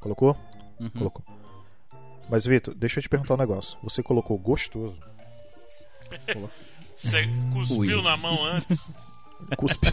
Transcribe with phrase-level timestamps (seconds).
[0.00, 0.36] Colocou?
[0.80, 0.90] Uhum.
[0.90, 1.24] Colocou.
[2.28, 3.76] Mas, Vitor, deixa eu te perguntar um negócio.
[3.82, 4.96] Você colocou gostoso?
[6.96, 8.02] Você cuspiu Ui.
[8.02, 8.90] na mão antes.
[9.56, 9.86] Cuspe.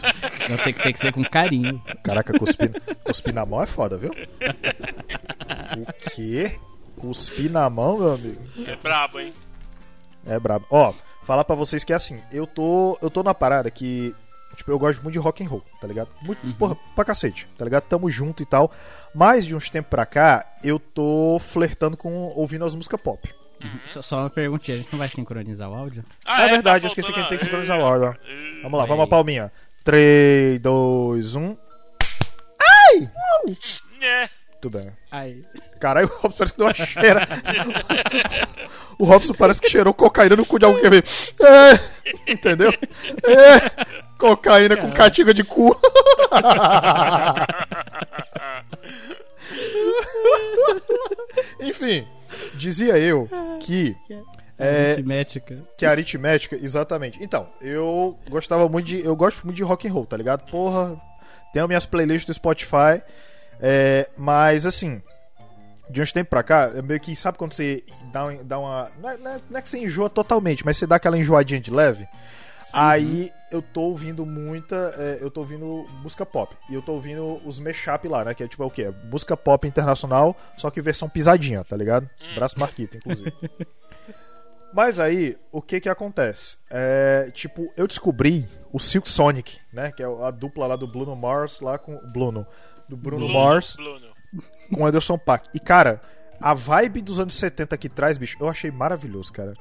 [0.48, 1.82] Não, tem, que- tem que ser com carinho.
[2.04, 2.70] Caraca, cuspir,
[3.02, 4.10] cuspir na mão é foda, viu?
[4.10, 6.58] O quê?
[6.96, 8.42] Cuspir na mão, meu amigo?
[8.66, 9.32] É brabo, hein?
[10.28, 10.66] É brabo.
[10.70, 10.92] Ó,
[11.24, 14.14] falar pra vocês que é assim, eu tô, eu tô na parada que
[14.56, 16.08] tipo, eu gosto muito de rock and roll, tá ligado?
[16.20, 17.84] Muito, porra, pra cacete, tá ligado?
[17.84, 18.72] Tamo junto e tal.
[19.14, 23.32] Mas de uns tempos pra cá, eu tô flertando com ouvindo as músicas pop.
[23.92, 26.04] Só, só uma perguntinha, a gente não vai sincronizar o áudio?
[26.26, 28.08] Ah, é verdade, eu tá esqueci faltando quem tem que a- sincronizar o áudio.
[28.08, 28.62] ó.
[28.62, 28.88] Vamos lá, Aí.
[28.88, 29.52] vamos a palminha.
[29.84, 31.56] 3, 2, 1.
[34.00, 34.28] Né?
[34.60, 34.90] Muito bem.
[35.08, 35.44] Aí.
[35.78, 37.28] Caralho, o Robson parece que deu uma cheira.
[38.98, 40.82] o Robson parece que cheirou cocaína no cu de alguém.
[41.40, 42.72] É, entendeu?
[42.72, 43.86] É,
[44.18, 45.78] cocaína com caatinga de cu.
[51.60, 52.06] Enfim,
[52.54, 53.28] dizia eu
[53.60, 53.96] que.
[54.58, 55.62] É, Aritmética.
[55.76, 57.22] que a aritmética, exatamente.
[57.22, 59.04] Então, eu gostava muito de.
[59.04, 60.50] Eu gosto muito de rock and roll, tá ligado?
[60.50, 61.00] Porra,
[61.52, 63.00] tenho minhas playlists do Spotify.
[63.60, 65.02] É, mas assim,
[65.90, 68.90] de uns tempos pra cá, é meio que sabe quando você dá, dá uma.
[69.00, 71.60] Não é, não é- não é que você enjoa totalmente, mas você dá aquela enjoadinha
[71.60, 72.06] de leve.
[72.74, 74.94] Aí eu tô ouvindo muita.
[74.98, 76.54] é, eu tô ouvindo música pop.
[76.68, 78.34] E eu tô ouvindo os mashup lá, né?
[78.34, 78.82] Que é tipo é o quê?
[78.82, 82.08] É Música pop internacional, só que versão pisadinha, tá ligado?
[82.34, 83.32] Braço Marquito, inclusive.
[84.72, 86.58] Mas aí, o que que acontece?
[86.70, 89.90] É, tipo, eu descobri o Silk Sonic, né?
[89.92, 91.96] Que é a dupla lá do Bruno Mars, lá com.
[92.12, 92.46] Bruno.
[92.88, 94.06] Do Bruno Bruno, Mars Bruno.
[94.74, 95.48] com Anderson Paak.
[95.54, 96.00] E, cara,
[96.40, 99.54] a vibe dos anos 70 que traz, bicho, eu achei maravilhoso, cara.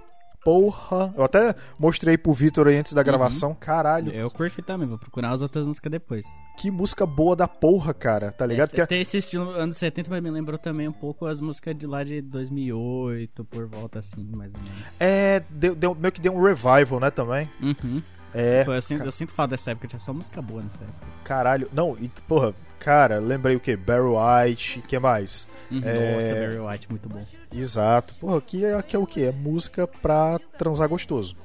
[0.43, 1.13] Porra!
[1.17, 3.53] Eu até mostrei pro Vitor aí antes da gravação.
[3.53, 6.25] Caralho, Eu curti também, vou procurar as outras músicas depois.
[6.57, 8.31] que música boa da porra, cara.
[8.31, 8.69] Tá ligado?
[8.71, 11.75] Que é- Tem esse estilo anos 70, mas me lembrou também um pouco as músicas
[11.77, 14.85] de lá de 2008, por volta assim, mais ou menos.
[14.99, 15.43] é.
[15.49, 17.49] Deu, deu- meio que deu um revival, né, também.
[17.61, 18.01] Uhum.
[18.33, 18.63] É.
[18.63, 21.07] Pô, eu, sinto, eu sinto falta dessa época, tinha só música boa nessa época.
[21.25, 21.69] Caralho.
[21.73, 23.75] Não, e, porra, cara, lembrei o que?
[23.75, 25.47] Barry White, que mais?
[25.71, 25.81] Uhum.
[25.83, 26.13] É.
[26.13, 27.23] Nossa, Barry White, muito bom.
[27.53, 28.13] Exato.
[28.15, 29.23] Porra, que é, que é o quê?
[29.23, 31.35] É música pra transar gostoso.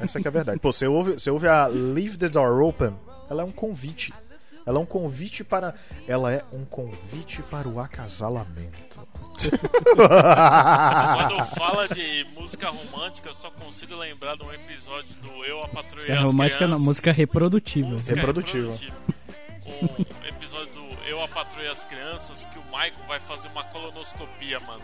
[0.00, 0.58] Essa que é a verdade.
[0.60, 2.94] Pô, você ouve, você ouve a Leave the Door Open,
[3.30, 4.12] ela é um convite.
[4.64, 5.74] Ela é um convite para.
[6.06, 9.00] Ela é um convite para o acasalamento.
[9.96, 15.68] Quando fala de música romântica, eu só consigo lembrar de um episódio do Eu, a
[15.68, 16.84] Patrulha É romântica não, Crianças.
[16.84, 17.88] música reprodutiva.
[17.88, 18.72] Música Reprodutiva.
[18.72, 18.96] reprodutiva.
[19.82, 23.64] Um episódio do Eu, a Patrulha e as Crianças, que o Michael vai fazer uma
[23.64, 24.82] colonoscopia, mano.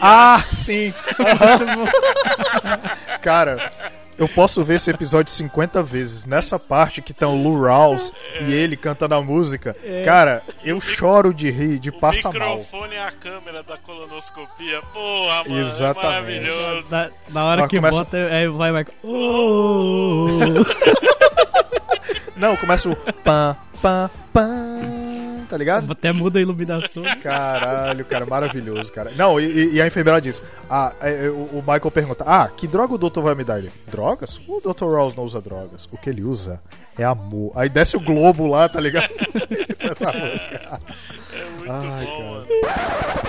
[0.00, 0.92] ah, sim!
[3.22, 3.72] Cara,
[4.18, 6.24] eu posso ver esse episódio 50 vezes.
[6.26, 9.74] Nessa parte que tem o Lou Rawls e ele cantando a música.
[10.04, 12.56] Cara, eu choro de rir, de O passa mal.
[12.56, 14.82] microfone é a câmera da colonoscopia.
[14.92, 16.06] Porra, mano, Exatamente.
[16.06, 16.10] é
[16.50, 16.90] maravilhoso.
[16.90, 18.96] Na, na hora Mas que começa- bota, aí vai Michael.
[19.04, 20.28] Oh!
[22.36, 25.90] Não, começa o pam, pam, pam, tá ligado?
[25.90, 27.02] Até muda a iluminação.
[27.22, 29.12] Caralho, cara, maravilhoso, cara.
[29.16, 32.66] Não, e, e a enfermeira diz: ah, é, é, o, o Michael pergunta: Ah, que
[32.66, 33.58] droga o doutor vai me dar?
[33.58, 34.40] Ele, drogas?
[34.46, 34.84] O Dr.
[34.84, 35.86] Rouse não usa drogas.
[35.90, 36.60] O que ele usa
[36.98, 37.52] é amor.
[37.54, 39.08] Aí desce o globo lá, tá ligado?
[39.78, 40.80] Essa música.
[41.32, 43.28] É muito Ai, bom, cara.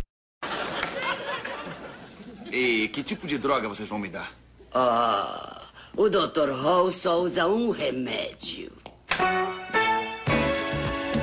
[2.52, 4.32] E que tipo de droga vocês vão me dar?
[4.74, 5.64] Ah,
[5.96, 6.52] o Dr.
[6.52, 8.72] Hall só usa um remédio.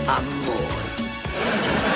[0.09, 1.96] Amor.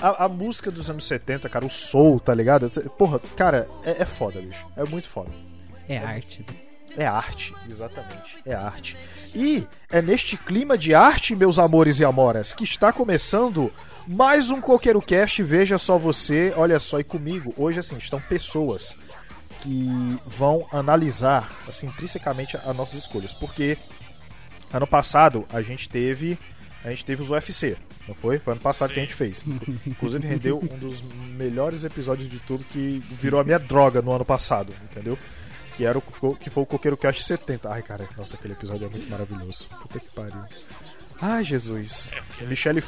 [0.00, 2.68] A, a música dos anos 70, cara, o soul, tá ligado?
[2.90, 4.66] Porra, cara, é, é foda, bicho.
[4.76, 5.30] É muito foda.
[5.88, 6.44] É arte.
[6.96, 8.38] É arte, exatamente.
[8.44, 8.96] É arte.
[9.34, 13.72] E é neste clima de arte, meus amores e amoras, que está começando
[14.06, 15.42] mais um Coqueiro Cast.
[15.42, 18.96] Veja só você, olha só, e comigo, hoje assim, estão pessoas
[19.60, 23.34] que vão analisar assim, intrinsecamente as nossas escolhas.
[23.34, 23.78] Porque
[24.72, 26.38] ano passado a gente teve.
[26.84, 27.76] A gente teve os UFC,
[28.06, 28.38] não foi?
[28.38, 28.94] Foi ano passado Sim.
[28.94, 29.44] que a gente fez.
[29.86, 34.24] Inclusive rendeu um dos melhores episódios de tudo que virou a minha droga no ano
[34.24, 35.18] passado, entendeu?
[35.76, 36.02] Que, era o,
[36.36, 37.70] que foi o Coqueiro Cast 70.
[37.70, 39.66] Ai, cara, nossa, aquele episódio é muito maravilhoso.
[39.82, 40.42] Puta que pariu.
[41.20, 42.10] Ai, Jesus.
[42.42, 42.82] Michelle,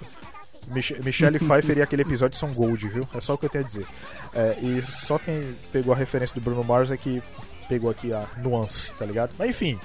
[0.69, 3.09] Mich Michelle Pfeiffer e aquele episódio são gold, viu?
[3.15, 3.87] É só o que eu tenho a dizer.
[4.33, 7.23] É, e só quem pegou a referência do Bruno Mars é que
[7.69, 9.33] pegou aqui a nuance, tá ligado?
[9.39, 9.79] Mas enfim,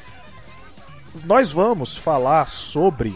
[1.24, 3.16] nós vamos falar sobre.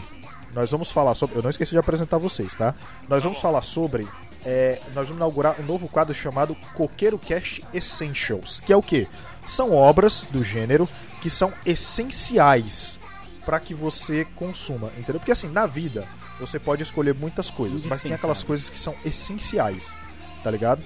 [0.52, 1.36] Nós vamos falar sobre.
[1.36, 2.74] Eu não esqueci de apresentar vocês, tá?
[3.08, 4.08] Nós vamos falar sobre.
[4.44, 8.60] é, nós vamos inaugurar um novo quadro chamado Coqueiro Cast Essentials.
[8.60, 9.06] Que é o quê?
[9.44, 10.88] São obras do gênero
[11.20, 12.98] que são essenciais
[13.44, 15.20] para que você consuma, entendeu?
[15.20, 16.06] Porque assim, na vida,
[16.38, 19.94] você pode escolher muitas coisas, mas tem aquelas coisas que são essenciais,
[20.42, 20.82] tá ligado?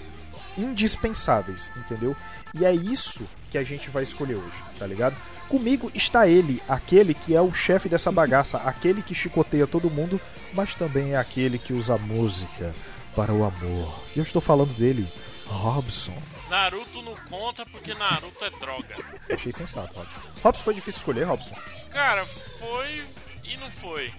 [0.56, 2.16] Indispensáveis, entendeu?
[2.54, 5.16] E é isso que a gente vai escolher hoje, tá ligado?
[5.54, 10.20] Comigo está ele, aquele que é o chefe dessa bagaça, aquele que chicoteia todo mundo,
[10.52, 12.74] mas também é aquele que usa música
[13.14, 14.02] para o amor.
[14.16, 15.06] E eu estou falando dele,
[15.46, 16.20] Robson.
[16.50, 18.96] Naruto não conta porque Naruto é droga.
[19.30, 20.20] Achei sensato, Robson.
[20.42, 21.54] Robson foi difícil escolher, Robson.
[21.88, 23.04] Cara, foi
[23.44, 24.12] e não foi.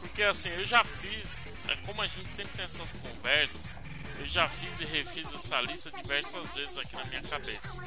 [0.00, 1.54] Porque assim, eu já fiz.
[1.68, 3.78] é Como a gente sempre tem essas conversas,
[4.18, 7.82] eu já fiz e refiz essa lista diversas vezes aqui na minha cabeça.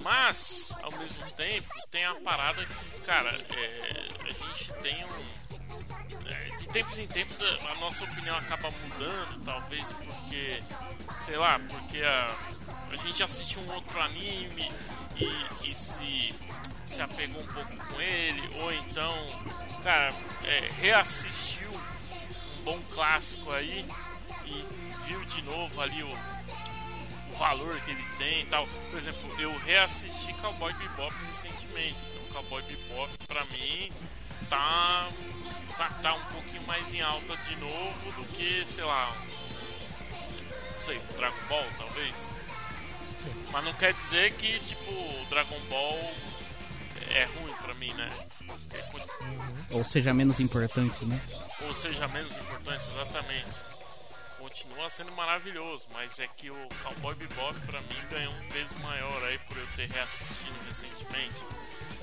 [0.00, 6.28] Mas, ao mesmo tempo, tem a parada que, cara, é, a gente tem um.
[6.28, 10.62] é, de tempos em tempos a, nossa opinião acaba mudando, talvez porque,
[11.16, 12.36] sei lá, porque a,
[12.90, 14.70] a gente assistiu um outro anime
[15.16, 16.34] e, e se,
[16.84, 19.14] se apegou um pouco com ele, ou então,
[19.82, 20.14] cara,
[20.44, 23.86] é, reassistiu um bom clássico aí
[24.44, 26.08] e viu de novo ali o,
[27.32, 28.66] o valor que ele tem e tal.
[28.90, 31.96] Por exemplo, eu reassisti Cowboy Bebop recentemente.
[32.10, 33.90] Então, Cowboy Bebop pra mim
[34.48, 35.08] tá,
[36.02, 40.98] tá um pouquinho mais em alta de novo do que, sei lá, um, não sei,
[41.16, 42.32] Dragon Ball talvez.
[43.50, 46.14] Mas não quer dizer que, tipo, o Dragon Ball
[47.10, 48.10] é ruim pra mim, né?
[48.72, 49.00] É co-
[49.70, 51.20] Ou seja, menos importante, né?
[51.66, 53.56] ou seja menos importante, exatamente.
[54.64, 59.22] Continua sendo maravilhoso, mas é que o Cowboy Bebop pra mim ganhou um peso maior
[59.24, 61.44] aí por eu ter reassistido recentemente.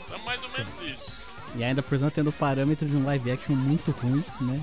[0.05, 1.29] Então mais ou menos isso.
[1.55, 4.61] E ainda por cima tendo o parâmetro de um live action muito ruim, né?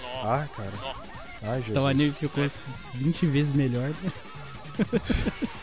[0.00, 0.70] Nó, Ai, cara.
[0.80, 0.94] nó.
[1.42, 1.68] Ai, Jesus.
[1.70, 2.44] Então o anime ficou
[2.94, 3.88] 20 vezes melhor.
[3.90, 4.12] né?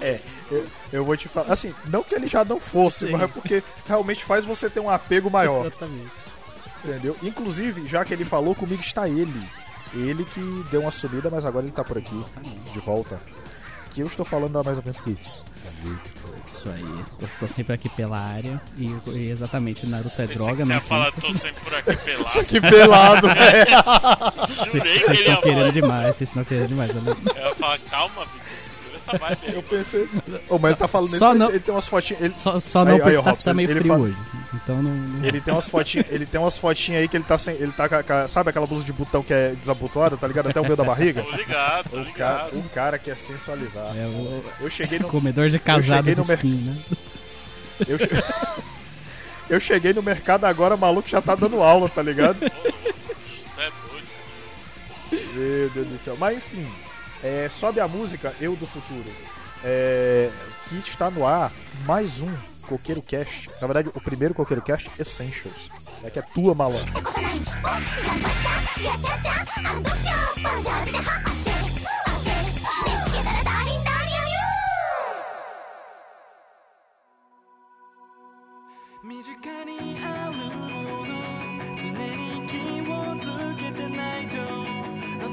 [0.00, 1.52] É, eu, eu vou te falar.
[1.52, 3.12] Assim, não que ele já não fosse, Sim.
[3.12, 6.12] mas é porque realmente faz você ter um apego maior, Exatamente.
[6.84, 7.16] entendeu?
[7.22, 9.32] Inclusive, já que ele falou, comigo está ele.
[9.94, 12.24] Ele que deu uma subida, mas agora ele tá por aqui,
[12.72, 13.18] de volta.
[13.92, 15.10] Que eu estou falando há mais ou menos que.
[15.82, 16.30] Victor.
[16.52, 17.04] Isso aí.
[17.20, 18.60] Eu estou sempre aqui pela área.
[18.76, 21.20] E, e exatamente, Naruto é droga, que você falar, conta.
[21.26, 22.44] tô sempre por aqui pelado.
[22.46, 23.66] Que pelado, velho.
[24.70, 25.70] Vocês Jurei que vocês ele ia estão querendo falar.
[25.72, 26.94] demais, vocês estão querendo demais.
[26.94, 27.02] né?
[27.06, 29.54] Eu Eu ia falar, calma, Victor, vibe aí.
[29.54, 30.08] Eu pensei.
[30.48, 32.22] Ô, mas ele tá falando Só isso, não- ele, ele tem umas fotinhas.
[32.22, 34.16] Ele, Só, só não Aí- porque aí, tá, Robson, tá meio ele frio fala- hoje.
[34.54, 35.24] Então não.
[35.24, 37.54] ele tem umas fotinhas, ele tem umas fotinhas aí que ele tá sem.
[37.56, 37.88] Ele tá
[38.28, 40.48] Sabe aquela blusa de botão que é desabotoada, tá ligado?
[40.48, 41.22] Até o meio da barriga?
[41.22, 42.58] Tô ligado, tô O cara, ligado.
[42.58, 43.92] o cara que é sensualizar.
[43.96, 46.76] É o Eu cheguei no, comedor de casados cheguei no mer- skin, né?
[47.88, 48.10] Eu, che-
[49.50, 52.38] eu cheguei no mercado agora, maluco já tá dando aula, tá ligado?
[52.38, 55.34] Você é doido.
[55.34, 56.16] Meu Deus do céu.
[56.18, 56.66] Mas enfim,
[57.24, 59.10] é, sobe a música Eu do Futuro.
[59.64, 60.30] É,
[60.68, 61.50] que está no ar
[61.86, 62.30] mais um
[62.68, 63.50] Coqueiro Cast.
[63.60, 65.70] Na verdade, o primeiro Coqueiro Cast Essentials.
[66.04, 66.92] É que é tua, malandro.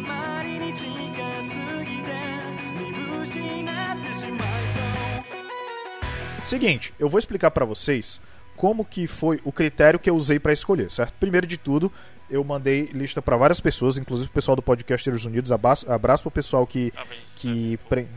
[6.45, 8.19] Seguinte, eu vou explicar pra vocês
[8.57, 11.13] como que foi o critério que eu usei pra escolher, certo?
[11.19, 11.91] Primeiro de tudo,
[12.29, 15.51] eu mandei lista pra várias pessoas, inclusive o pessoal do Podcasters Unidos.
[15.51, 18.07] Abraço, abraço pro pessoal que Avenged que pre...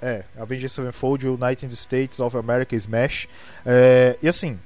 [0.00, 3.26] é Avenged Sevenfold, United States of America, Smash.
[3.64, 4.58] É, e assim,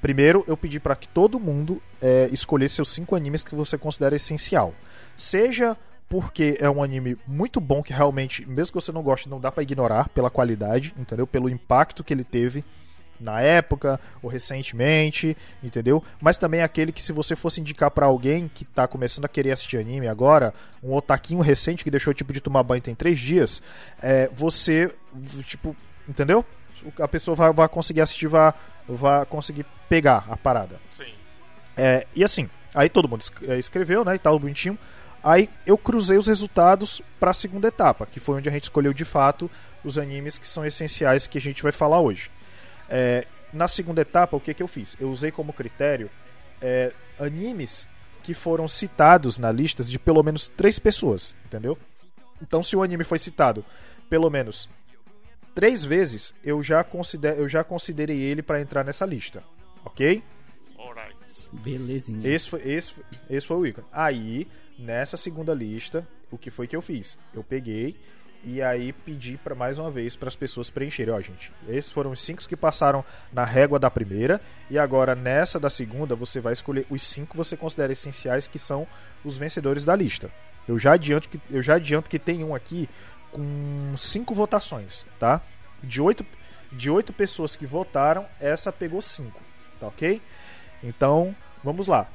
[0.00, 4.16] primeiro eu pedi pra que todo mundo é, escolhesse os cinco animes que você considera
[4.16, 4.72] essencial.
[5.16, 5.76] Seja
[6.08, 9.50] porque é um anime muito bom que realmente, mesmo que você não goste, não dá
[9.50, 11.26] pra ignorar pela qualidade, entendeu?
[11.26, 12.64] Pelo impacto que ele teve
[13.18, 16.02] na época ou recentemente, entendeu?
[16.20, 19.52] Mas também aquele que se você fosse indicar pra alguém que tá começando a querer
[19.52, 23.62] assistir anime agora, um otaquinho recente que deixou tipo de tomar banho tem três dias,
[24.02, 24.92] é, você,
[25.44, 25.74] tipo,
[26.08, 26.44] entendeu?
[27.00, 28.52] A pessoa vai, vai conseguir assistir, vai,
[28.86, 30.78] vai conseguir pegar a parada.
[30.90, 31.12] Sim.
[31.76, 34.78] É, e assim, aí todo mundo é, escreveu, né, e tal, bonitinho.
[35.24, 38.92] Aí eu cruzei os resultados para a segunda etapa, que foi onde a gente escolheu
[38.92, 39.50] de fato
[39.82, 42.30] os animes que são essenciais que a gente vai falar hoje.
[42.90, 44.94] É, na segunda etapa, o que, que eu fiz?
[45.00, 46.10] Eu usei como critério
[46.60, 47.88] é, animes
[48.22, 51.78] que foram citados na lista de pelo menos três pessoas, entendeu?
[52.42, 53.64] Então, se o anime foi citado
[54.10, 54.68] pelo menos
[55.54, 59.42] três vezes, eu já, consider, eu já considerei ele para entrar nessa lista,
[59.86, 60.22] ok?
[60.78, 61.14] Alright.
[61.52, 62.28] Belezinha.
[62.28, 62.94] Esse foi, esse,
[63.30, 63.86] esse foi o ícone.
[63.92, 64.46] Aí,
[64.78, 67.16] nessa segunda lista, o que foi que eu fiz?
[67.32, 67.96] Eu peguei
[68.44, 71.14] e aí pedi para mais uma vez para as pessoas preencherem.
[71.14, 74.40] Ó, gente, esses foram os cinco que passaram na régua da primeira
[74.70, 78.58] e agora nessa da segunda você vai escolher os cinco que você considera essenciais que
[78.58, 78.86] são
[79.24, 80.30] os vencedores da lista.
[80.68, 82.88] Eu já adianto que eu já adianto que tem um aqui
[83.32, 85.40] com cinco votações, tá?
[85.82, 86.24] De oito
[86.70, 89.40] de oito pessoas que votaram, essa pegou cinco,
[89.78, 90.20] tá ok?
[90.82, 92.08] Então, vamos lá.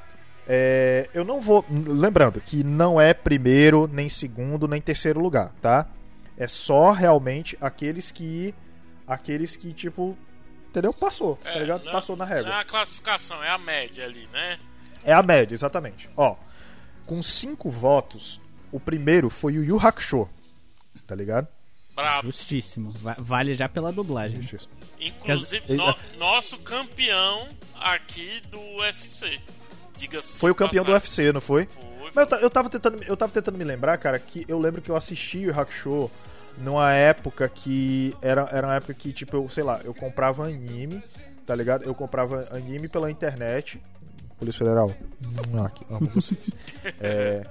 [0.51, 1.63] É, eu não vou.
[1.69, 5.87] Lembrando que não é primeiro, nem segundo, nem terceiro lugar, tá?
[6.35, 8.53] É só realmente aqueles que.
[9.07, 10.17] Aqueles que, tipo.
[10.69, 10.91] Entendeu?
[10.93, 11.83] Passou, tá É, ligado?
[11.85, 12.59] não- Passou na é régua.
[12.59, 14.57] a classificação, é a média ali, né?
[15.03, 16.09] É a média, exatamente.
[16.17, 16.35] Ó,
[17.05, 18.39] com cinco votos,
[18.71, 20.27] o primeiro foi o Yu Hakusho.
[21.07, 21.47] Tá ligado?
[21.95, 22.27] Brabo.
[22.27, 22.91] Justíssimo.
[22.91, 24.41] Va- Vale já pela dublagem.
[24.41, 24.67] Justiça.
[24.99, 27.47] Inclusive, no- nosso campeão
[27.79, 29.39] aqui do UFC.
[30.37, 31.25] Foi o campeão do passagem.
[31.27, 31.65] UFC, não foi?
[31.65, 32.23] Foi, Mas foi.
[32.23, 34.89] eu, ta- eu tava tentando, eu tava tentando me lembrar, cara, que eu lembro que
[34.89, 36.09] eu assisti o Hakusho
[36.57, 41.01] numa época que era, era uma época que, tipo, eu, sei lá, eu comprava anime,
[41.45, 41.83] tá ligado?
[41.83, 43.81] Eu comprava anime pela internet.
[44.37, 44.91] Polícia Federal,
[45.53, 46.51] hum, aqui, amo vocês.
[46.99, 47.45] É,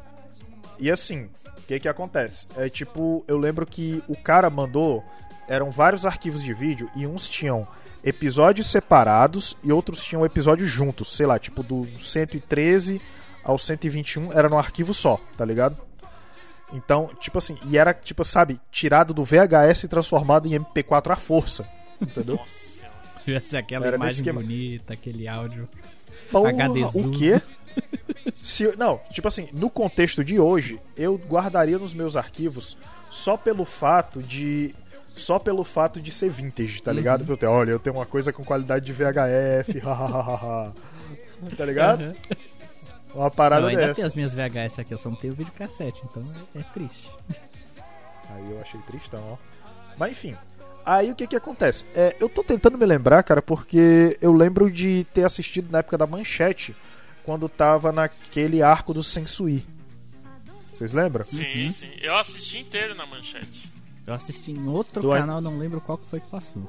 [0.78, 1.24] e assim,
[1.58, 2.46] o que que acontece?
[2.56, 5.04] É tipo, eu lembro que o cara mandou,
[5.48, 7.66] eram vários arquivos de vídeo e uns tinham
[8.04, 13.00] episódios separados e outros tinham episódios juntos, sei lá, tipo do 113
[13.42, 15.80] ao 121 era num arquivo só, tá ligado?
[16.72, 21.16] Então, tipo assim, e era, tipo, sabe, tirado do VHS e transformado em MP4 à
[21.16, 21.66] força,
[22.00, 22.36] entendeu?
[22.40, 22.86] Nossa.
[23.24, 25.68] Tivesse aquela Era imagem bonita, aquele áudio.
[26.30, 26.50] Porra,
[26.94, 27.40] o quê?
[28.34, 32.76] Se, não, tipo assim, no contexto de hoje, eu guardaria nos meus arquivos
[33.10, 34.74] só pelo fato de.
[35.18, 37.24] Só pelo fato de ser vintage, tá ligado?
[37.24, 40.72] Pra eu ter, olha, eu tenho uma coisa com qualidade de VHS, hahaha.
[41.56, 42.02] tá ligado?
[42.02, 42.14] Aham.
[43.14, 43.94] Uma parada eu ainda dessa.
[43.94, 46.22] tenho as minhas VHS aqui, eu só não tenho videocassete, então
[46.54, 47.10] é, é triste.
[48.30, 49.36] Aí eu achei tristão, ó.
[49.96, 50.36] Mas enfim.
[50.84, 51.84] Aí o que que acontece?
[51.94, 55.98] É, eu tô tentando me lembrar, cara, porque eu lembro de ter assistido na época
[55.98, 56.76] da manchete,
[57.24, 59.66] quando tava naquele arco do Sensui.
[60.72, 61.24] Vocês lembram?
[61.24, 61.90] Sim, sim.
[62.00, 63.70] Eu assisti inteiro na manchete.
[64.08, 66.68] Eu assisti em outro Do- canal, não lembro qual que foi que passou.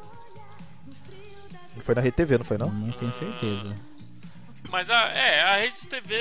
[1.82, 2.70] Foi na RTV, não foi não?
[2.70, 3.76] Não tenho certeza.
[4.70, 6.16] Mas a, é, a Rede TV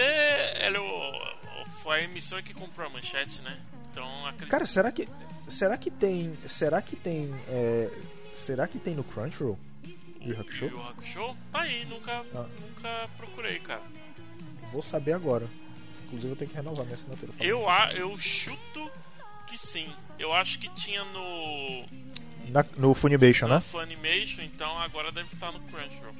[0.61, 3.59] ela é foi a emissora que comprou a manchete, né?
[3.91, 4.49] Então acredito.
[4.51, 5.09] Cara, será que
[5.49, 7.91] será que tem, será que tem, é,
[8.35, 9.59] será que tem no Crunchyroll?
[9.85, 9.97] Yu
[10.35, 10.65] Yu Hakusho?
[10.67, 11.37] Yu Hakusho?
[11.51, 12.47] Tá aí, nunca, Ah.
[12.61, 13.83] nunca procurei, cara.
[14.73, 15.49] Vou saber agora.
[16.07, 17.33] Inclusive eu tenho que renovar minha assinatura.
[17.41, 18.91] Eu, a- eu chuto
[19.49, 19.88] que sim.
[20.19, 21.85] Eu acho que tinha no,
[22.50, 23.61] Na- no Funimation, no né?
[23.61, 26.14] Funimation, então agora deve estar no Crunchyroll.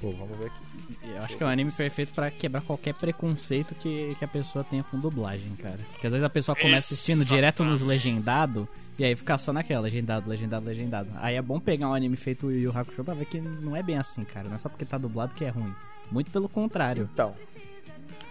[0.00, 0.98] Pô, vamos ver aqui.
[1.04, 4.64] Eu acho que é um anime perfeito pra quebrar qualquer preconceito que, que a pessoa
[4.64, 5.78] tenha com dublagem, cara.
[5.92, 8.66] Porque às vezes a pessoa começa assistindo direto nos legendados
[8.98, 11.08] e aí fica só naquela, legendado, legendado, legendado.
[11.16, 13.82] Aí é bom pegar um anime feito Yu Yu Hakusho pra ver que não é
[13.82, 14.48] bem assim, cara.
[14.48, 15.72] Não é só porque tá dublado que é ruim.
[16.10, 17.08] Muito pelo contrário.
[17.12, 17.34] Então.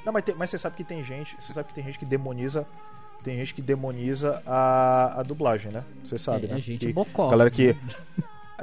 [0.05, 1.36] Não, mas, tem- mas você sabe que tem gente.
[1.39, 2.67] Você sabe que tem gente que demoniza.
[3.23, 5.83] Tem gente que demoniza a, a dublagem, né?
[6.03, 6.59] Você sabe, é, né?
[6.59, 7.29] gente que, bocó.
[7.29, 7.75] Galera que.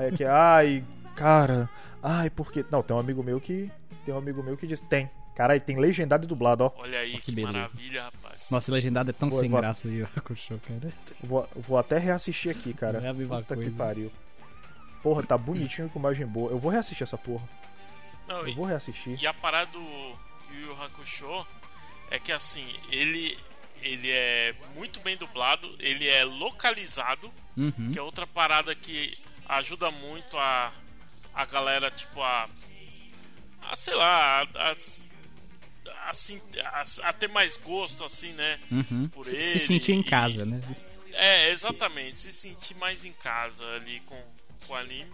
[0.01, 0.85] É que, ai,
[1.17, 1.69] cara.
[2.01, 2.65] Ai, porque.
[2.71, 3.69] Não, tem um amigo meu que.
[4.05, 4.79] Tem um amigo meu que diz.
[4.79, 5.11] Tem.
[5.35, 6.73] Caralho, tem legendado e dublado, ó.
[6.79, 7.53] Olha aí que que, beleza.
[7.53, 8.49] maravilha, rapaz.
[8.51, 9.61] Nossa, legendado é tão Boa, sem boa.
[9.61, 10.93] graça o Yu Yu Hakusho, cara.
[11.23, 12.99] Vou, vou até reassistir aqui, cara.
[13.01, 13.77] É a mesma Puta que coisa.
[13.77, 14.13] pariu.
[15.03, 16.51] Porra, tá bonitinho com imagem boa.
[16.51, 17.49] Eu vou reassistir essa porra.
[18.29, 19.21] Não, Eu e, vou reassistir.
[19.21, 21.47] e a parada do Yu Yu Hakusho
[22.11, 23.37] é que assim, ele
[23.83, 27.91] ele é muito bem dublado, ele é localizado, Uhum.
[27.93, 29.17] que é outra parada que
[29.49, 30.73] ajuda muito a
[31.35, 32.49] a galera tipo a
[33.63, 34.77] a sei lá, a, a,
[36.11, 38.59] assim, a, a ter mais gosto assim, né?
[38.71, 39.09] Uhum.
[39.09, 40.61] Por Se- ele Se sentir em e- casa, né?
[41.13, 42.19] É, exatamente.
[42.19, 44.23] Se sentir mais em casa ali com,
[44.67, 45.11] com o anime.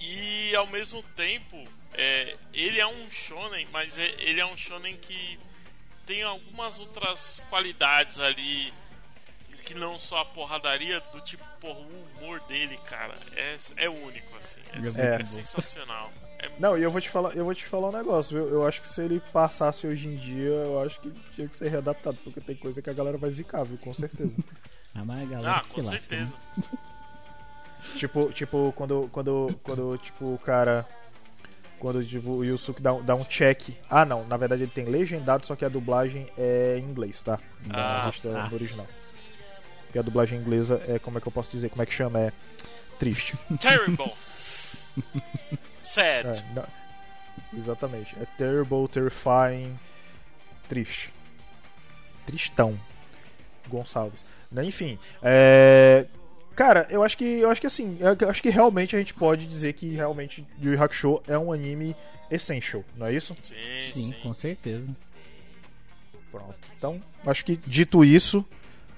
[0.00, 4.96] e ao mesmo tempo, é, ele é um shonen, mas é- ele é um shonen
[4.96, 5.38] que
[6.06, 8.72] tem algumas outras qualidades ali
[9.64, 14.34] que não só a porradaria do tipo, porra, o humor dele, cara, é, é único
[14.36, 15.20] assim, é, É.
[15.20, 16.12] é sensacional.
[16.38, 18.48] É Não, e eu vou te falar, eu vou te falar um negócio, viu?
[18.52, 21.68] Eu acho que se ele passasse hoje em dia, eu acho que tinha que ser
[21.68, 23.78] readaptado, porque tem coisa que a galera vai zicar, viu?
[23.78, 24.34] Com certeza.
[24.94, 26.34] Ah, mas a galera Ah, com lasca, certeza.
[26.58, 26.64] né?
[27.96, 30.86] tipo, tipo, quando, quando, quando, tipo, o cara.
[31.82, 33.70] Quando o Yusuke dá, um- dá um check.
[33.90, 37.40] Ah, não, na verdade ele tem legendado, só que a dublagem é em inglês, tá?
[37.66, 38.46] Não Ah, assista tá.
[38.48, 38.86] no original.
[39.86, 41.70] Porque a dublagem inglesa é, como é que eu posso dizer?
[41.70, 42.20] Como é que chama?
[42.20, 42.32] É
[43.00, 43.36] triste.
[43.58, 44.12] Terrible.
[45.80, 46.28] Sad.
[46.28, 46.68] É, não-
[47.58, 48.14] exatamente.
[48.20, 49.76] É terrible, terrifying,
[50.68, 51.12] triste.
[52.26, 52.78] Tristão.
[53.68, 54.24] Gonçalves.
[54.56, 56.06] Enfim, é...
[56.54, 59.46] Cara, eu acho que eu acho que assim, eu acho que realmente a gente pode
[59.46, 61.96] dizer que realmente Yu Yu Hakusho é um anime
[62.30, 63.34] essential, não é isso?
[63.42, 63.54] Sim,
[63.94, 64.14] Sim, sim.
[64.22, 64.86] com certeza.
[66.30, 66.54] Pronto.
[66.76, 68.44] Então, acho que dito isso,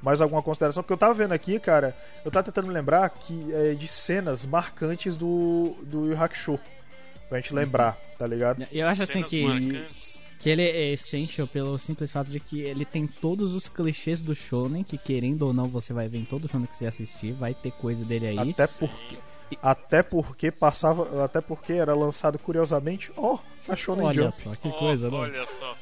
[0.01, 0.83] mais alguma consideração?
[0.83, 4.45] Porque eu tava vendo aqui, cara, eu tava tentando me lembrar que é de cenas
[4.45, 6.59] marcantes do do Yu Yu Hakusho.
[7.29, 8.67] Pra gente lembrar, tá ligado?
[8.71, 10.24] Eu acho assim Cenas que, marcantes.
[10.45, 14.35] Que ele é essential pelo simples fato de que ele tem todos os clichês do
[14.35, 17.55] shonen, que querendo ou não você vai ver em todo shonen que você assistir, vai
[17.55, 18.51] ter coisa dele aí.
[18.51, 19.17] Até porque
[19.63, 24.35] até porque passava, até porque era lançado curiosamente, ó, na Shonen Olha Jump.
[24.35, 25.17] só, que Ó, coisa, né?
[25.17, 25.77] Olha só.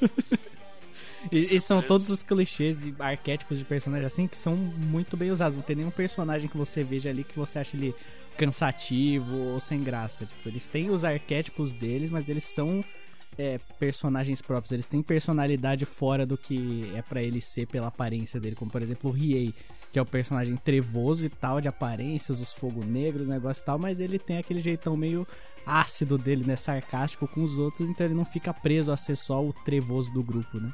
[1.33, 5.33] E, e são todos os clichês e arquétipos de personagem assim que são muito bem
[5.33, 5.57] usados.
[5.57, 7.95] Não tem nenhum personagem que você veja ali que você acha ele
[8.37, 10.25] cansativo ou sem graça.
[10.25, 12.85] Tipo, eles têm os arquétipos deles, mas eles são
[13.39, 14.73] é, personagens próprios.
[14.73, 18.57] Eles têm personalidade fora do que é pra ele ser pela aparência dele.
[18.57, 19.55] Como por exemplo o Riei,
[19.93, 23.65] que é o personagem trevoso e tal, de aparências, os fogo negro, o negócio e
[23.65, 25.27] tal, mas ele tem aquele jeitão meio
[25.67, 26.57] ácido dele, né?
[26.57, 30.23] Sarcástico com os outros, então ele não fica preso a ser só o trevoso do
[30.23, 30.73] grupo, né?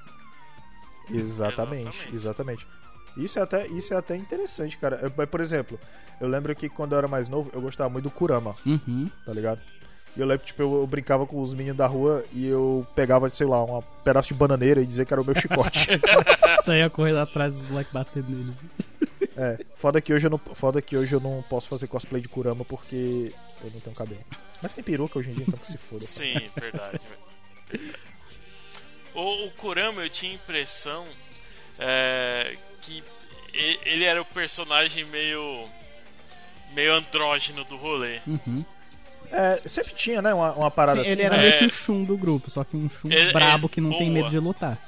[1.11, 2.15] Exatamente, Exatamente.
[2.15, 2.67] exatamente.
[3.17, 4.97] Isso é até, isso é até interessante, cara.
[5.03, 5.79] Eu, por exemplo,
[6.21, 9.11] eu lembro que quando eu era mais novo, eu gostava muito do Kurama, Uhum.
[9.25, 9.61] tá ligado?
[10.17, 12.87] E eu lembro que tipo, eu, eu brincava com os meninos da rua e eu
[12.95, 15.89] pegava, sei lá, um pedaço de bananeira e dizia que era o meu chicote.
[16.65, 18.55] Saía correndo atrás dos moleques batendo nele.
[19.37, 22.29] é, foda que hoje eu não, foda que hoje eu não posso fazer cosplay de
[22.29, 24.25] Kurama porque eu não tenho cabelo.
[24.63, 26.05] Mas tem peruca hoje em dia, então que se foda.
[26.05, 27.07] Sim, verdade.
[27.71, 27.95] velho.
[29.15, 31.07] o, o Kurama, eu tinha a impressão
[31.79, 33.05] é, que
[33.85, 35.69] ele era o personagem meio.
[36.75, 38.21] meio andrógeno do rolê.
[38.27, 38.65] Uhum.
[39.31, 41.13] É, sempre tinha, né, uma, uma parada Sim, assim.
[41.13, 41.43] ele era né?
[41.43, 41.59] meio É.
[41.59, 44.13] que o Shun do grupo, só que um É- brabo é que não tem boa.
[44.15, 44.79] medo de lutar.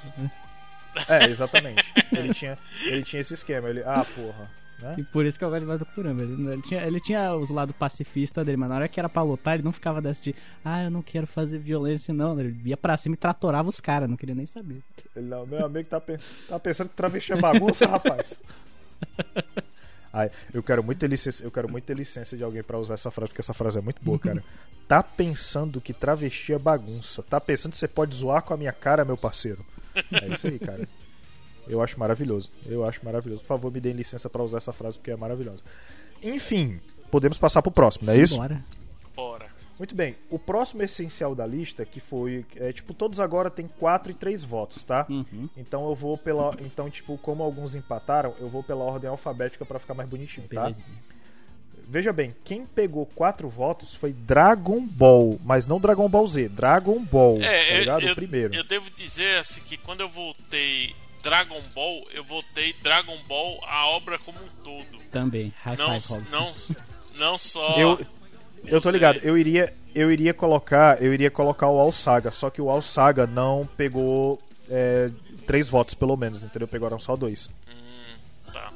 [1.07, 1.83] É, exatamente.
[2.11, 3.69] ele, tinha, ele tinha esse esquema.
[3.69, 4.49] Ele, ah, porra.
[4.79, 4.95] Né?
[4.97, 6.21] E por isso que eu gosto mais do Kurama.
[6.23, 9.21] Ele, ele tinha, ele tinha os lados pacifistas dele, mas na hora que era pra
[9.21, 12.37] lutar, ele não ficava dessa de ah, eu não quero fazer violência, não.
[12.39, 14.81] Ele ia pra cima e tratorava os caras, não queria nem saber.
[15.15, 16.01] Ele, não, meu amigo tá,
[16.49, 18.39] tá pensando que travesti é bagunça, rapaz.
[20.13, 22.95] Ai, eu quero muito ter licença, eu quero muito ter licença de alguém pra usar
[22.95, 24.43] essa frase, porque essa frase é muito boa, cara.
[24.87, 27.23] Tá pensando que travesti é bagunça.
[27.23, 29.65] Tá pensando que você pode zoar com a minha cara, meu parceiro.
[30.11, 30.85] É isso aí, cara.
[31.65, 32.49] Eu acho maravilhoso.
[32.65, 33.39] Eu acho maravilhoso.
[33.39, 35.61] Por favor, me deem licença pra usar essa frase, porque é maravilhosa.
[36.21, 38.35] Enfim, podemos passar pro próximo, não é isso?
[38.35, 38.61] Bora.
[39.15, 39.45] Bora.
[39.81, 40.15] Muito bem.
[40.29, 42.45] O próximo essencial da lista, que foi.
[42.55, 45.07] É, tipo, todos agora tem 4 e 3 votos, tá?
[45.09, 45.49] Uhum.
[45.57, 46.55] Então eu vou pela.
[46.59, 50.71] Então, tipo, como alguns empataram, eu vou pela ordem alfabética pra ficar mais bonitinho, tá?
[51.87, 57.03] Veja bem, quem pegou 4 votos foi Dragon Ball, mas não Dragon Ball Z, Dragon
[57.03, 58.01] Ball, tá É, eu, ligado?
[58.03, 58.53] eu, o primeiro.
[58.53, 63.87] eu devo dizer assim que quando eu voltei Dragon Ball, eu voltei Dragon Ball a
[63.87, 64.99] obra como um todo.
[65.11, 65.51] Também.
[65.63, 66.53] High Não, five, não,
[67.15, 67.75] não só.
[67.79, 67.99] Eu,
[68.65, 72.49] eu tô ligado, eu iria, eu iria colocar, eu iria colocar o All Saga, só
[72.49, 75.11] que o All Saga não pegou é,
[75.45, 76.67] três votos pelo menos, entendeu?
[76.67, 77.49] Pegaram só dois.
[78.53, 78.71] Tá.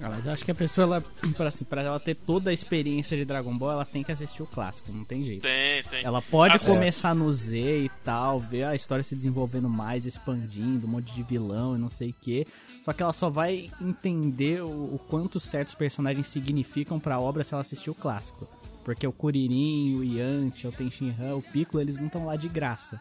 [0.00, 1.04] Ah, mas eu acho que a pessoa, ela,
[1.36, 4.42] pra, assim, pra ela ter toda a experiência de Dragon Ball, ela tem que assistir
[4.42, 5.42] o clássico, não tem jeito.
[5.42, 6.04] Tem, tem.
[6.04, 10.86] Ela pode Assim, começar no Z e tal, ver a história se desenvolvendo mais, expandindo,
[10.86, 12.46] um monte de vilão e não sei o que.
[12.84, 17.54] Só que ela só vai entender o, o quanto certos personagens significam pra obra se
[17.54, 18.48] ela assistir o clássico.
[18.84, 23.00] Porque o Kuririn, o Yantia, o Tenshinhan, o Piccolo, eles não estão lá de graça.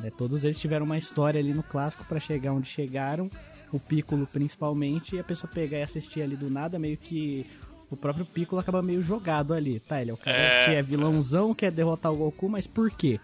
[0.00, 0.10] né?
[0.16, 3.30] Todos eles tiveram uma história ali no clássico pra chegar onde chegaram.
[3.72, 7.46] O Piccolo principalmente, e a pessoa pegar e assistir ali do nada, meio que
[7.90, 9.80] o próprio Piccolo acaba meio jogado ali.
[9.80, 12.90] Tá, ele é o cara É, que é vilãozão, quer derrotar o Goku, mas por
[12.90, 13.18] quê?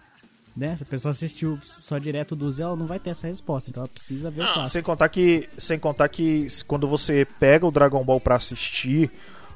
[0.57, 0.75] Né?
[0.75, 3.81] Se a pessoa assistiu só direto do Zé, ela não vai ter essa resposta, então
[3.81, 4.69] ela precisa ver o clássico.
[4.69, 9.09] Sem contar que, sem contar que quando você pega o Dragon Ball pra assistir,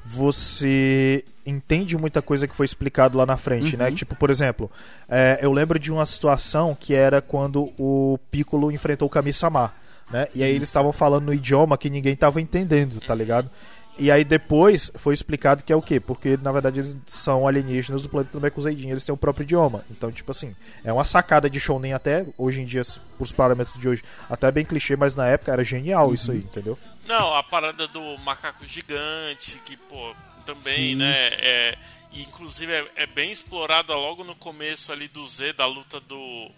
[0.04, 3.90] você entende muita coisa que foi explicado lá na frente, né?
[3.90, 4.70] Tipo, por exemplo,
[5.08, 9.72] é, eu lembro de uma situação que era quando o Piccolo enfrentou o Kami-sama,
[10.10, 10.28] né?
[10.34, 13.50] E aí eles estavam falando no idioma que ninguém tava entendendo, tá ligado?
[13.96, 16.00] E aí depois foi explicado que é o quê?
[16.00, 19.84] Porque na verdade eles são alienígenas do planeta Mekuseidin, eles têm o próprio idioma.
[19.90, 22.82] Então, tipo assim, é uma sacada de shounen até hoje em dia,
[23.16, 26.76] por parâmetros de hoje, até bem clichê, mas na época era genial isso aí, entendeu?
[27.06, 30.14] Não, a parada do macaco gigante, que, pô,
[30.46, 31.28] também, né?
[31.32, 31.78] É,
[32.12, 36.50] inclusive é, é bem explorada logo no começo ali do Z, da luta do,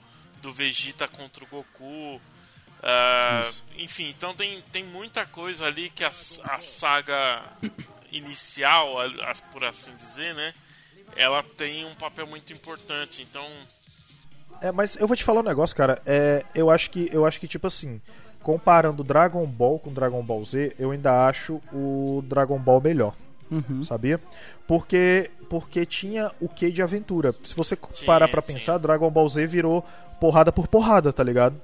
[0.42, 2.20] do Vegeta contra o Goku.
[2.82, 7.42] Ah, enfim, então tem, tem muita coisa ali que a, a saga
[8.12, 10.54] inicial, a- por assim dizer, né?
[11.16, 13.22] Ela tem um papel muito importante.
[13.22, 13.46] Então,
[14.60, 16.00] É, mas eu vou te falar um negócio, cara.
[16.06, 18.00] É, eu acho que eu acho que tipo assim,
[18.46, 23.12] comparando Dragon Ball com Dragon Ball Z, eu ainda acho o Dragon Ball melhor,
[23.50, 23.82] Uhum.
[23.82, 24.20] sabia?
[24.68, 27.32] Porque porque tinha o que de aventura.
[27.42, 28.52] Se você parar pra sim.
[28.54, 29.84] pensar, Dragon Ball Z virou
[30.20, 31.60] porrada por porrada, tá ligado?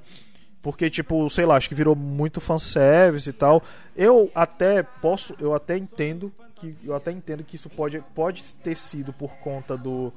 [0.61, 3.63] Porque, tipo, sei lá, acho que virou muito fanservice e tal.
[3.97, 6.77] Eu até posso, eu até entendo que.
[6.85, 10.13] Eu até entendo que isso pode, pode ter sido por conta do.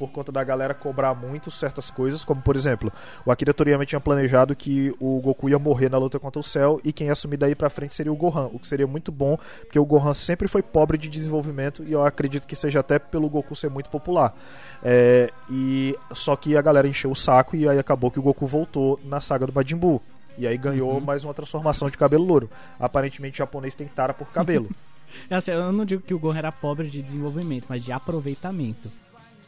[0.00, 2.90] Por conta da galera cobrar muito certas coisas, como por exemplo,
[3.26, 6.80] o Akira Toriyama tinha planejado que o Goku ia morrer na luta contra o Cell
[6.82, 9.38] e quem ia assumir daí pra frente seria o Gohan, o que seria muito bom,
[9.60, 13.28] porque o Gohan sempre foi pobre de desenvolvimento e eu acredito que seja até pelo
[13.28, 14.34] Goku ser muito popular.
[14.82, 18.46] É, e só que a galera encheu o saco e aí acabou que o Goku
[18.46, 20.00] voltou na saga do Majin Buu.
[20.38, 22.50] E aí ganhou mais uma transformação de cabelo louro.
[22.78, 24.70] Aparentemente o japonês tem tara por cabelo.
[25.28, 28.90] Assim, eu não digo que o Gohan era pobre de desenvolvimento, mas de aproveitamento.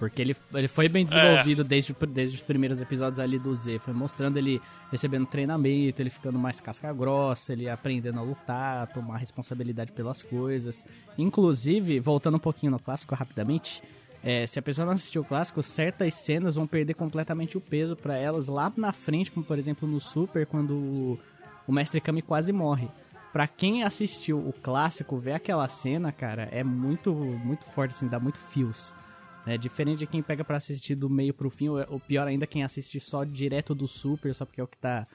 [0.02, 3.78] Porque ele, ele foi bem desenvolvido desde, o- desde os primeiros episódios ali do Z.
[3.78, 4.60] Foi mostrando ele
[4.90, 10.20] recebendo treinamento, ele ficando mais casca grossa, ele aprendendo a lutar, a tomar responsabilidade pelas
[10.20, 10.84] coisas.
[11.16, 13.80] Inclusive, voltando um pouquinho no clássico rapidamente,
[14.24, 17.94] é, se a pessoa não assistiu o clássico, certas cenas vão perder completamente o peso
[17.94, 21.18] pra elas lá na frente, como por exemplo no Super, quando o,
[21.66, 22.88] o Mestre Kami quase morre.
[23.32, 28.18] Pra quem assistiu o clássico, ver aquela cena, cara, é muito, muito forte, assim, dá
[28.18, 28.92] muito fios.
[29.46, 32.46] É diferente de quem pega pra assistir do meio pro fim, ou ou pior ainda,
[32.46, 35.06] quem assiste só direto do Super, só porque é o que tá,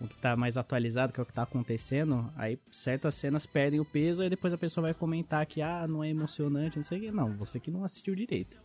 [0.00, 2.30] o que tá mais atualizado, que é o que tá acontecendo.
[2.36, 6.04] Aí certas cenas perdem o peso, aí depois a pessoa vai comentar que, ah, não
[6.04, 7.10] é emocionante, não sei o que.
[7.12, 8.58] Não, você que não assistiu direito.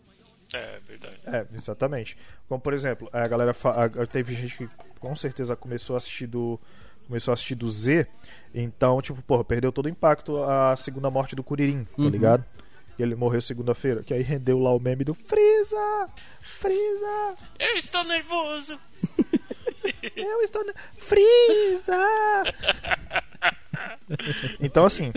[0.54, 1.20] é verdade.
[1.26, 2.18] É, exatamente.
[2.50, 6.60] Como por exemplo, a galera a- teve gente que com certeza começou a assistir do
[7.08, 8.06] começou a assistir do Z,
[8.54, 12.44] então tipo, porra, perdeu todo o impacto a segunda morte do Kuririn, tá ligado?
[12.98, 16.10] E ele morreu segunda-feira, que aí rendeu lá o meme do Freeza!
[16.42, 17.36] Freeza!
[17.60, 18.80] Eu estou nervoso!
[20.16, 21.98] Eu estou ne- Freeza!
[24.60, 25.12] então assim,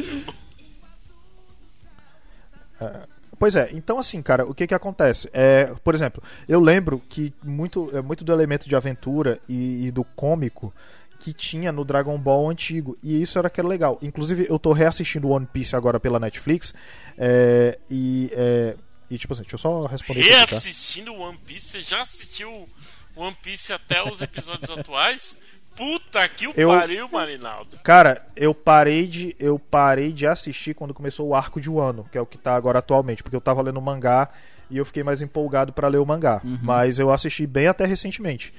[2.80, 3.00] É,
[3.38, 5.30] Pois é, então assim, cara, o que que acontece?
[5.32, 9.90] É, por exemplo, eu lembro que muito, é, muito do elemento de aventura e, e
[9.90, 10.74] do cômico
[11.20, 13.98] que tinha no Dragon Ball antigo, e isso era que era legal.
[14.00, 16.72] Inclusive, eu tô reassistindo One Piece agora pela Netflix,
[17.18, 18.74] é, e, é,
[19.10, 20.50] e tipo assim, deixa eu só responder isso aqui, tá?
[20.50, 22.66] Reassistindo One Piece, você já assistiu
[23.14, 25.36] One Piece até os episódios atuais?
[25.76, 27.78] Puta que o Eu- pariu, Marinaldo.
[27.84, 32.18] Cara, eu parei de eu parei de assistir quando começou o arco de Wano, que
[32.18, 34.28] é o que tá agora atualmente, porque eu tava lendo o mangá
[34.68, 38.52] e eu fiquei mais empolgado pra ler o mangá, mas eu assisti bem até recentemente.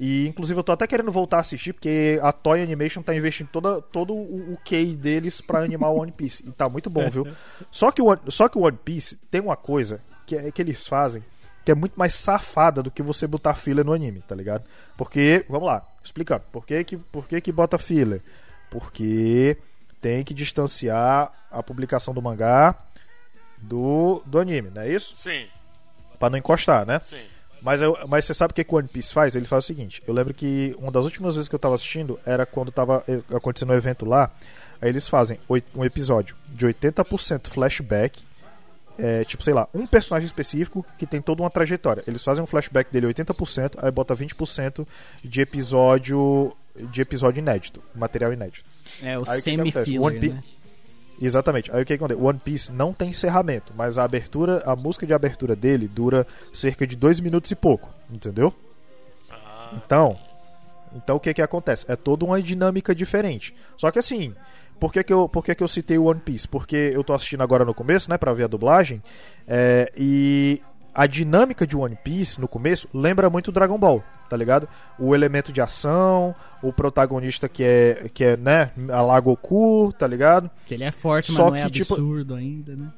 [0.00, 3.48] E inclusive eu tô até querendo voltar a assistir porque a Toy Animation tá investindo
[3.48, 7.10] toda, todo o, o QI deles pra animar o One Piece e tá muito bom,
[7.10, 7.26] viu?
[7.72, 10.62] Só que o One- só que o One Piece tem uma coisa que é que
[10.62, 11.22] eles fazem
[11.64, 14.64] que é muito mais safada do que você botar filler no anime, tá ligado?
[14.96, 18.22] Porque, vamos lá, explicando, por que que, por que, que bota filler?
[18.70, 19.58] Porque
[20.00, 22.74] tem que distanciar a publicação do mangá
[23.58, 25.14] do, do anime, não é isso?
[25.16, 25.46] Sim,
[26.18, 26.98] Pra não encostar, né?
[27.02, 27.20] sim.
[27.62, 29.34] Mas, eu, mas você sabe o que, que o One Piece faz?
[29.34, 32.18] Ele faz o seguinte: eu lembro que uma das últimas vezes que eu tava assistindo
[32.24, 34.30] era quando tava eh, acontecendo um evento lá.
[34.80, 35.38] Aí eles fazem
[35.74, 38.22] um episódio de 80% flashback.
[39.00, 42.02] É, tipo, sei lá, um personagem específico que tem toda uma trajetória.
[42.06, 44.84] Eles fazem um flashback dele 80%, aí bota 20%
[45.22, 46.52] de episódio
[46.90, 48.64] de episódio inédito, material inédito.
[49.02, 50.42] É o semi-filler, Pi- né?
[51.20, 51.70] Exatamente.
[51.72, 52.20] Aí o que acontece?
[52.20, 56.86] One Piece não tem encerramento, mas a abertura, a música de abertura dele dura cerca
[56.86, 58.54] de dois minutos e pouco, entendeu?
[59.72, 60.18] Então,
[60.94, 61.84] então o que que acontece?
[61.88, 63.54] É toda uma dinâmica diferente.
[63.76, 64.34] Só que assim,
[64.78, 66.46] por que que eu, por que que eu citei o One Piece?
[66.46, 69.02] Porque eu tô assistindo agora no começo, né, pra ver a dublagem,
[69.46, 70.62] é, e
[70.94, 74.02] a dinâmica de One Piece no começo lembra muito Dragon Ball.
[74.28, 74.68] Tá ligado?
[74.98, 80.06] O elemento de ação, o protagonista que é, que é né, a lá Goku, tá
[80.06, 80.50] ligado?
[80.66, 82.88] Que ele é forte, mas Só não é que, tipo- absurdo ainda, né?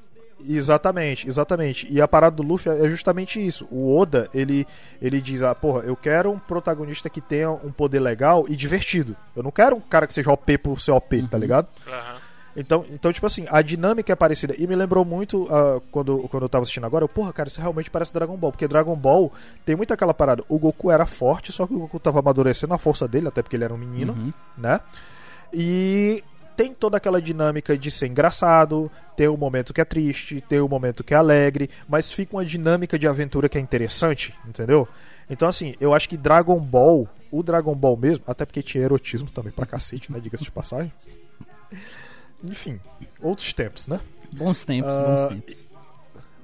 [0.48, 1.86] Exatamente, exatamente.
[1.90, 3.68] E a parada do Luffy é justamente isso.
[3.70, 4.66] O Oda, ele,
[5.00, 9.14] ele diz, ah, porra, eu quero um protagonista que tenha um poder legal e divertido.
[9.36, 11.68] Eu não quero um cara que seja OP por ser OP, tá ligado?
[11.86, 12.29] Aham.
[12.56, 14.54] Então, então, tipo assim, a dinâmica é parecida.
[14.58, 17.04] E me lembrou muito ah, quando, quando eu tava assistindo agora.
[17.04, 18.50] Eu, porra, cara, isso realmente parece Dragon Ball.
[18.52, 19.32] Porque Dragon Ball
[19.64, 20.44] tem muito aquela parada.
[20.48, 23.56] O Goku era forte, só que o Goku tava amadurecendo a força dele, até porque
[23.56, 24.32] ele era um menino, Uhum.
[24.58, 24.80] né?
[25.52, 26.22] E
[26.56, 30.68] tem toda aquela dinâmica de ser engraçado, tem um momento que é triste, tem um
[30.68, 34.86] momento que é alegre, mas fica uma dinâmica de aventura que é interessante, entendeu?
[35.28, 39.30] Então, assim, eu acho que Dragon Ball, o Dragon Ball mesmo, até porque tinha erotismo
[39.30, 40.20] também pra cacete, né?
[40.20, 40.92] Diga-se de passagem.
[42.44, 42.80] Enfim,
[43.20, 44.00] outros tempos, né?
[44.32, 45.70] Bons tempos, Ah, bons tempos.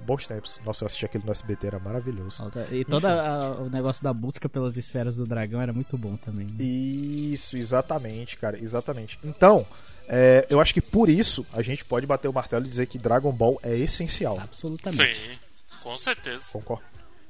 [0.06, 0.61] Bons tempos.
[0.64, 2.42] Nossa, eu assisti aquele no SBT, era maravilhoso.
[2.44, 6.46] Nossa, E todo o negócio da busca pelas esferas do dragão era muito bom também.
[6.46, 6.62] né?
[6.64, 9.18] Isso, exatamente, cara, exatamente.
[9.24, 9.66] Então,
[10.06, 12.98] é, eu acho que por isso a gente pode bater o martelo e dizer que
[12.98, 14.38] Dragon Ball é essencial.
[14.38, 15.16] Absolutamente.
[15.18, 15.38] Sim,
[15.82, 16.44] com certeza.
[16.52, 16.80] Concor-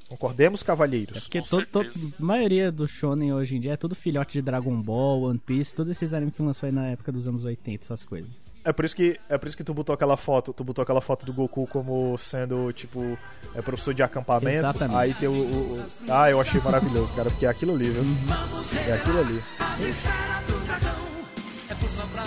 [0.09, 1.22] Concordemos, cavalheiros?
[1.22, 2.12] Porque todo, todo- certeza.
[2.20, 5.74] a maioria do shonen hoje em dia é tudo filhote de Dragon Ball, One Piece,
[5.74, 8.31] todos esses animes que lançou aí na época dos anos 80, essas coisas.
[8.68, 11.00] É por isso que é por isso que tu botou aquela foto, tu botou aquela
[11.00, 13.16] foto do Goku como sendo tipo
[13.55, 14.57] é professor de acampamento.
[14.59, 14.98] Exatamente.
[14.98, 18.02] Aí tem o, o- o- ah, eu achei maravilhoso, cara, porque é aquilo ali, viu?
[18.88, 19.42] É aquilo ali.
[21.70, 22.24] É força pra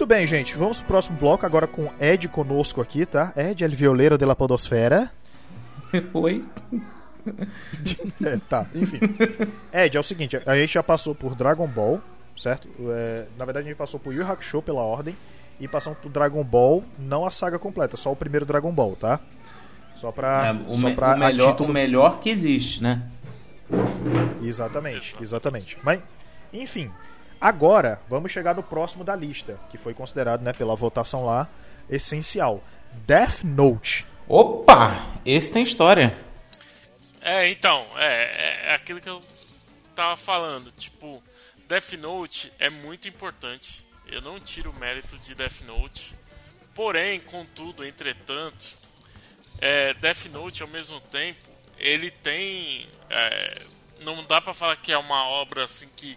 [0.00, 0.56] Muito bem, gente.
[0.56, 3.34] Vamos pro próximo bloco agora com Ed conosco aqui, tá?
[3.36, 5.10] Ed, el violeiro de la podosfera.
[6.14, 6.42] Oi?
[8.24, 8.98] É, tá, enfim.
[9.70, 12.00] Ed, é o seguinte, a gente já passou por Dragon Ball,
[12.34, 12.66] certo?
[12.88, 15.14] É, na verdade, a gente passou por Yu Hakusho pela ordem
[15.60, 19.20] e passamos por Dragon Ball, não a saga completa, só o primeiro Dragon Ball, tá?
[19.94, 21.68] Só pra, É, o, só me- pra o melhor, título...
[21.68, 23.02] o melhor que existe, né?
[24.42, 25.76] Exatamente, exatamente.
[25.82, 26.00] Mas,
[26.54, 26.90] enfim,
[27.40, 31.48] agora vamos chegar no próximo da lista, que foi considerado, né, pela votação lá,
[31.88, 32.62] essencial.
[33.06, 34.06] Death Note.
[34.28, 35.14] Opa!
[35.24, 36.16] Esse tem história.
[37.20, 39.20] É, então, é, é aquilo que eu
[39.94, 40.70] tava falando.
[40.72, 41.22] Tipo,
[41.68, 43.86] Death Note é muito importante.
[44.06, 46.16] Eu não tiro o mérito de Death Note.
[46.74, 48.76] Porém, contudo, entretanto,
[49.60, 51.48] é, Death Note ao mesmo tempo,
[51.78, 52.88] ele tem.
[53.08, 53.62] é,
[54.00, 56.16] não dá pra falar que é uma obra assim que.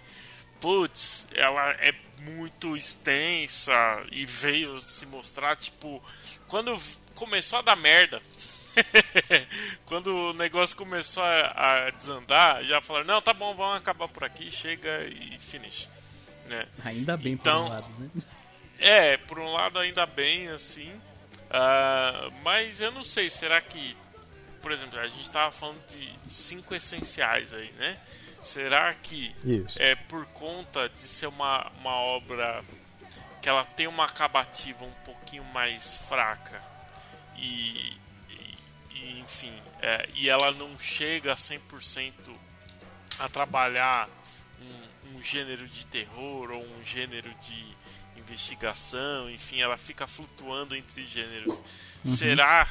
[0.63, 3.73] Putz, ela é muito extensa
[4.13, 6.01] e veio se mostrar, tipo.
[6.47, 6.73] Quando
[7.15, 8.21] começou a dar merda.
[9.85, 14.23] Quando o negócio começou a, a desandar, já falaram: Não, tá bom, vamos acabar por
[14.23, 15.89] aqui, chega e finish.
[16.47, 16.65] Né?
[16.85, 18.09] Ainda bem Então- por um lado, né?
[18.79, 20.93] É, por um lado ainda bem assim,
[21.49, 23.95] ah, mas eu não sei, será que,
[24.61, 27.97] por exemplo, a gente tava falando de cinco essenciais aí, né?
[28.43, 29.81] Será que Isso.
[29.81, 32.63] é por conta de ser uma, uma obra
[33.41, 36.61] que ela tem uma acabativa um pouquinho mais fraca
[37.37, 37.97] e,
[38.29, 38.57] e-
[38.95, 42.13] e, enfim, é, e ela não chega a 100%
[43.19, 44.09] a trabalhar
[44.61, 47.75] um, um gênero de terror ou um gênero de
[48.17, 51.61] investigação, enfim, ela fica flutuando entre gêneros.
[52.05, 52.67] Será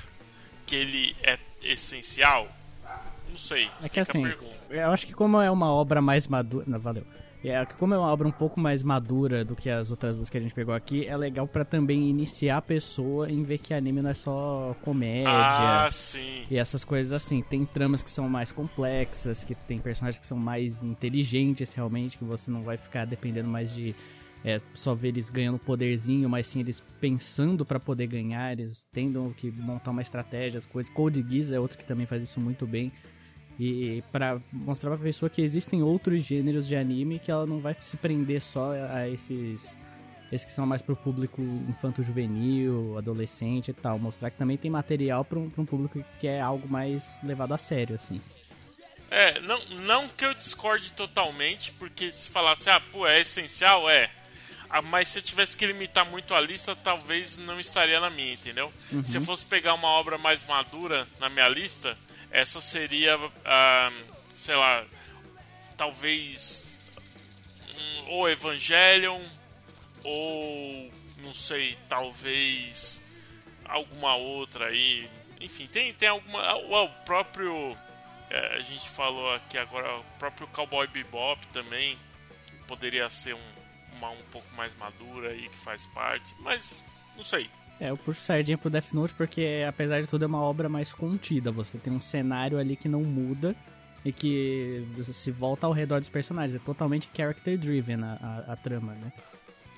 [0.66, 2.50] que ele é essencial?
[3.32, 3.68] Não sei.
[3.82, 4.22] É que assim,
[4.70, 6.64] eu acho que como é uma obra mais madura.
[6.68, 7.04] Não, valeu.
[7.44, 10.38] É como é uma obra um pouco mais madura do que as outras duas que
[10.38, 14.00] a gente pegou aqui, é legal pra também iniciar a pessoa em ver que anime
[14.00, 15.28] não é só comédia.
[15.28, 16.44] Ah, sim.
[16.48, 20.38] E essas coisas assim, tem tramas que são mais complexas, que tem personagens que são
[20.38, 23.92] mais inteligentes realmente, que você não vai ficar dependendo mais de
[24.44, 29.34] é, só ver eles ganhando poderzinho, mas sim eles pensando pra poder ganhar, eles tendo
[29.36, 30.92] que montar uma estratégia, as coisas.
[30.92, 32.92] Code Geass é outro que também faz isso muito bem.
[33.58, 37.76] E pra mostrar pra pessoa que existem outros gêneros de anime que ela não vai
[37.78, 39.78] se prender só a esses
[40.32, 43.98] esses que são mais pro público infanto-juvenil, adolescente e tal.
[43.98, 47.52] Mostrar que também tem material pra um, pra um público que quer algo mais levado
[47.52, 48.18] a sério, assim.
[49.10, 54.10] É, não, não que eu discorde totalmente, porque se falasse, ah, pô, é essencial, é.
[54.70, 58.32] Ah, mas se eu tivesse que limitar muito a lista, talvez não estaria na minha,
[58.32, 58.72] entendeu?
[59.04, 61.94] Se eu fosse pegar uma obra mais madura na minha lista,
[62.32, 63.92] essa seria, ah,
[64.34, 64.84] sei lá,
[65.76, 66.78] talvez
[67.78, 69.22] um, ou Evangelion,
[70.02, 73.02] ou não sei, talvez
[73.64, 75.08] alguma outra aí.
[75.40, 76.56] Enfim, tem, tem alguma.
[76.56, 77.76] O, o próprio.
[78.30, 81.98] é, a gente falou aqui agora, o próprio Cowboy Bebop também
[82.66, 83.52] poderia ser um,
[83.92, 87.50] uma um pouco mais madura aí que faz parte, mas não sei.
[87.82, 90.92] É, eu puxo sardinha pro Death Note porque, apesar de tudo, é uma obra mais
[90.92, 91.50] contida.
[91.50, 93.56] Você tem um cenário ali que não muda
[94.04, 96.54] e que se volta ao redor dos personagens.
[96.54, 99.12] É totalmente character driven a, a, a trama, né?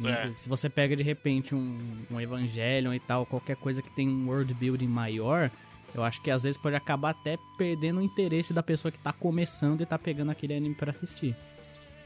[0.04, 0.28] É.
[0.32, 4.28] Se você pega de repente um, um Evangelion e tal, qualquer coisa que tem um
[4.28, 5.50] world building maior,
[5.94, 9.14] eu acho que às vezes pode acabar até perdendo o interesse da pessoa que tá
[9.14, 11.34] começando e tá pegando aquele anime pra assistir.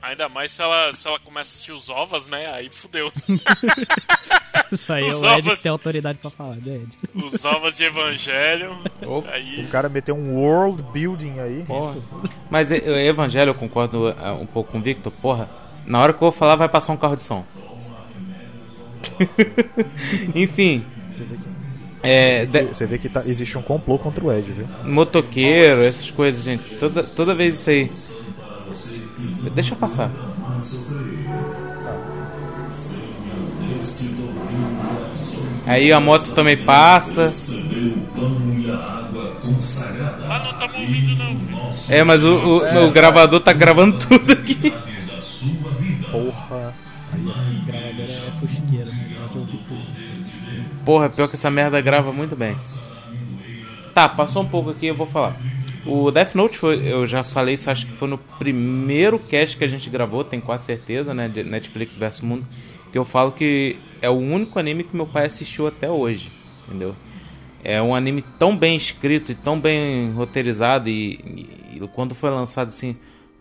[0.00, 2.46] Ainda mais se ela, se ela começa a assistir os ovas, né?
[2.52, 3.12] Aí fudeu.
[4.72, 6.88] Isso aí é Os o Ed ovos- que tem autoridade pra falar, né, Ed?
[7.24, 8.76] Os ovas de Evangelho.
[9.04, 9.30] Opa.
[9.30, 9.64] Aí.
[9.64, 11.64] O cara meteu um world building aí.
[11.66, 11.96] Porra.
[12.50, 15.48] Mas e- o Evangelho, eu concordo ah, um pouco com o Victor, porra.
[15.84, 17.44] Na hora que eu vou falar, vai passar um carro de som.
[20.34, 20.84] Enfim.
[22.02, 24.68] É, de- Você vê que tá- existe um complô contra o Ed, viu?
[24.84, 26.76] motoqueiro, essas coisas, gente.
[26.76, 27.90] Toda, toda vez isso aí.
[29.54, 30.10] Deixa eu passar.
[35.66, 37.32] Aí a moto também passa.
[40.28, 41.72] Ah, não estamos ouvindo, não.
[41.88, 44.72] É, mas o, o, o gravador tá gravando tudo aqui.
[46.10, 46.74] Porra.
[47.72, 48.04] É
[49.32, 49.58] tudo.
[50.84, 52.56] Porra, pior que essa merda grava muito bem.
[53.92, 55.36] Tá, passou um pouco aqui, eu vou falar.
[55.86, 59.64] O Death Note, foi, eu já falei isso, acho que foi no primeiro cast que
[59.64, 61.28] a gente gravou, tenho quase certeza, né?
[61.28, 62.46] De Netflix vs Mundo.
[62.92, 66.30] Que eu falo que é o único anime que meu pai assistiu até hoje,
[66.66, 66.94] entendeu?
[67.64, 72.30] É um anime tão bem escrito e tão bem roteirizado e, e- e quando foi
[72.30, 72.96] lançado assim,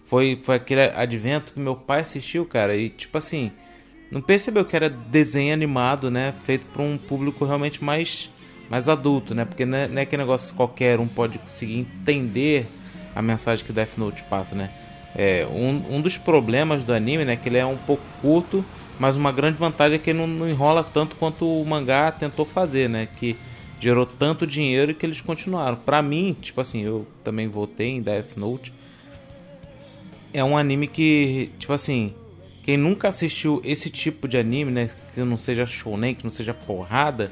[0.06, 3.52] foi, foi aquele advento que meu pai assistiu, cara, e tipo assim,
[4.12, 6.34] não percebeu que era desenho animado, né?
[6.46, 8.30] Feito para um público realmente mais,
[8.70, 9.46] mais adulto, né?
[9.46, 12.66] Porque não é, não é que negócio que qualquer um pode conseguir entender
[13.16, 14.70] a mensagem que Death Note passa, né?
[15.16, 17.36] É, um, um dos problemas do anime, né?
[17.36, 18.64] Que ele é um pouco curto,
[19.00, 22.46] mas uma grande vantagem é que ele não, não enrola tanto quanto o mangá tentou
[22.46, 23.08] fazer, né?
[23.18, 23.36] Que
[23.80, 25.78] gerou tanto dinheiro que eles continuaram.
[25.78, 28.74] Pra mim, tipo assim, eu também votei em Death Note
[30.34, 32.14] é um anime que, tipo assim,
[32.64, 36.54] quem nunca assistiu esse tipo de anime, né, que não seja shonen, que não seja
[36.54, 37.32] porrada,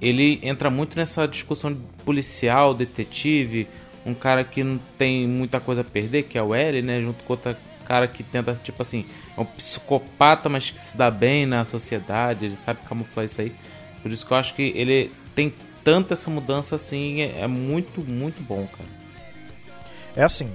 [0.00, 3.68] ele entra muito nessa discussão policial, detetive,
[4.04, 7.22] um cara que não tem muita coisa a perder, que é o L, né, junto
[7.24, 9.04] com outro cara que tenta, tipo assim,
[9.36, 13.52] é um psicopata, mas que se dá bem na sociedade, ele sabe camuflar isso aí.
[14.00, 15.52] Por isso que eu acho que ele tem
[15.84, 18.88] tanta essa mudança assim, é, é muito, muito bom, cara.
[20.16, 20.50] É assim,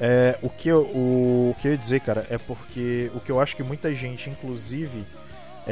[0.00, 3.30] é, o, que eu, o, o que eu ia dizer, cara, é porque o que
[3.30, 5.04] eu acho que muita gente, inclusive,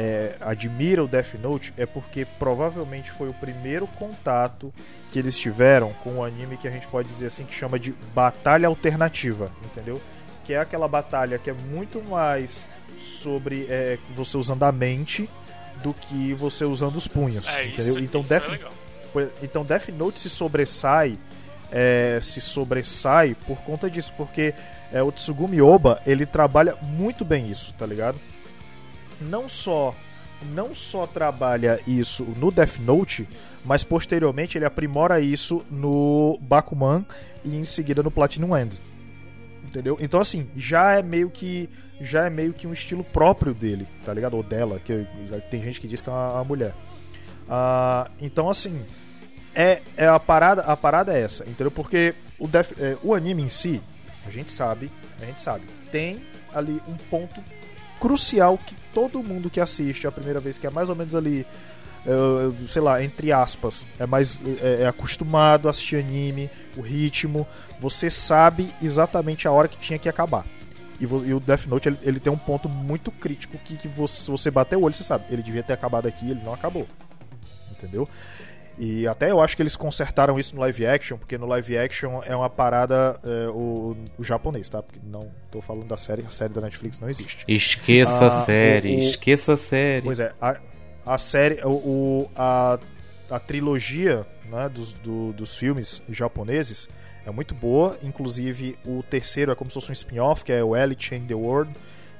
[0.01, 4.73] é, admira o Death Note é porque provavelmente foi o primeiro contato
[5.11, 7.91] que eles tiveram com o anime que a gente pode dizer assim que chama de
[8.15, 10.01] batalha alternativa, entendeu?
[10.45, 12.65] Que é aquela batalha que é muito mais
[12.99, 15.29] sobre é, você usando a mente
[15.83, 17.95] do que você usando os punhos, É entendeu?
[17.95, 18.59] isso, então isso Death é.
[19.11, 21.17] Pois- Então Death Note se sobressai
[21.71, 24.53] é, se sobressai por conta disso, porque
[24.91, 28.17] é, o Tsugumi Oba ele trabalha muito bem isso, tá ligado?
[29.21, 29.93] Não só
[30.53, 33.27] não só trabalha isso no Death Note,
[33.65, 37.05] mas posteriormente ele aprimora isso no Bakuman
[37.43, 38.79] e em seguida no Platinum End.
[39.63, 39.97] Entendeu?
[39.99, 41.69] Então assim, já é meio que
[42.01, 44.35] já é meio que um estilo próprio dele, tá ligado?
[44.35, 45.05] Ou dela, que
[45.51, 46.73] tem gente que diz que é uma, mulher.
[47.49, 48.81] Ah, então assim,
[49.53, 53.43] é, é a parada a parada é essa entendeu porque o, Death- é, o anime
[53.43, 53.81] em si
[54.25, 54.89] a gente sabe
[55.21, 56.21] a gente sabe tem
[56.53, 57.43] ali um ponto
[57.99, 61.45] crucial que todo mundo que assiste a primeira vez que é mais ou menos ali
[62.05, 67.45] é, sei lá entre aspas é mais é, é acostumado a assistir anime o ritmo
[67.79, 70.45] você sabe exatamente a hora que tinha que acabar.
[70.99, 74.23] E, e o Death Note ele, ele tem um ponto muito crítico que, que você,
[74.23, 76.87] se você bater o olho você sabe ele devia ter acabado aqui ele não acabou.
[77.71, 78.07] Entendeu
[78.79, 82.21] E até eu acho que eles consertaram isso no live action, porque no live action
[82.25, 84.81] é uma parada é, o, o japonês, tá?
[84.81, 87.43] Porque não tô falando da série, a série da Netflix não existe.
[87.45, 90.05] Esqueça Ah, a série, o- o- esqueça a série.
[90.05, 90.61] Pois é, a,
[91.05, 92.79] a série, o, a,
[93.29, 96.87] a trilogia né, dos, do- dos filmes japoneses
[97.25, 97.97] é muito boa.
[98.01, 101.35] Inclusive, o terceiro é como se fosse um spin-off, que é o Ellie Change the
[101.35, 101.69] World.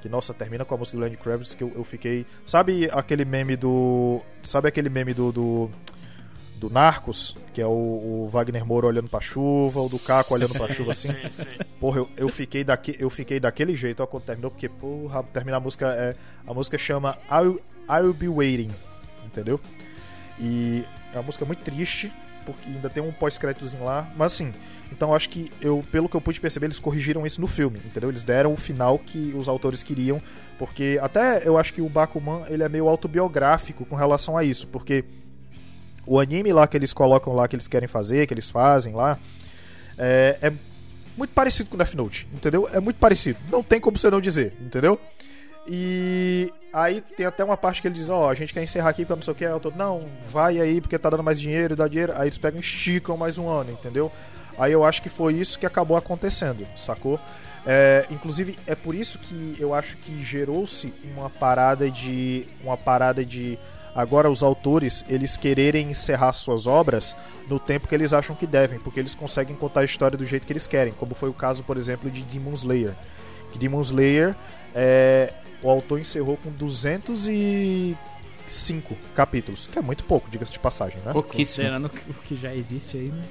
[0.02, 2.24] Que, nossa, termina com a música do Lenny Kravitz, que eu, eu fiquei...
[2.46, 4.20] Sabe aquele meme do...
[4.42, 5.30] Sabe aquele meme do...
[5.32, 5.70] do
[6.60, 10.52] do Narcos, que é o, o Wagner Moura olhando pra chuva, o do Caco olhando
[10.52, 11.08] pra chuva assim.
[11.30, 11.48] Sim, sim.
[11.80, 15.56] Porra, eu, eu, fiquei daque, eu fiquei daquele jeito ó, quando terminou, porque, porra, terminar
[15.56, 16.14] a música é.
[16.46, 17.58] A música chama I'll,
[17.88, 18.70] I'll Be Waiting,
[19.24, 19.58] entendeu?
[20.38, 22.12] E é uma música muito triste,
[22.44, 24.52] porque ainda tem um pós-créditozinho lá, mas assim,
[24.92, 28.10] então acho que eu, pelo que eu pude perceber, eles corrigiram isso no filme, entendeu?
[28.10, 30.20] Eles deram o final que os autores queriam,
[30.58, 34.66] porque até eu acho que o Bakuman, ele é meio autobiográfico com relação a isso,
[34.66, 35.04] porque
[36.10, 39.16] o anime lá que eles colocam lá, que eles querem fazer, que eles fazem lá,
[39.96, 40.52] é, é
[41.16, 42.68] muito parecido com Death Note, entendeu?
[42.72, 43.38] É muito parecido.
[43.48, 44.98] Não tem como você não dizer, entendeu?
[45.68, 49.04] E aí tem até uma parte que ele diz, ó, a gente quer encerrar aqui
[49.04, 51.76] porque não sei o que, eu tô, não, vai aí porque tá dando mais dinheiro,
[51.76, 54.10] dá dinheiro, aí eles pegam e esticam mais um ano, entendeu?
[54.58, 57.20] Aí eu acho que foi isso que acabou acontecendo, sacou?
[57.64, 63.24] É, inclusive é por isso que eu acho que gerou-se uma parada de uma parada
[63.24, 63.56] de
[63.94, 67.16] agora os autores eles quererem encerrar suas obras
[67.48, 70.46] no tempo que eles acham que devem, porque eles conseguem contar a história do jeito
[70.46, 72.94] que eles querem, como foi o caso, por exemplo, de Demon Slayer.
[73.50, 74.34] Que Demon Slayer
[74.74, 75.32] é,
[75.62, 81.12] o autor encerrou com 205 capítulos, que é muito pouco, diga-se de passagem, né?
[81.12, 81.68] Pouquíssimo.
[81.68, 81.90] Considerando o
[82.22, 83.22] que- já existe aí, né?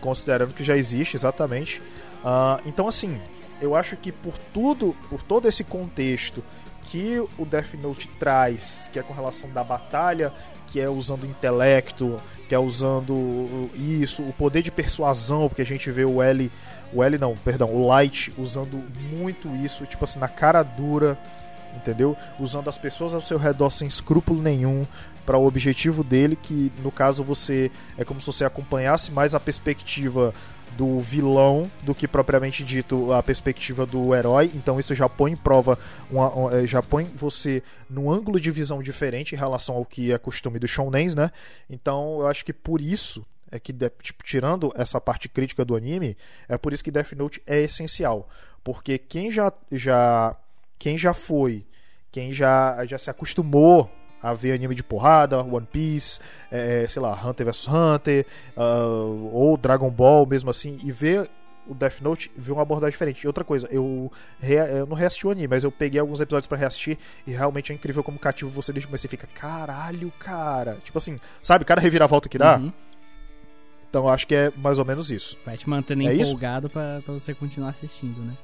[0.00, 1.80] considerando que já existe exatamente.
[2.24, 3.18] Ah, então assim,
[3.60, 6.44] eu acho que por tudo, por todo esse contexto
[6.86, 10.32] que o Death Note traz, que é com relação da batalha,
[10.68, 15.66] que é usando o intelecto, que é usando isso, o poder de persuasão, porque a
[15.66, 16.50] gente vê o L,
[16.92, 18.82] o L não, perdão, o Light usando
[19.12, 21.18] muito isso, tipo assim, na cara dura,
[21.74, 22.16] entendeu?
[22.38, 24.84] Usando as pessoas ao seu redor sem escrúpulo nenhum
[25.24, 29.40] para o objetivo dele, que no caso você é como se você acompanhasse mais a
[29.40, 30.32] perspectiva
[30.76, 34.50] do vilão do que propriamente dito a perspectiva do herói.
[34.54, 35.78] Então isso já põe em prova,
[36.10, 40.12] uma- uma- eh, já põe você num ângulo de visão diferente em relação ao que
[40.12, 41.30] é costume do shounens, né?
[41.70, 43.72] Então eu acho que por isso é que
[44.02, 46.16] tipo, tirando essa parte crítica do anime,
[46.48, 48.28] é por isso que Death Note é essencial,
[48.64, 50.36] porque quem já já
[50.78, 51.64] quem já foi,
[52.12, 53.90] quem já já se acostumou
[54.22, 58.86] a ver anime de porrada, One Piece, é, sei lá, Hunter vs Hunter, ah,
[59.32, 61.28] ou Dragon Ball, mesmo assim, e ver
[61.66, 63.24] o Death Note, ver uma abordagem diferente.
[63.24, 64.10] E outra coisa, eu,
[64.40, 66.96] eu não reassisti o anime, mas eu peguei alguns episódios pra reassistir
[67.26, 70.78] e realmente é incrível como cativo você deixa, mas você fica, caralho, cara.
[70.84, 72.58] Tipo assim, sabe, cada reviravolta que dá?
[72.58, 72.72] Uhum.
[73.88, 75.38] Então acho que é mais ou menos isso.
[75.44, 78.36] Vai te mantendo É empolgado pra você continuar assistindo, né?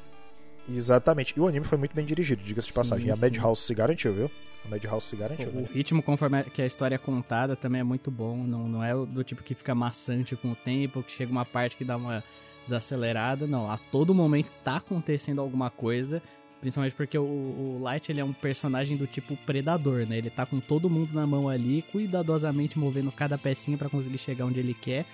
[0.68, 1.34] Exatamente.
[1.36, 3.04] E o anime foi muito bem dirigido, diga-se de passagem.
[3.04, 3.22] Sim, e a sim.
[3.22, 4.30] Madhouse se garantiu, viu?
[4.64, 5.48] A Madhouse se garantiu.
[5.48, 5.68] O né?
[5.72, 8.36] ritmo conforme a- que a história é contada também é muito bom.
[8.36, 11.44] Não, não é o do tipo que fica maçante com o tempo, que chega uma
[11.44, 12.22] parte que dá uma
[12.66, 13.46] desacelerada.
[13.46, 16.22] Não, a todo momento tá acontecendo alguma coisa.
[16.60, 20.18] Principalmente porque o, o Light ele é um personagem do tipo predador, né?
[20.18, 24.44] Ele tá com todo mundo na mão ali, cuidadosamente movendo cada pecinha pra conseguir chegar
[24.46, 25.04] onde ele quer.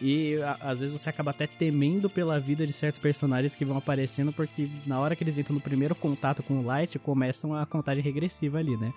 [0.00, 3.76] E a- às vezes você acaba até temendo pela vida de certos personagens que vão
[3.76, 7.66] aparecendo, porque na hora que eles entram no primeiro contato com o Light, começam a
[7.66, 8.92] contagem regressiva ali, né?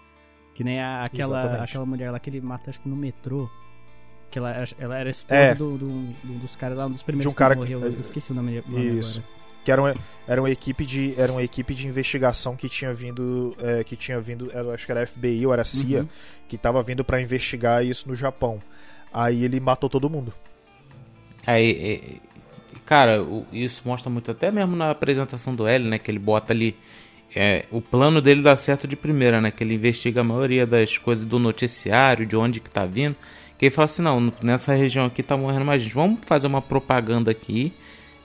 [0.53, 1.63] Que nem a- aquela, Exatamente.
[1.69, 3.49] aquela mulher lá que ele mata, acho que no metrô.
[4.29, 5.55] Que ela, ela era esposa É.
[5.55, 7.91] do, do- do- dos caras lá, um dos primeiros De um cara que que- morreu.
[7.93, 8.63] Eu esqueci o nome,
[8.97, 9.19] Isso.
[9.19, 9.41] agora.
[9.65, 9.95] Que era uma,
[10.27, 14.19] era uma equipe de era uma equipe de investigação que tinha vindo é, que tinha
[14.19, 16.07] vindo eu acho que era FBI ou era CIA Uhum.
[16.47, 18.59] que tava vindo pra investigar isso no Japão
[19.13, 20.33] aí ele matou todo mundo
[21.45, 25.97] Aí, é, cara, isso mostra muito até mesmo na apresentação do L, né?
[25.99, 26.75] Que ele bota ali.
[27.35, 29.51] é, o plano dele dá certo de primeira, né?
[29.51, 33.15] Que ele investiga a maioria das coisas do noticiário, de onde que tá vindo.
[33.57, 35.93] Que ele fala assim, não, nessa região aqui tá morrendo mais gente.
[35.93, 37.73] Vamos fazer uma propaganda aqui.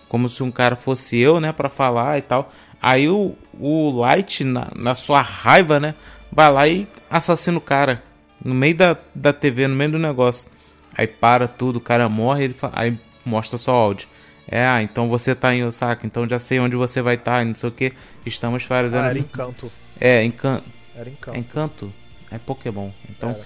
[0.08, 1.52] Como se um cara fosse eu, né?
[1.52, 2.52] Pra falar e tal.
[2.80, 5.94] Aí o, o Light, na, na sua raiva, né?
[6.30, 8.02] Vai lá e assassina o cara.
[8.44, 10.48] No meio da, da TV, no meio do negócio.
[10.94, 12.96] Aí para tudo, o cara morre, ele fa- aí
[13.28, 14.08] mostra só o áudio.
[14.48, 17.54] É, ah, então você tá em Osaka, então já sei onde você vai estar, não
[17.54, 17.92] sei o que.
[18.24, 19.02] Estamos fazendo.
[19.02, 20.60] ah, era encanto É, encan...
[20.94, 21.92] era encanto é encanto.
[22.30, 22.90] É Pokémon.
[23.10, 23.44] Então, Era.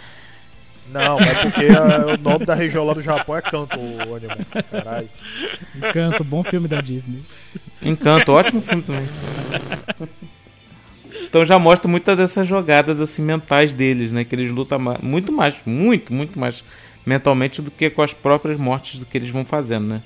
[1.07, 4.45] não é porque é, o nome da região lá do Japão é canto o anime
[4.71, 5.09] caralho
[5.75, 7.23] Encanto, bom filme da Disney.
[7.83, 9.07] Encanto, ótimo filme também.
[11.23, 14.25] Então já mostra muitas dessas jogadas assim mentais deles, né?
[14.25, 16.65] Que eles lutam muito mais, muito, muito mais
[17.05, 20.03] mentalmente do que com as próprias mortes do que eles vão fazendo, né?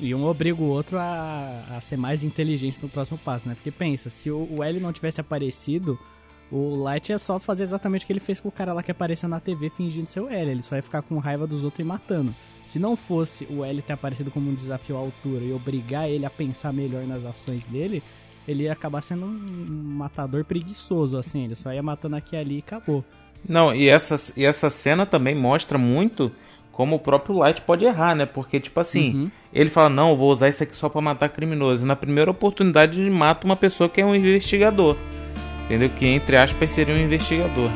[0.00, 3.54] E um obriga o outro a, a ser mais inteligente no próximo passo, né?
[3.54, 5.98] Porque pensa, se o, o L não tivesse aparecido,
[6.50, 8.90] o Light é só fazer exatamente o que ele fez com o cara lá que
[8.90, 10.50] apareceu na TV fingindo ser o L.
[10.50, 12.34] Ele só ia ficar com raiva dos outros e matando.
[12.66, 16.26] Se não fosse o L ter aparecido como um desafio à altura e obrigar ele
[16.26, 18.02] a pensar melhor nas ações dele,
[18.46, 19.46] ele ia acabar sendo um
[19.96, 21.44] matador preguiçoso, assim.
[21.44, 23.02] Ele só ia matando aqui e ali e acabou.
[23.48, 26.30] Não, e essa, e essa cena também mostra muito
[26.70, 28.24] como o próprio Light pode errar, né?
[28.24, 29.30] Porque, tipo assim, Uhum.
[29.52, 31.84] ele fala, não, eu vou usar isso aqui só pra matar criminoso.
[31.84, 34.96] E na primeira oportunidade ele mata uma pessoa que é um investigador.
[35.66, 35.90] Entendeu?
[35.90, 37.70] Que, entre aspas, seria um investigador.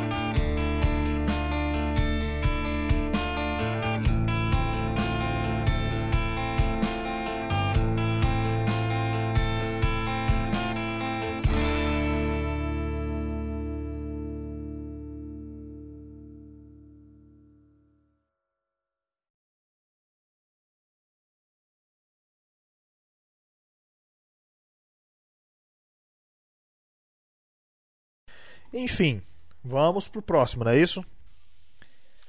[28.77, 29.23] Enfim,
[29.65, 31.05] vamos pro próximo, não é isso?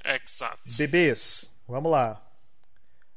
[0.04, 0.62] Exato.
[0.76, 2.24] Bebês, vamos lá.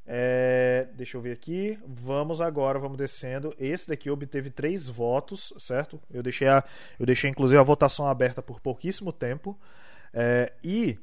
[0.06, 1.80] É, deixa eu ver aqui.
[1.88, 3.56] Vamos agora, vamos descendo.
[3.58, 6.02] Esse daqui obteve três votos, certo?
[6.12, 6.62] Eu deixei, a,
[7.00, 9.58] eu deixei inclusive a votação aberta por pouquíssimo tempo.
[10.14, 11.00] É, e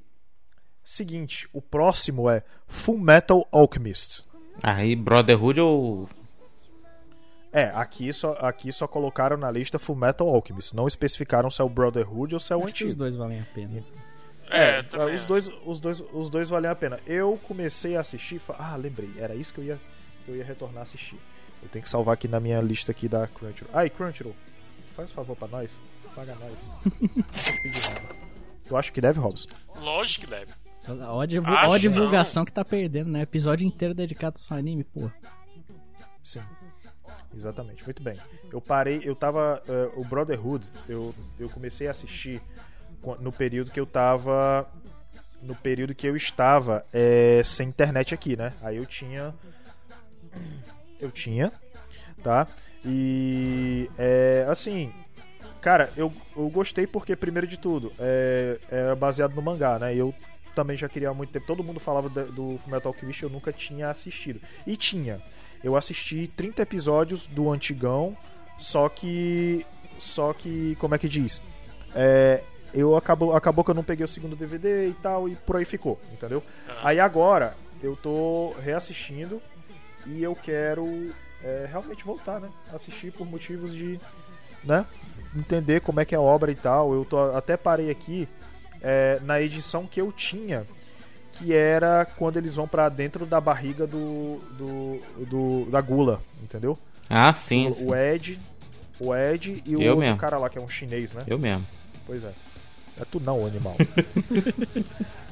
[0.85, 4.25] seguinte, o próximo é Full Metal Alchemist.
[4.63, 6.09] Aí, Brotherhood ou.
[7.53, 10.75] É, aqui só, aqui só colocaram na lista Full Metal Alchemist.
[10.77, 12.99] Não especificaram se é o Brotherhood ou se é o Acho que os antigo.
[12.99, 13.83] dois valem a pena.
[14.51, 16.99] É, É, também os dois, os, dois, os dois valem a pena.
[17.07, 18.37] Eu comecei a assistir.
[18.37, 19.11] e fa- Ah, lembrei.
[19.19, 19.81] Era isso que eu ia,
[20.25, 21.19] que eu ia retornar a assistir.
[21.63, 23.71] Eu tenho que salvar aqui na minha lista aqui da Crunchyroll.
[23.75, 24.35] Ai, Crunchyroll,
[24.95, 25.81] faz um favor pra nós.
[26.15, 26.71] Paga nós.
[28.67, 29.49] Tu acha que deve, Robson?
[29.81, 30.53] Lógico que deve.
[31.67, 32.45] Ó, divulgação não.
[32.47, 33.23] que tá perdendo, né?
[33.23, 35.11] Episódio inteiro dedicado só a anime, pô.
[36.23, 36.41] Sim.
[37.37, 38.17] Exatamente, muito bem.
[38.53, 39.63] Eu parei, eu tava.
[39.69, 42.41] eh, o Brotherhood, eu, eu comecei a assistir
[43.21, 44.69] no período que eu tava.
[45.43, 48.55] No período que eu estava eh, sem internet aqui, né?
[48.63, 49.35] Aí eu tinha.
[51.01, 51.53] Eu tinha,
[52.23, 52.47] tá?
[52.85, 53.89] E.
[53.99, 54.93] É, assim.
[55.61, 59.93] Cara, eu, eu gostei porque, primeiro de tudo, é, era baseado no mangá, né?
[59.95, 60.15] E eu
[60.55, 61.47] também já queria há muito tempo.
[61.47, 64.41] Todo mundo falava da- do Fullmetal Alchemist, eu nunca tinha assistido.
[64.67, 65.21] E tinha.
[65.63, 68.17] Eu assisti 30 episódios do antigão,
[68.59, 69.67] só que.
[69.99, 70.77] Só que.
[70.77, 71.43] Como é que diz?
[71.95, 72.43] É,
[72.73, 75.65] eu acabou, acabou que eu não peguei o segundo DVD e tal, e por aí
[75.65, 76.43] ficou, entendeu?
[76.83, 79.41] Aí agora eu tô reassistindo
[80.07, 81.11] e eu quero
[81.43, 82.49] é, realmente voltar, né?
[82.73, 83.99] Assistir por motivos de.
[84.63, 84.87] né?
[85.37, 86.95] Entender como é que é a obra e tal.
[86.95, 88.29] Eu tô, até parei aqui
[88.81, 90.67] é, na edição que eu tinha
[91.39, 96.79] que era quando eles vão pra dentro da barriga do, do, do- da gula, entendeu?
[97.09, 97.69] Ah, sim.
[97.69, 97.87] o, sim.
[97.87, 98.39] o Ed,
[99.01, 100.19] o Ed e o Eu outro mesmo.
[100.19, 101.23] cara lá que é um chinês, né?
[101.27, 101.67] Eu mesmo.
[102.07, 102.33] Pois é.
[103.01, 103.77] É tu não, animal.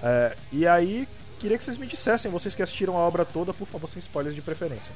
[0.03, 3.67] É, e aí, queria que vocês me dissessem, vocês que assistiram a obra toda, por
[3.67, 4.95] favor, sem spoilers de preferência.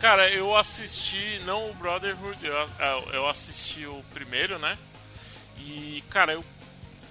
[0.00, 4.76] Cara, eu assisti, não o Brotherhood, eu, eu- eu assisti o primeiro, né?
[5.58, 6.44] E, cara, eu,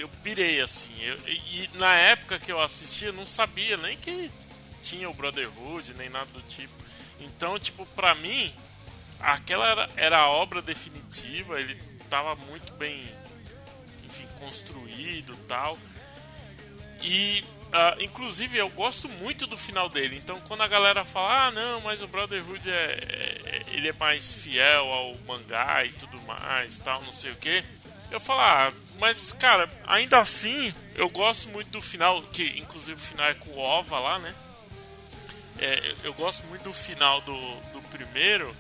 [0.02, 0.94] eu pirei, assim.
[1.02, 4.32] Eu- e, na época que eu assisti, eu não sabia nem que
[4.82, 6.74] tinha o Brotherhood, nem nada do tipo.
[7.20, 8.54] Então, tipo, pra mim,
[9.20, 11.76] aquela era, era a obra definitiva, ele
[12.10, 13.04] tava muito bem,
[14.06, 15.78] enfim, construído tal.
[17.02, 20.18] E, ah, inclusive, eu gosto muito do final dele.
[20.18, 24.32] Então, quando a galera fala, ah, não, mas o Brotherhood é, é- ele é mais
[24.32, 27.64] fiel ao mangá e tudo mais, tal, não sei o que.
[28.12, 33.04] Eu falo, ah, mas, cara, ainda assim, eu gosto muito do final, que inclusive o
[33.04, 34.36] final é com o Ova lá, né?
[35.58, 38.56] É, eu gosto muito do final do, do primeiro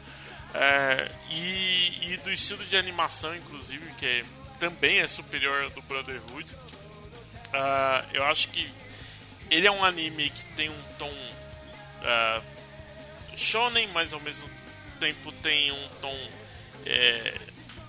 [0.53, 4.25] é, e, e do estilo de animação, inclusive, que é-
[4.59, 6.47] também é superior ao do Brotherhood.
[7.53, 8.71] Ah, eu acho que
[9.49, 11.11] ele é um anime que tem um tom
[12.03, 12.41] ah,
[13.35, 14.49] shonen, mas ao mesmo
[14.99, 16.29] tempo tem um tom
[16.85, 17.33] é,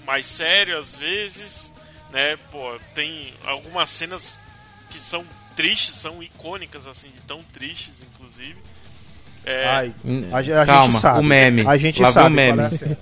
[0.07, 1.72] mais sério às vezes,
[2.12, 2.36] né?
[2.50, 4.38] Pô, tem algumas cenas
[4.90, 5.24] que são
[5.57, 8.57] tristes, são icônicas assim, de tão tristes, inclusive.
[9.44, 11.18] É, Ai, Hum, a, a calma, gente sabe.
[11.18, 11.66] o meme.
[11.66, 12.26] A gente Lá sabe.
[12.28, 12.59] o meme.
[12.59, 12.96] qual é a cena.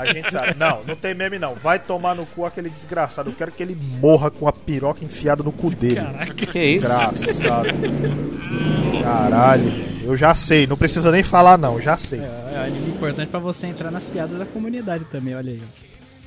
[0.00, 0.54] A gente sabe.
[0.56, 1.54] Não, não tem meme não.
[1.54, 3.28] Vai tomar no cu aquele desgraçado.
[3.28, 6.00] Eu quero que ele morra com a piroca enfiada no cu dele.
[6.34, 6.88] Que isso?
[6.88, 7.68] Desgraçado.
[9.02, 9.70] Caralho.
[10.02, 10.66] Eu já sei.
[10.66, 11.78] Não precisa nem falar não.
[11.80, 12.20] Já sei.
[12.20, 15.60] É, é anime importante pra você entrar nas piadas da comunidade também, olha aí.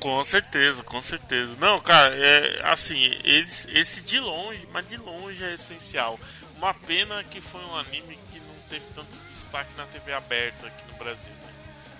[0.00, 1.56] Com certeza, com certeza.
[1.60, 6.18] Não, cara, é assim, eles, esse de longe, mas de longe é essencial.
[6.56, 10.84] Uma pena que foi um anime que não teve tanto destaque na TV aberta aqui
[10.90, 11.32] no Brasil.
[11.32, 11.52] Né?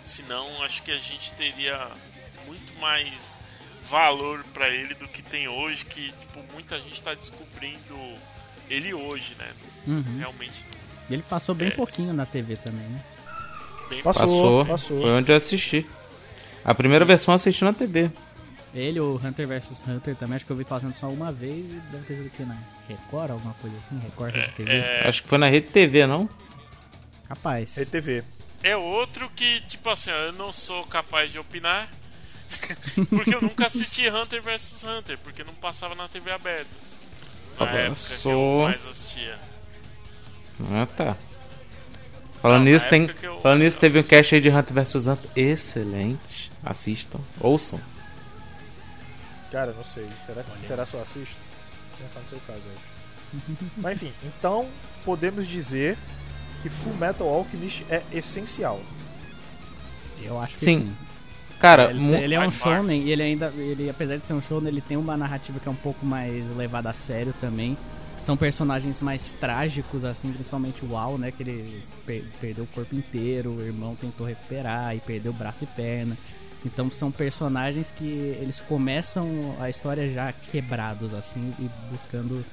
[0.03, 1.89] Senão, acho que a gente teria
[2.47, 3.39] muito mais
[3.83, 7.99] valor pra ele do que tem hoje, que tipo, muita gente está descobrindo
[8.69, 9.51] ele hoje, né?
[9.87, 10.17] Uhum.
[10.19, 10.65] Realmente
[11.09, 11.71] E ele passou bem É.
[11.73, 13.05] pouquinho na TV também, né?
[13.91, 14.67] bem Passou, Passou.
[14.67, 15.01] passou.
[15.03, 15.87] Foi onde eu assisti.
[16.65, 18.11] A primeira versão eu assisti na TV.
[18.73, 21.81] Ele, o Hunter vs Hunter também, acho que eu vi passando só uma vez e
[21.91, 22.57] deve ter sido aqui na
[22.89, 24.71] Record, alguma coisa assim, Record da TV.
[24.71, 26.29] É, Acho que foi na Rede TV, não?
[27.27, 27.77] Capaz.
[27.77, 28.23] RTV.
[28.63, 31.89] é outro que, tipo assim, ó, eu não sou capaz de opinar.
[33.11, 36.71] porque eu nunca assisti Hunter vs Hunter, porque não passava na TV aberta.
[36.83, 36.99] assim,
[37.59, 39.39] Na Agora época que eu sou- mais assistia.
[40.73, 41.17] Ah, tá.
[42.43, 46.51] Falando nisso, tem, eu- falando nisso, teve um cast aí de Hunter vs Hunter excelente.
[46.65, 47.81] Assistam, ouçam.
[49.51, 50.07] Cara, não sei.
[50.25, 51.37] Será que será só assisto?
[51.99, 53.41] Pensar no seu caso aí.
[53.77, 54.69] Mas enfim, então
[55.05, 55.99] podemos dizer
[56.63, 58.81] que Full Metal Alchemist é essencial.
[60.23, 60.79] Eu acho que Sim.
[60.81, 60.97] sim.
[61.59, 64.69] Cara, Ele, ele é um shonen e ele ainda, ele, apesar de ser um shonen,
[64.69, 67.77] ele tem uma narrativa que é um pouco mais levada a sério também.
[68.25, 71.31] São personagens mais trágicos, assim, principalmente o Al, né?
[71.33, 75.67] Que ele per- perdeu o corpo inteiro, o irmão tentou recuperar e perdeu braço e
[75.67, 76.17] perna.
[76.65, 78.05] Então são personagens que
[78.41, 82.45] eles começam a história já quebrados, assim, e buscando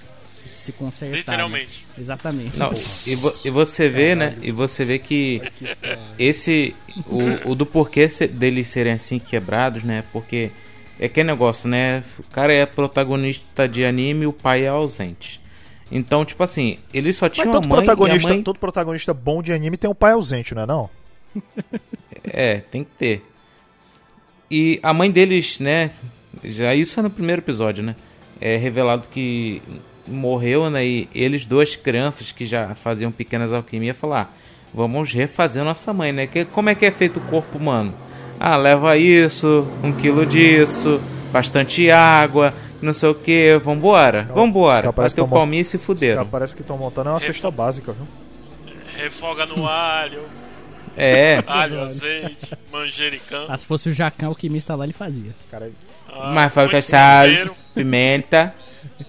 [0.45, 1.11] se consertar.
[1.11, 1.17] né?
[1.19, 1.85] Literalmente.
[1.97, 2.57] Exatamente.
[2.57, 2.71] Não,
[3.05, 4.37] e, vo- e você vê, né?
[4.41, 5.41] E você vê que
[6.17, 6.73] esse.
[7.07, 10.05] O, o do porquê deles serem assim quebrados, né?
[10.13, 10.51] Porque
[10.97, 12.01] é que negócio, né?
[12.17, 15.41] O cara é protagonista de anime e o pai é ausente.
[15.91, 18.43] Então, tipo assim, ele só tinha uma todo mãe protagonista, mãe.
[18.43, 20.89] todo protagonista bom de anime tem um pai ausente, não é não?
[22.29, 23.25] É, tem que ter.
[24.51, 25.91] E a mãe deles, né?
[26.43, 27.95] Já isso é no primeiro episódio, né?
[28.41, 29.61] É revelado que
[30.05, 30.85] morreu, né?
[30.85, 34.33] E eles, duas crianças que já faziam pequenas alquimias, falaram: ah,
[34.73, 36.27] vamos refazer nossa mãe, né?
[36.27, 37.93] Que, como é que é feito o corpo humano?
[38.39, 44.91] Ah, leva isso, um quilo disso, bastante água, não sei o que, vambora, vambora.
[44.91, 46.17] Bateu tão mon- palminha e se fuderam.
[46.17, 48.07] caras parece que estão montando é uma cesta básica, viu?
[48.95, 50.23] Refoga no alho,
[50.95, 53.45] É, alho, azeite, manjericão.
[53.47, 55.35] Ah, se fosse o Jacan alquimista lá, ele fazia.
[55.51, 55.71] Cara,
[56.11, 57.27] ah, mas falta sal,
[57.75, 58.53] pimenta,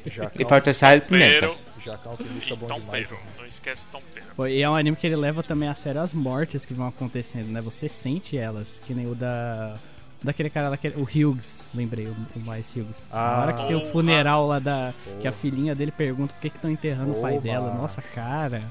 [0.06, 1.46] já e falta sal e pimenta.
[1.46, 3.10] é um alquimista e bom demais.
[3.10, 3.16] né?
[3.38, 4.26] Não esquece tempero.
[4.36, 6.86] Pô, E é um anime que ele leva também a sério as mortes que vão
[6.86, 7.62] acontecendo, né?
[7.62, 9.74] Você sente elas, que nem o da.
[10.22, 12.96] Daquele cara lá, que- o Hughes, lembrei, o, o mais Hughes.
[13.10, 13.36] Ah.
[13.36, 13.92] Na hora que tem o Porra.
[13.92, 14.92] funeral lá da.
[15.20, 17.42] Que a filhinha dele pergunta por que estão enterrando o pai Porra.
[17.44, 17.74] dela.
[17.74, 18.62] Nossa, cara.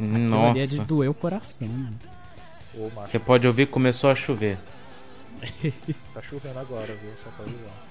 [0.00, 0.50] Aquilo Nossa.
[0.50, 1.96] ali é de doer o coração, mano.
[2.74, 4.58] Ô, Você pode ouvir que começou a chover.
[6.14, 7.10] tá chovendo agora, viu?
[7.22, 7.88] Só pra avisar.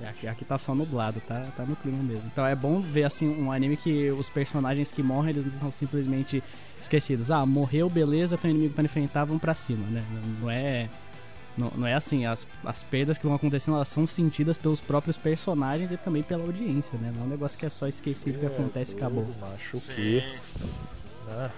[0.00, 2.24] E Aqui, aqui tá só nublado, tá, tá no clima mesmo.
[2.32, 5.72] Então é bom ver assim um anime que os personagens que morrem, eles não são
[5.72, 6.42] simplesmente
[6.82, 7.30] esquecidos.
[7.30, 10.04] Ah, morreu, beleza, tem um inimigo pra enfrentar, vamos pra cima, né?
[10.40, 10.88] Não é.
[11.56, 15.18] Não, não é assim, as, as perdas que vão acontecendo, elas são sentidas pelos próprios
[15.18, 17.12] personagens e também pela audiência, né?
[17.14, 19.26] Não é um negócio que é só esquecido que acontece e acabou.
[19.38, 19.92] Macho, Sim.
[19.94, 20.22] quê?
[21.28, 21.50] Ah.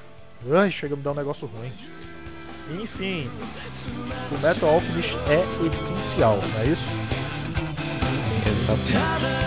[0.53, 1.73] Ai, chega a me dar um negócio ruim.
[2.83, 3.31] Enfim,
[4.33, 6.87] o Metal Alchemist é essencial, não é isso?
[8.47, 9.44] Exato.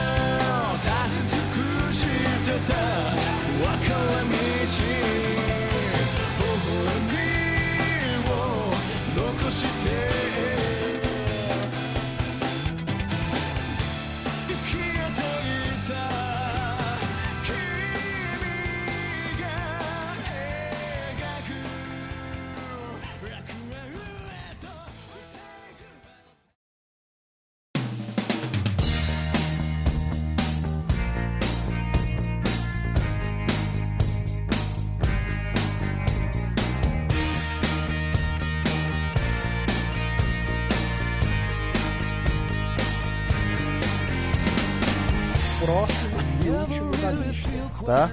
[47.88, 48.09] Tá?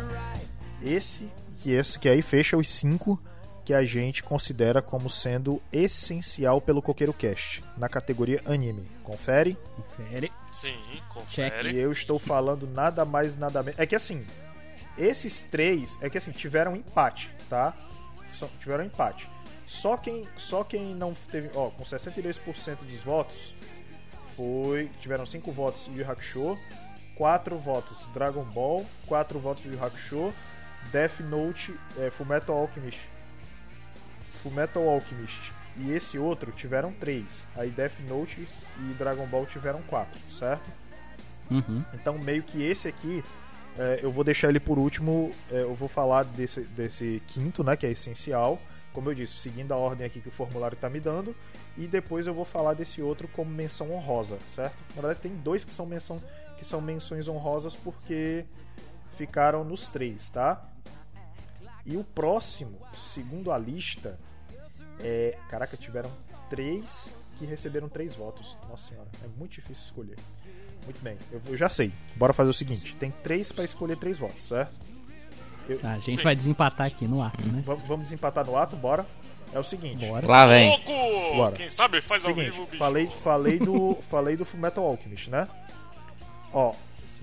[0.83, 3.21] Esse que esse que aí fecha os cinco
[3.65, 8.87] que a gente considera como sendo essencial pelo Coqueiro Cast na categoria anime.
[9.03, 9.57] Confere?
[9.75, 10.31] Confere.
[10.53, 11.75] Sim, E confere.
[11.77, 13.81] eu estou falando nada mais nada menos.
[13.81, 14.21] É que assim,
[14.99, 17.75] esses três é que assim tiveram empate, tá?
[18.35, 19.29] Só tiveram empate.
[19.67, 23.55] Só quem, só quem não teve, ó, com 62% dos votos
[24.37, 26.59] foi tiveram cinco votos Yu Hakusho,
[27.15, 30.33] quatro votos Dragon Ball, quatro votos Yu Yu Hakusho,
[30.93, 33.01] Death Note, é, Fullmetal Alchemist,
[34.43, 37.45] Fullmetal Alchemist e esse outro tiveram três.
[37.57, 38.47] Aí Death Note
[38.79, 40.71] e Dragon Ball tiveram quatro, certo?
[41.51, 41.85] Uhum.
[41.95, 43.23] Então, meio que esse aqui,
[43.79, 45.33] é, eu vou deixar ele por último.
[45.51, 47.77] é, eu vou falar desse, desse quinto, né?
[47.77, 48.61] Que é essencial.
[48.93, 51.35] Como eu disse, seguindo a ordem aqui que o formulário tá me dando.
[51.77, 54.77] E depois eu vou falar desse outro como menção honrosa, certo?
[54.95, 56.23] Na verdade, tem dois que são, menção,
[56.59, 58.45] que são menções honrosas porque
[59.17, 60.63] ficaram nos três, tá?
[61.87, 64.19] E o próximo, segundo a lista,
[65.01, 65.37] é.
[65.51, 66.11] Caraca, tiveram
[66.49, 68.57] três que receberam três votos.
[68.69, 70.17] Nossa senhora, é muito difícil escolher.
[70.85, 71.93] Muito bem, eu, eu já sei.
[72.17, 74.81] Bora fazer o seguinte: tem três pra escolher três votos, certo?
[75.81, 76.23] Tá, a gente Sim.
[76.23, 77.63] vai desempatar aqui no ato, né?
[77.65, 79.07] Va- vamos desempatar no ato, bora.
[79.53, 80.05] É o seguinte.
[80.05, 80.27] Bora.
[80.27, 80.69] Lá vem.
[80.69, 81.37] Louco!
[81.37, 81.55] Bora.
[81.57, 82.77] Quem sabe faz ao Seguinte, vivo, bicho.
[82.79, 85.49] falei, falei do falei do Fullmetal Alchemist, né?
[86.55, 86.73] Ó,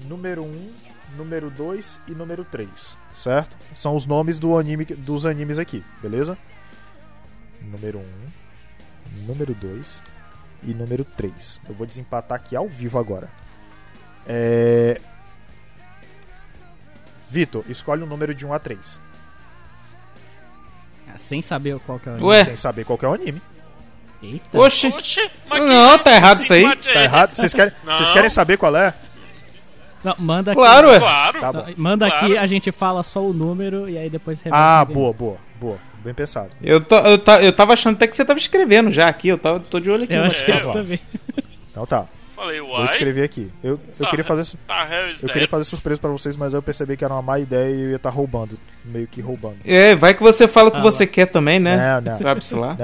[0.10, 0.74] número 1, um,
[1.16, 3.56] número 2 e número 3, certo?
[3.74, 6.38] São os nomes do anime, dos animes aqui, beleza?
[7.62, 10.02] Número 1, um, número 2
[10.64, 11.62] e número 3.
[11.70, 13.30] Eu vou desempatar aqui ao vivo agora.
[14.28, 15.00] É...
[17.30, 19.00] Vitor, escolhe um número de 1 a 3,
[21.08, 23.42] Ah, Sem saber qual que é o Ué, sem saber qual que é o anime.
[24.22, 24.60] Eita.
[24.60, 24.88] oxe.
[24.88, 26.76] Oxe, mas Não, tá errado isso aí.
[26.76, 27.34] Tá errado?
[27.34, 28.94] Vocês querem, vocês querem saber qual é?
[30.04, 30.60] Não, manda aqui.
[30.60, 31.00] Claro, ué.
[31.00, 31.40] Claro.
[31.40, 31.66] Tá bom.
[31.78, 32.26] Manda Claro.
[32.26, 35.78] aqui, a gente fala só o número e aí depois Ah, boa, boa, boa.
[36.04, 36.50] Bem pensado.
[36.62, 39.28] Eu, tô, eu, ta- eu tava achando até que você tava escrevendo já aqui.
[39.28, 40.14] Eu tava, tô de olho aqui.
[40.14, 41.00] Eu acho que É, também.
[41.70, 42.06] Então tá.
[42.36, 42.86] Falei, Vou uai.
[42.86, 43.52] escrever aqui.
[43.64, 44.88] Eu, eu Tá, queria fazer Tá,
[45.22, 47.70] eu queria fazer surpresa pra vocês, mas aí eu percebi que era uma má ideia
[47.76, 49.58] e eu ia estar roubando, meio que roubando.
[49.64, 52.02] É, vai que você fala o que Ah, você quer também, né?
[52.02, 52.18] Não, não.
[52.18, 52.76] Sabe-se lá.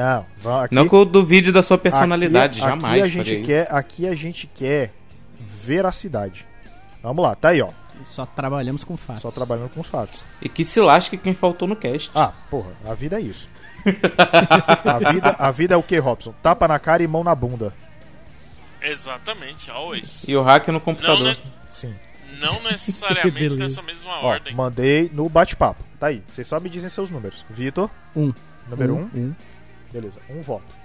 [0.44, 0.76] Não, aqui.
[0.76, 3.02] Não que eu duvide da sua personalidade, aqui, jamais.
[3.04, 3.76] Aqui a gente quer, isso.
[3.76, 4.92] aqui a gente quer
[5.64, 6.46] veracidade.
[7.08, 7.70] Vamos lá, tá aí, ó.
[8.06, 9.22] Só trabalhamos com fatos.
[9.24, 10.24] Só trabalhando com os fatos.
[10.42, 12.12] E que se lasque quem faltou no cast.
[12.14, 13.50] Ah, porra, a vida é isso.
[14.86, 16.34] a vida, a vida é o que, Robson?
[16.44, 17.74] Tapa na cara e mão na bunda.
[18.82, 20.28] Exatamente, always.
[20.28, 21.24] E o hack no Não, computador.
[21.24, 21.38] ne-
[21.72, 21.96] Sim.
[22.40, 24.54] não necessariamente nessa mesma Ó, ordem.
[24.54, 25.84] mandei no bate-papo.
[26.00, 26.24] Tá aí.
[26.28, 27.44] Vocês só me dizem seus números.
[27.50, 28.32] Vitor, Um.
[28.70, 28.98] número 1.
[29.00, 29.36] Um, um.
[29.92, 30.76] Beleza, um voto.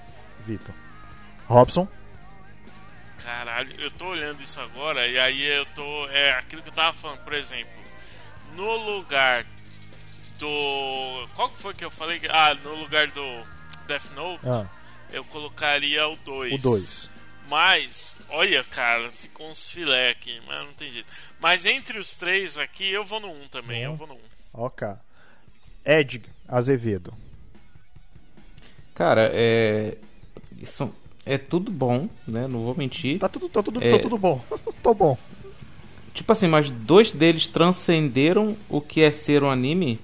[0.46, 0.74] Vitor.
[1.46, 1.86] Robson.
[3.22, 6.08] Caralho, eu tô olhando isso agora e aí eu tô.
[6.08, 7.80] É aquilo que eu tava falando, por exemplo.
[8.54, 9.44] No lugar
[10.38, 11.28] do.
[11.34, 12.20] Qual que foi que eu falei?
[12.28, 13.46] Ah, no lugar do
[13.86, 14.66] Death Note, Ah,
[15.10, 16.54] eu colocaria o 2.
[16.54, 17.10] o 2.
[17.48, 21.12] Mas, olha, cara, ficou uns filé aqui, mas não tem jeito.
[21.40, 24.16] Mas entre os três aqui, eu vou no 1 um também, eu vou no 1.
[24.16, 24.20] Um.
[24.54, 24.88] Ok.
[25.84, 27.12] Ed Azevedo.
[28.94, 29.96] Cara, é.
[30.58, 30.94] Isso
[31.24, 32.46] é tudo bom, né?
[32.48, 33.18] Não vou mentir.
[33.18, 33.90] Tá tudo, tá tudo, É.
[33.90, 34.42] tá tudo bom.
[34.82, 35.16] Tô bom.
[36.14, 39.98] Tipo assim, mas dois deles transcenderam o que é ser um anime.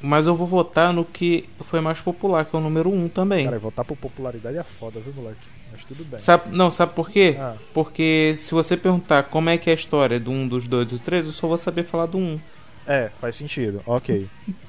[0.00, 3.44] Mas eu vou votar no que foi mais popular, que é o número um também.
[3.46, 5.40] Cara, votar por popularidade é foda, viu, moleque?
[5.72, 6.20] Mas tudo bem.
[6.20, 7.36] Sabe, não, sabe por quê?
[7.38, 7.56] Ah.
[7.74, 11.00] Porque se você perguntar como é que é a história do 1, dos 2 dos
[11.00, 12.38] 3, eu só vou saber falar do 1.
[12.86, 13.82] É, faz sentido.
[13.84, 14.28] Ok.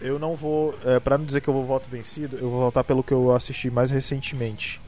[0.00, 0.78] Eu não vou.
[0.84, 3.34] É, pra não dizer que eu vou voto vencido, eu vou votar pelo que eu
[3.34, 4.80] assisti mais recentemente.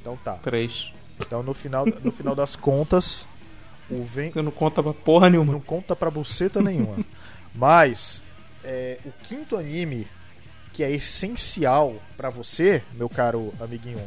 [0.00, 0.34] Então tá.
[0.34, 0.92] 3.
[1.20, 3.26] Então no final, no final das contas,
[3.90, 4.32] o ven...
[4.34, 5.52] Eu não conta pra porra nenhuma.
[5.52, 6.96] não conta pra buceta nenhuma.
[7.54, 8.22] Mas
[8.64, 10.06] é, o quinto anime
[10.72, 14.00] que é essencial pra você, meu caro amiguinho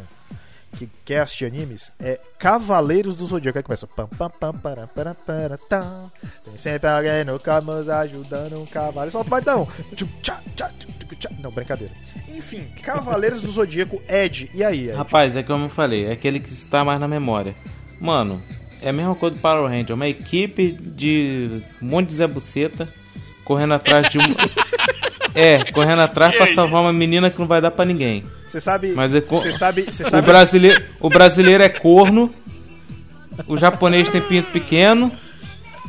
[0.74, 3.57] que quer assistir animes, é Cavaleiros do Zodíaco.
[3.57, 3.88] Aí começa.
[3.88, 6.11] Pam, pam, pam, para, para, para, tam.
[6.43, 9.11] Tem sempre alguém no Camus ajudando um cavalo.
[9.11, 9.67] Solta o baitão.
[11.39, 11.93] Não, brincadeira.
[12.28, 14.49] Enfim, Cavaleiros do Zodíaco, Ed.
[14.53, 14.97] E aí, Ed?
[14.97, 17.55] Rapaz, é como eu falei, é aquele que está mais na memória.
[17.99, 18.41] Mano,
[18.82, 22.89] é a mesma coisa do Power Ranger, uma equipe de um monte de Zé Buceta
[23.43, 24.21] correndo atrás de um.
[25.36, 28.24] é, correndo atrás pra Que salvar uma menina que não vai dar pra ninguém.
[28.53, 28.91] Você sabe.
[28.95, 29.81] Mas é co- Você sabe.
[29.81, 30.27] Você O sabe.
[30.27, 32.31] brasileiro, o brasileiro é corno,
[33.47, 35.11] o japonês tem pinto pequeno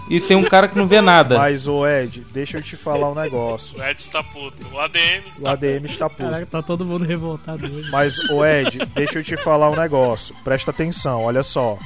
[0.09, 1.37] e tem um cara que não vê nada.
[1.37, 3.79] Mas, ô Ed, deixa eu te falar um negócio.
[3.79, 4.67] O Ed tá puto.
[4.73, 6.23] O ADM O está ADM está puto.
[6.25, 7.91] Caraca, tá todo mundo revoltado hoje.
[7.91, 10.35] Mas, ô Ed, deixa eu te falar um negócio.
[10.43, 11.79] Presta atenção, olha só.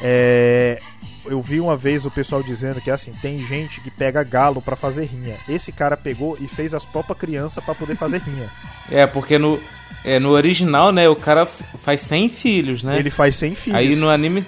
[0.00, 0.80] É,
[1.28, 4.76] Eu vi uma vez o pessoal dizendo que assim, tem gente que pega galo pra
[4.76, 5.36] fazer rinha.
[5.48, 8.50] Esse cara pegou e fez as próprias crianças pra poder fazer rinha.
[8.90, 9.60] É, porque no,
[10.04, 12.98] é, no original, né, o cara faz 100 filhos, né?
[12.98, 13.78] Ele faz sem filhos.
[13.78, 14.46] Aí no anime,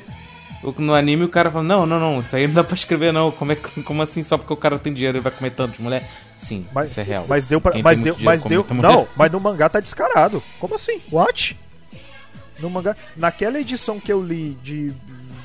[0.76, 3.30] no anime o cara fala, não, não, não, isso aí não dá pra escrever não.
[3.30, 5.82] Como, é, como assim só porque o cara tem dinheiro ele vai comer tanto de
[5.82, 6.08] mulher?
[6.36, 7.24] Sim, Mas, isso é real.
[7.28, 10.40] mas deu pra, Quem mas deu, mas deu, não, mas no mangá tá descarado.
[10.60, 11.00] Como assim?
[11.10, 11.58] What?
[12.60, 14.92] No mangá, naquela edição que eu li de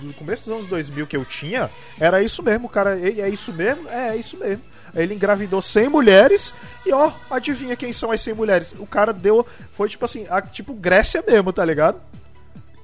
[0.07, 3.51] do começo dos anos 2000 que eu tinha, era isso mesmo, cara, é, é isso
[3.53, 3.87] mesmo?
[3.89, 4.63] É, é isso mesmo.
[4.95, 6.53] Ele engravidou 100 mulheres
[6.85, 8.75] e ó, adivinha quem são as 100 mulheres?
[8.77, 11.99] O cara deu, foi tipo assim, a- tipo Grécia mesmo, tá ligado?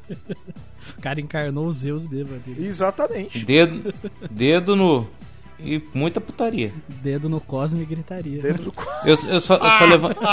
[0.97, 2.65] O cara encarnou os Zeus mesmo ali.
[2.65, 3.45] Exatamente.
[3.45, 3.93] Dedo,
[4.29, 5.07] dedo no.
[5.57, 6.73] E muita putaria.
[6.89, 8.41] Dedo no cosmo e gritaria.
[8.41, 8.83] Dentro do cu.
[9.05, 10.19] Eu, eu só, eu só levanto.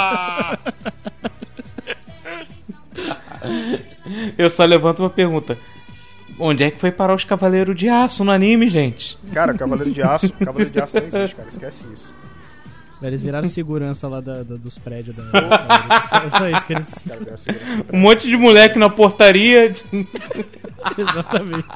[4.37, 5.57] eu só levanto uma pergunta.
[6.39, 9.17] Onde é que foi parar os Cavaleiros de Aço no anime, gente?
[9.33, 12.15] Cara, Cavaleiro de Aço, Cavaleiro de Aço não existe, cara, esquece isso.
[13.03, 15.23] Eles viraram segurança lá da- da- dos prédios da.
[16.09, 16.95] só, só isso que eles.
[17.93, 19.67] Um monte de moleque na portaria.
[20.97, 21.69] Exatamente.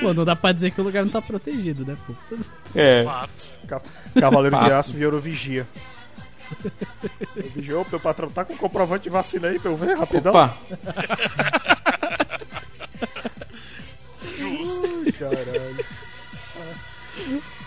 [0.00, 2.36] Pô, não dá pra dizer que o lugar não tá protegido, né, pô?
[2.74, 3.04] É.
[3.04, 3.50] Fato.
[3.68, 3.80] Ca-
[4.20, 4.72] Cavaleiro de Fato.
[4.74, 5.66] Aço virou vigia.
[7.72, 10.32] Ô, meu patrão, tá com comprovante de vacina aí pra eu ver rapidão?
[10.32, 10.56] Opa,
[15.12, 15.84] Caralho.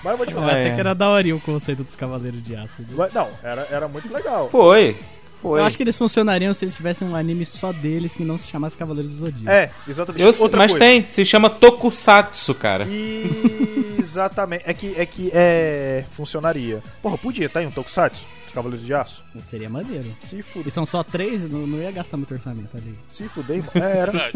[0.04, 0.58] Mas eu vou te falar.
[0.58, 0.66] É.
[0.66, 2.82] Até que era daorinha o conceito dos Cavaleiros de Aço.
[2.82, 3.10] né?
[3.14, 4.50] Não, era, era muito legal.
[4.50, 4.96] foi.
[5.42, 5.60] Foi.
[5.60, 8.48] Eu acho que eles funcionariam se eles tivessem um anime só deles que não se
[8.48, 9.50] chamasse Cavaleiros do Zodíaco.
[9.52, 10.24] É, exatamente.
[10.24, 10.84] Eu- Outra mas coisa.
[10.86, 12.86] tem, se chama Tokusatsu, cara.
[12.90, 14.64] E- Exatamente.
[14.66, 16.06] É que, é que é.
[16.10, 16.82] Funcionaria.
[17.04, 18.26] Porra, podia, tá aí um Tokusatsu?
[18.48, 19.24] Os Cavaleiros de Aço?
[19.48, 20.08] Seria maneiro.
[20.22, 20.74] Se E fuder.
[20.74, 22.98] são só três, não, não ia gastar muito orçamento ali.
[23.08, 23.64] Se fuder.
[23.76, 24.32] É, era.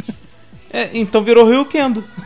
[0.72, 2.02] É, então virou Ryukendo.
[2.02, 2.24] Eu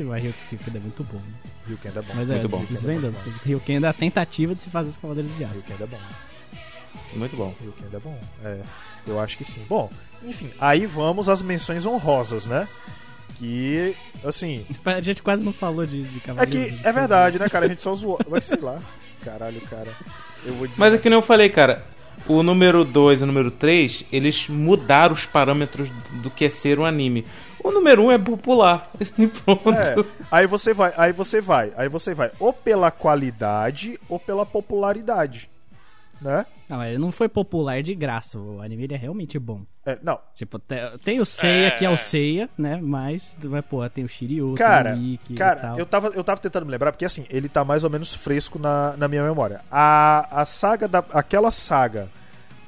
[0.00, 1.18] o é muito bom.
[1.18, 1.22] Né?
[1.66, 2.12] Ryukendo é bom.
[2.14, 2.64] Mas é, Muito bom.
[2.64, 3.16] desvendando.
[3.44, 5.54] Ryukendo é a tentativa de se fazer os Cavaleiros de Aço.
[5.54, 5.98] Ryukendo é bom.
[7.14, 7.54] Muito bom.
[7.60, 8.20] Ryukendo é bom.
[8.44, 8.60] É,
[9.06, 9.64] eu acho que sim.
[9.68, 9.90] Bom,
[10.24, 12.66] enfim, aí vamos às menções honrosas, né?
[13.38, 13.94] Que,
[14.24, 14.64] assim.
[14.84, 16.80] A gente quase não falou de, de É Cavaleiros.
[16.80, 17.66] que é verdade, né, cara?
[17.66, 18.18] A gente só zoou.
[18.28, 18.80] Mas sei lá.
[19.24, 19.92] Caralho, cara.
[20.44, 20.80] Eu vou dizer.
[20.80, 21.84] Mas é que nem eu falei, cara.
[22.26, 25.88] O número 2 e o número 3, eles mudaram os parâmetros
[26.22, 27.24] do que é ser um anime.
[27.62, 28.90] O número 1 um é popular.
[29.18, 29.70] E pronto.
[29.72, 29.96] É,
[30.30, 35.50] aí você vai, aí você vai, aí você vai ou pela qualidade ou pela popularidade,
[36.20, 36.46] né?
[36.68, 38.38] Não, ele não foi popular de graça.
[38.38, 39.62] O anime ele é realmente bom.
[39.86, 41.70] É, não, Tipo, te- tem o Seiya, É.
[41.70, 42.78] que é o Seiya, né?
[42.82, 45.78] Mas, mas pô, tem o Shiryu, cara, tem o Ikki e cara, tal.
[45.78, 48.58] eu tava, eu tava tentando me lembrar porque assim ele tá mais ou menos fresco
[48.58, 49.62] na, na minha memória.
[49.70, 52.10] A, a saga da, aquela saga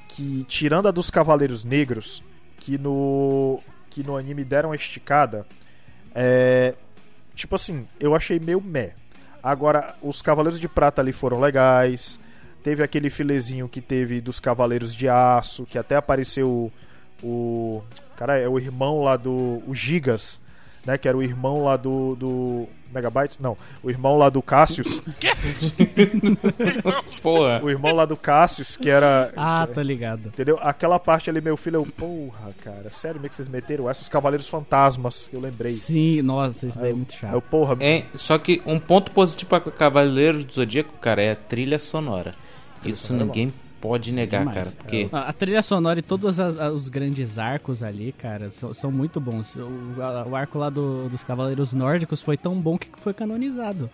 [0.08, 2.22] que tirando a dos Cavaleiros Negros,
[2.58, 3.60] que no
[3.90, 5.44] que no anime deram uma esticada,
[6.14, 6.74] é
[7.34, 8.92] tipo assim, eu achei meio meh.
[9.42, 12.20] Agora, os Cavaleiros de Prata ali foram legais.
[12.62, 16.70] Teve aquele filezinho que teve dos Cavaleiros de Aço, que até apareceu
[17.22, 17.26] o.
[17.26, 17.82] o
[18.16, 19.62] cara, é o irmão lá do.
[19.66, 20.38] O Gigas,
[20.84, 20.98] né?
[20.98, 22.14] Que era o irmão lá do.
[22.16, 23.38] do Megabytes?
[23.38, 25.00] Não, o irmão lá do Cassius.
[27.22, 27.60] Porra.
[27.62, 29.32] o irmão lá do Cassius, que era.
[29.36, 30.28] Ah, tô ligado.
[30.28, 30.58] Entendeu?
[30.60, 31.86] Aquela parte ali, meu filho, eu.
[31.86, 34.02] Porra, cara, sério mesmo que vocês meteram essa?
[34.02, 35.72] Os Cavaleiros Fantasmas, eu lembrei.
[35.72, 37.32] Sim, nossa, isso daí é muito chato.
[37.34, 41.36] eu, porra, É, só que um ponto positivo para Cavaleiros do Zodíaco, cara, é a
[41.36, 42.34] trilha sonora.
[42.84, 44.56] Isso sonora é ninguém pode negar, Demais.
[44.56, 44.70] cara.
[44.76, 48.90] Porque A, a trilha sonora e todos as- os grandes arcos ali, cara, são, são
[48.92, 49.54] muito bons.
[49.56, 53.88] O, a- o arco lá do- dos Cavaleiros Nórdicos foi tão bom que foi canonizado.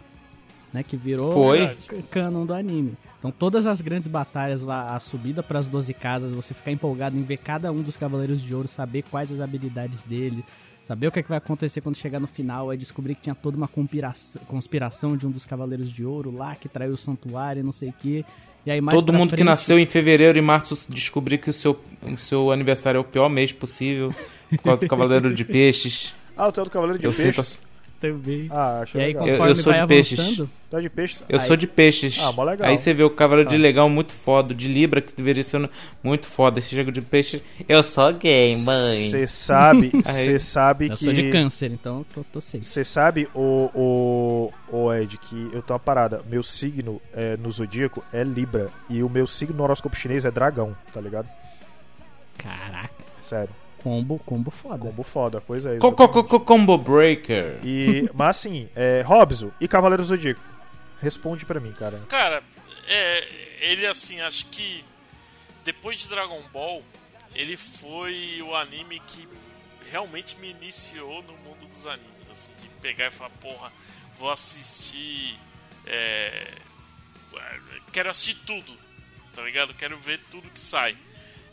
[0.72, 1.74] Né, que virou Foi.
[2.10, 2.94] canon do anime.
[3.18, 7.16] Então todas as grandes batalhas lá, a subida para as 12 casas, você ficar empolgado
[7.16, 10.44] em ver cada um dos Cavaleiros de Ouro, saber quais as habilidades dele,
[10.86, 13.34] saber o que, é que vai acontecer quando chegar no final, aí descobrir que tinha
[13.34, 17.64] toda uma conspiração, conspiração de um dos Cavaleiros de Ouro lá, que traiu o santuário,
[17.64, 18.24] não sei o que.
[18.66, 21.52] E aí mais todo mundo que frente- nasceu em fevereiro e março descobrir que o
[21.52, 24.12] seu, o seu aniversário é o pior mês possível.
[24.50, 26.12] Por causa do Cavaleiro de Peixes.
[26.38, 27.36] Ah, o teu do Cavaleiro de Eu sinto.
[27.36, 27.58] Peixes.
[27.62, 28.48] a- também.
[28.50, 29.26] Ah, achei E aí, legal.
[29.26, 30.18] Eu- conforme sou vai de peixes.
[30.72, 31.22] é de peixes?
[31.28, 32.18] Eu Aí- sou de peixes.
[32.20, 32.68] Ah, mó legal.
[32.68, 35.68] Aí você vê o Cavaleiro de Legal muito foda, de Libra, que deveria ser
[36.02, 36.58] muito foda.
[36.58, 37.42] Esse jogo de peixe.
[37.68, 39.08] Eu sou gay, mãe.
[39.10, 41.04] Você sabe, você sabe eu que.
[41.04, 42.64] sou de câncer, então tô, tô safe.
[42.64, 46.20] Você sabe, o, o, o Ed, que eu tenho uma parada.
[46.28, 48.70] Meu signo é, no zodíaco é Libra.
[48.90, 51.28] E o meu signo no horóscopo chinês é dragão, tá ligado?
[52.38, 52.90] Caraca,
[53.22, 53.50] Sério.
[53.86, 54.78] Combo, combo foda.
[54.78, 55.78] Combo foda, pois é.
[55.78, 57.60] Co- co- co- Combo Breaker.
[57.64, 60.40] E, mas assim, é, Robson e Cavaleiro Zodíaco.
[61.00, 62.02] Responde pra mim, cara.
[62.08, 62.42] Cara,
[62.88, 63.24] é,
[63.60, 64.84] ele assim, acho que
[65.62, 66.82] depois de Dragon Ball,
[67.34, 69.28] ele foi o anime que
[69.90, 73.70] realmente me iniciou no mundo dos animes, assim, de pegar e falar, porra,
[74.18, 75.38] vou assistir.
[75.86, 76.48] é,
[77.92, 78.72] quero assistir tudo,
[79.34, 79.74] tá ligado?
[79.74, 80.96] Quero ver tudo que sai.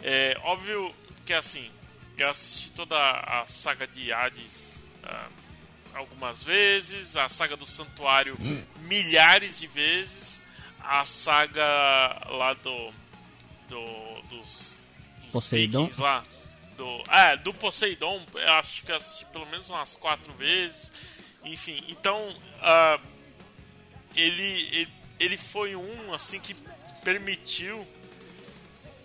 [0.02, 0.92] É óbvio
[1.26, 1.70] que assim,
[2.18, 5.28] eu assisti toda a saga de Hades ah,
[5.94, 8.38] algumas vezes, a saga do Santuário
[8.82, 10.42] milhares de vezes,
[10.80, 11.64] a saga
[12.30, 12.94] lá do.
[13.68, 14.78] do dos,
[15.22, 15.90] dos Poseidon?
[15.98, 16.24] Lá.
[16.78, 20.92] Do, é, do Poseidon, eu acho que assisti pelo menos umas quatro vezes.
[21.44, 22.30] Enfim, então.
[22.62, 23.00] ah,
[24.16, 26.56] ele, ele, ele foi um, assim, que
[27.04, 27.88] permitiu.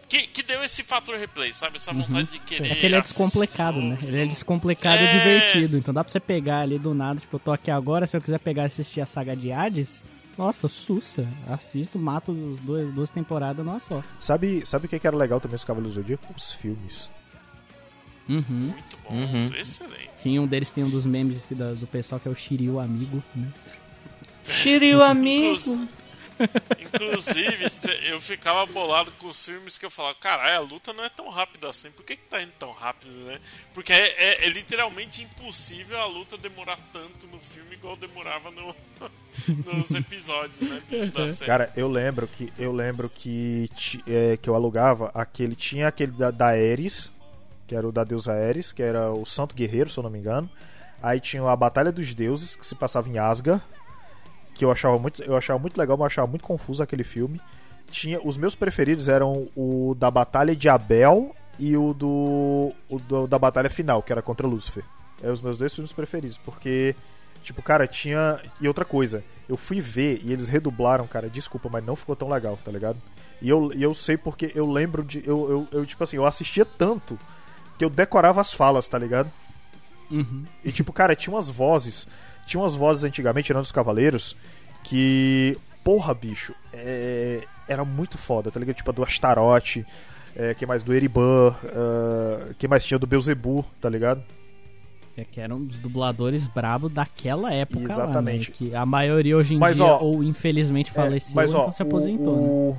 [0.08, 1.76] Que, que deu esse fator replay, sabe?
[1.76, 2.72] Essa vontade de querer.
[2.72, 3.98] É que ele é descomplicado, de né?
[4.02, 4.32] Ele é novo.
[4.32, 5.12] descomplicado e É.
[5.12, 5.76] divertido.
[5.76, 8.20] Então dá pra você pegar ali do nada, tipo, eu tô aqui agora, se eu
[8.22, 10.02] quiser pegar e assistir a saga de Hades,
[10.38, 11.28] nossa, sussa.
[11.46, 14.02] Assisto, mato os dois, duas temporadas numa só.
[14.18, 16.32] Sabe, sabe o que era legal também os Cavaleiros do Zodíaco?
[16.34, 17.10] Os filmes.
[18.28, 18.44] Uhum.
[18.48, 19.14] Muito bom,
[19.58, 20.10] excelente.
[20.14, 23.48] Sim, um deles tem um dos memes do pessoal que é o Shiryu Amigo, né?
[24.48, 25.88] Shiryu amigo.
[26.80, 27.66] Inclus- Inclusive,
[28.08, 31.28] eu ficava bolado com os filmes que eu falava, caralho, a luta não é tão
[31.28, 33.38] rápida assim, por que, que tá indo tão rápido, né?
[33.74, 33.98] Porque é,
[34.42, 38.74] é- é literalmente impossível a luta demorar tanto no filme igual demorava no,
[39.66, 41.12] nos episódios, né, bicho.
[41.46, 43.70] Cara, eu lembro que eu lembro que,
[44.06, 45.54] é, que eu alugava aquele.
[45.54, 47.10] Tinha aquele da, da Ares,
[47.66, 50.18] que era o da deusa Ares, que era o Santo Guerreiro, se eu não me
[50.18, 50.48] engano.
[51.02, 53.62] Aí tinha a Batalha dos Deuses, que se passava em Asgard,
[54.58, 57.40] que eu achava muito, eu achava muito legal, mas eu achava muito confuso aquele filme.
[57.90, 63.26] Tinha os meus preferidos eram o da Batalha de Abel e o do, o do-
[63.28, 64.84] da Batalha Final, que era contra Lúcifer.
[65.22, 66.94] É os meus dois filmes preferidos, porque
[67.42, 71.84] tipo, cara, tinha e outra coisa, eu fui ver e eles redublaram, cara, desculpa, mas
[71.84, 72.98] não ficou tão legal, tá ligado?
[73.40, 76.26] E eu, e eu sei porque eu lembro de eu, eu, eu tipo assim, eu
[76.26, 77.16] assistia tanto
[77.78, 79.30] que eu decorava as falas, tá ligado?
[80.10, 80.44] Uhum.
[80.64, 82.06] E tipo, cara, tinha umas vozes.
[82.48, 84.36] Tinha umas vozes antigamente, tirando os cavaleiros,
[84.82, 85.56] que.
[85.84, 88.76] Porra, bicho, é, era muito foda, tá ligado?
[88.76, 89.86] Tipo, a do Astarote,
[90.36, 90.82] é, que mais?
[90.82, 94.22] Do Eriban, uh, que mais tinha do Beuzebu, tá ligado?
[95.16, 98.50] É que eram os dubladores brabos daquela época Exatamente.
[98.50, 98.70] lá, né?
[98.70, 101.72] Que a maioria hoje em Mas, dia, ó, ou infelizmente É, faleceu, mas ó, então
[101.72, 102.42] se aposentou, né?
[102.42, 102.78] o, o,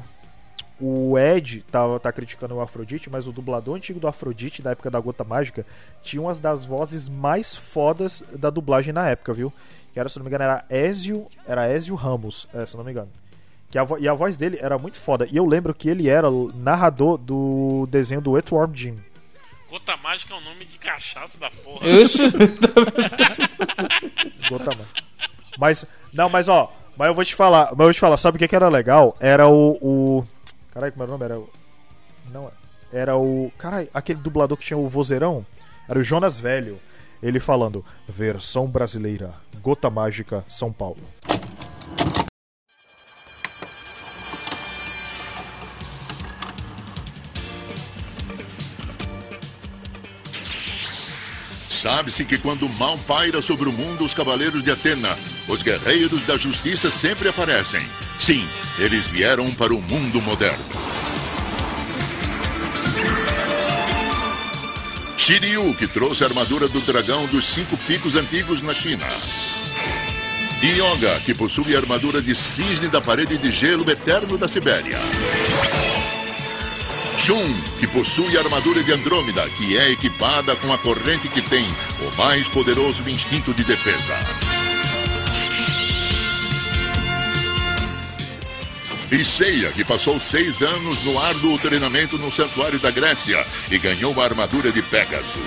[0.80, 4.90] o Ed tá, tá criticando o Afrodite, mas o dublador antigo do Afrodite, da época
[4.90, 5.66] da Gota Mágica,
[6.04, 9.52] tinha umas das vozes mais fodas da dublagem na época, viu?
[9.94, 12.92] Que era, se não me engano, era Ezio, era Ezio Ramos, é, se não me
[12.92, 13.10] engano.
[13.70, 15.28] Que a, e a voz dele era muito foda.
[15.30, 18.98] E eu lembro que ele era o narrador do desenho do Earthworm Jim.
[19.70, 21.88] Gota Mágica é o nome de cachaça da porra.
[21.88, 22.18] Isso.
[24.50, 25.04] Gota Mágica.
[25.58, 28.36] Mas, não, mas ó, mas eu vou te falar, mas eu vou te falar, sabe
[28.36, 29.16] o que, que era legal?
[29.22, 29.78] Era o.
[29.82, 30.28] o...
[30.72, 31.26] Caralho, como era o nome?
[31.26, 31.50] Era o.
[32.32, 32.52] Não,
[32.92, 33.52] era o.
[33.58, 35.46] Caralho, aquele dublador que tinha o vozeirão.
[35.88, 36.80] Era o Jonas Velho.
[37.22, 41.02] Ele falando, versão brasileira, Gota Mágica, São Paulo.
[51.82, 55.18] Sabe-se que quando o mal paira sobre o mundo, os cavaleiros de Atena,
[55.48, 57.88] os guerreiros da justiça sempre aparecem.
[58.20, 60.66] Sim, eles vieram para o mundo moderno.
[65.18, 69.08] Shiryu, que trouxe a armadura do dragão dos cinco picos antigos na China.
[70.62, 75.00] Yoga, que possui a armadura de cisne da parede de gelo eterno da Sibéria.
[77.26, 81.66] Shun, que possui a armadura de Andrômeda, que é equipada com a corrente que tem
[82.02, 84.16] o mais poderoso instinto de defesa.
[89.12, 94.20] E Seiya, que passou seis anos no árduo treinamento no santuário da Grécia e ganhou
[94.22, 95.40] a armadura de Pégaso.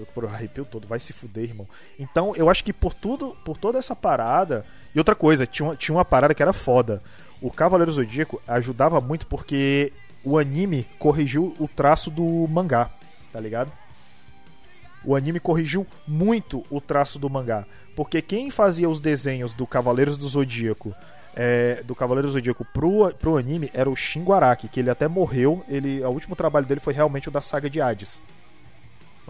[0.00, 1.68] Eu arrepio todo, vai se fuder, irmão.
[1.98, 4.64] Então, eu acho que por tudo, por toda essa parada.
[4.94, 7.02] E outra coisa, tinha uma, tinha uma parada que era foda.
[7.40, 9.92] O Cavaleiro Zodíaco ajudava muito porque
[10.24, 12.90] o anime corrigiu o traço do mangá,
[13.32, 13.72] tá ligado?
[15.04, 17.64] O anime corrigiu muito o traço do mangá.
[17.96, 20.94] Porque quem fazia os desenhos do Cavaleiros do Zodíaco,
[21.34, 25.64] é, do Cavaleiro Zodíaco pro, pro anime, era o Shingo Araki, que ele até morreu.
[25.68, 28.20] Ele, o último trabalho dele foi realmente o da saga de Hades.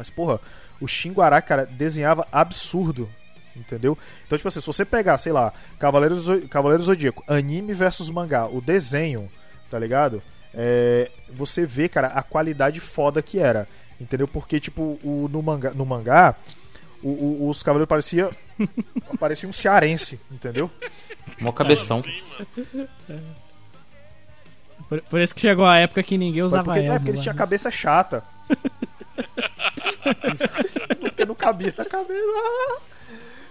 [0.01, 0.41] Mas, porra,
[0.81, 0.87] o
[1.21, 3.07] Araki, cara, desenhava absurdo.
[3.55, 3.99] Entendeu?
[4.27, 8.61] Então, tipo assim, se você pegar, sei lá, Cavaleiros, Cavaleiros Zodíaco, anime versus mangá, o
[8.63, 9.31] desenho,
[9.71, 10.23] tá ligado?
[10.55, 13.69] É, você vê, cara, a qualidade foda que era.
[14.01, 14.27] Entendeu?
[14.27, 16.35] Porque, tipo, o, no mangá, no mangá
[17.03, 18.31] o- o- os Cavaleiros pareciam
[19.21, 20.71] parecia um cearense, entendeu?
[21.39, 22.03] Mó cabeção.
[24.89, 27.21] Por, por isso que chegou a época que ninguém Mas usava porque, é, porque eles
[27.21, 27.39] tinham a né?
[27.39, 28.25] cabeça chata.
[31.01, 32.81] porque não cabia na cabeça.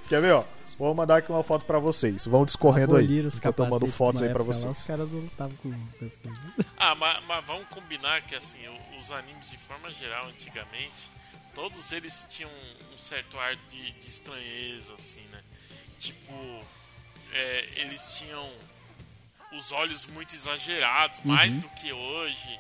[0.07, 0.45] Quer ver, ó?
[0.79, 2.25] Vou mandar aqui uma foto pra vocês.
[2.25, 3.03] Vão discorrendo aí.
[3.03, 4.77] Aboliram os Enquanto eu mando capacetes fotos aí pra lá, vocês.
[4.77, 6.19] Os caras não estavam com coisas.
[6.77, 8.59] Ah, mas, mas vamos combinar que assim,
[8.97, 11.11] os animes de forma geral, antigamente,
[11.53, 12.49] todos eles tinham
[12.93, 15.39] um certo ar de, de estranheza, assim, né?
[15.97, 16.33] Tipo,
[17.33, 18.49] é, eles tinham
[19.51, 22.59] os olhos muito exagerados, mais do que hoje.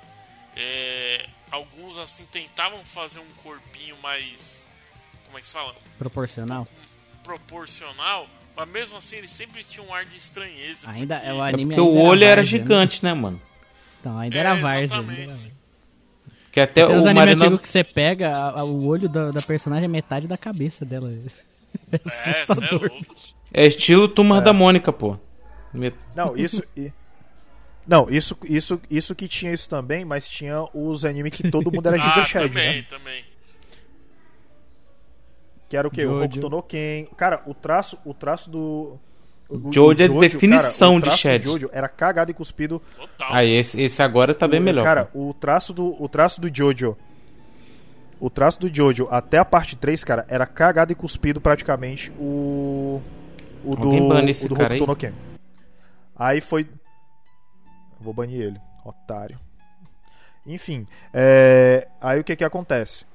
[0.61, 4.65] É, alguns assim tentavam fazer um corpinho mais.
[5.25, 5.73] Como é que se fala?
[5.97, 6.67] Proporcional.
[7.23, 8.27] Proporcional.
[8.55, 10.89] Mas mesmo assim ele sempre tinha um ar de estranheza.
[10.89, 12.63] Ainda porque- é o É anime porque o ainda olho era várzea, né?
[12.65, 13.41] gigante, né, mano?
[14.01, 15.03] Então, ainda É, era era várzea.
[16.51, 17.45] Que até Tem os o animes Marina...
[17.45, 20.83] antigos que você pega, a- a- o olho da, da personagem é metade da cabeça
[20.85, 21.09] dela.
[21.91, 22.89] É É, é assustador.
[22.91, 23.15] louco.
[23.53, 25.17] É estilo Turma da Mônica, pô.
[26.15, 26.63] Não, isso.
[27.89, 31.87] Não, isso, isso, isso que tinha isso também, mas tinha os animes que todo mundo
[31.87, 32.85] era Ah, Giga Shed, também, né?
[32.87, 33.23] também.
[35.67, 36.05] Que era o quê?
[36.05, 36.25] O Jojo.
[36.25, 37.05] Hokuto no Ken.
[37.17, 38.97] Cara, o traço, o traço do.
[39.49, 41.43] o- Jojo do é definição cara, o de traço do Shed.
[41.45, 42.81] Jojo era cagado e cuspido.
[42.95, 43.33] Total.
[43.35, 44.83] Aí, esse, esse agora tá bem O- melhor.
[44.83, 46.95] Cara, o traço do o traço do Jojo.
[48.19, 53.01] O traço do Jojo até a parte 3, cara, era cagado e cuspido praticamente o
[53.63, 55.11] o do Alguém esse o do Hokuto no Ken.
[56.15, 56.67] Aí foi
[57.99, 59.39] Vou banir ele, otário.
[60.45, 61.87] Enfim, é...
[62.01, 63.05] aí o que que acontece?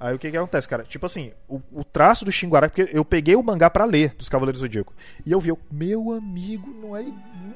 [0.00, 0.84] Aí o que que acontece, cara?
[0.84, 4.28] Tipo assim, o, o traço do Shinguara, porque eu peguei o mangá pra ler dos
[4.28, 4.94] Cavaleiros do Zodíaco.
[5.26, 7.04] E eu vi, eu, meu amigo, não é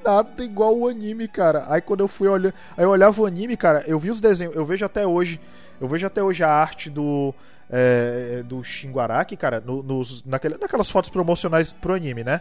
[0.04, 1.64] nada igual o anime, cara.
[1.68, 4.56] Aí quando eu fui olhar, aí eu olhava o anime, cara, eu vi os desenhos,
[4.56, 5.40] eu vejo até hoje,
[5.80, 7.32] eu vejo até hoje a arte do
[7.70, 12.40] é, do Shinguaraki, cara, no- nos, naquele, naquelas fotos promocionais pro anime, né?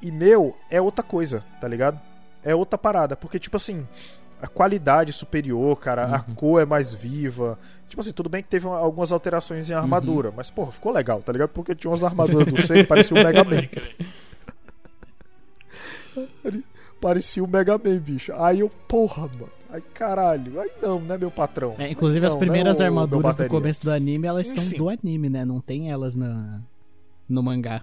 [0.00, 2.00] E meu, é outra coisa, tá ligado?
[2.48, 3.86] É outra parada, porque tipo assim,
[4.40, 7.58] a qualidade superior, cara, a cor é mais viva.
[7.88, 11.20] Tipo assim, tudo bem que teve uma- algumas alterações em armadura, mas porra, ficou legal,
[11.22, 11.48] tá ligado?
[11.50, 13.62] Porque tinha umas armaduras do Sei que parecia um Mega Man.
[17.00, 18.32] Parecia um Mega Man, bicho.
[18.36, 19.50] Aí eu, porra, mano.
[19.70, 20.60] Aí caralho.
[20.60, 21.74] Aí não, né, meu patrão?
[21.78, 24.70] É, inclusive, as Não, primeiras não, meu armaduras do começo do anime, elas Enfim.
[24.70, 25.44] são do anime, né?
[25.44, 26.60] Não tem elas na,
[27.28, 27.82] no mangá.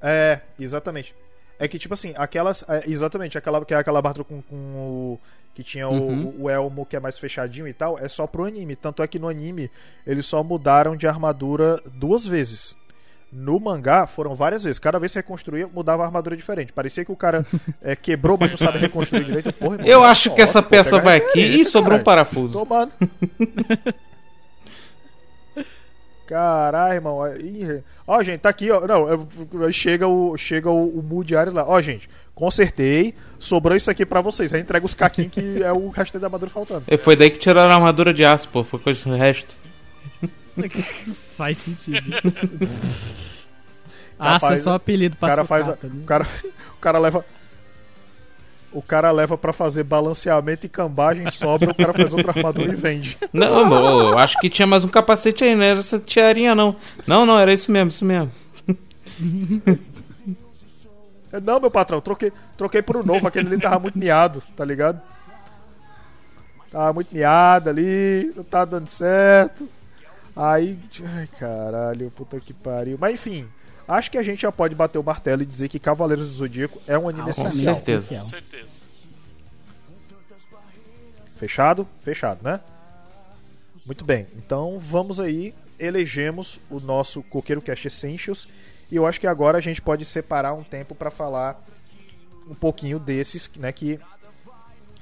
[0.00, 1.14] É, exatamente.
[1.62, 2.64] É que, tipo assim, aquelas.
[2.68, 5.20] é, exatamente, aquela que é aquela armadura com, com o.
[5.54, 6.34] Que tinha o- Uhum.
[6.40, 8.74] o, elmo que é mais fechadinho e tal, é só pro anime.
[8.74, 9.70] Tanto é que no anime
[10.06, 12.74] eles só mudaram de armadura duas vezes.
[13.30, 14.78] No mangá foram várias vezes.
[14.78, 16.72] Cada vez que reconstruía, mudava a armadura diferente.
[16.72, 17.46] Parecia que o cara
[17.80, 19.52] é, quebrou, mas não sabe reconstruir direito.
[19.52, 22.52] Porra, irmão, Eu acho que essa peça vai aqui e sobrou um parafuso.
[22.58, 22.92] Tomando.
[26.26, 27.18] Caralho, irmão.
[27.36, 28.86] Ih, Ó, gente, tá aqui, ó.
[28.86, 31.64] Não, chega o, chega o, o Mood Ares lá.
[31.68, 33.14] Ó, gente, consertei.
[33.38, 34.52] Sobrou isso aqui pra vocês.
[34.54, 36.84] Aí entrega os caquinhos que é o resto da armadura faltando.
[36.88, 38.62] E Foi daí que tiraram a armadura de aço, pô.
[38.64, 39.54] Foi com o resto.
[41.36, 42.00] Faz sentido.
[44.18, 45.68] Aço é só apelido O pra cara faz.
[45.68, 46.00] a- sucata, né?
[46.02, 46.26] O cara,
[46.76, 47.24] o cara leva.
[48.72, 52.76] O cara leva pra fazer balanceamento e cambagem, sobra, o cara faz outra armadura e
[52.76, 53.18] vende.
[53.32, 56.74] Não, eu acho que tinha mais um capacete aí, não era essa tiarinha, não.
[57.06, 58.32] Não, não, era isso mesmo, isso mesmo.
[61.32, 64.62] É, Não, meu patrão, troquei, troquei por um novo, aquele ali tava muito miado, tá
[64.66, 65.00] ligado?
[66.70, 69.66] Tava muito miado ali, não tá dando certo.
[70.36, 72.98] Aí, ai caralho, puta que pariu.
[73.00, 73.46] Mas enfim,
[73.92, 76.80] acho que a gente já pode bater o martelo e dizer que Cavaleiros do Zodíaco
[76.86, 77.74] é um anime Altamente essencial.
[77.74, 78.04] certeza.
[78.04, 78.22] essencial.
[78.22, 78.82] Com certeza.
[81.36, 81.88] Fechado?
[82.02, 82.60] Fechado, né?
[83.84, 88.46] Muito bem, então vamos aí, elegemos o nosso Coqueiro Cast Essentials
[88.90, 91.60] e eu acho que agora a gente pode separar um tempo pra falar
[92.48, 93.98] um pouquinho desses, né, que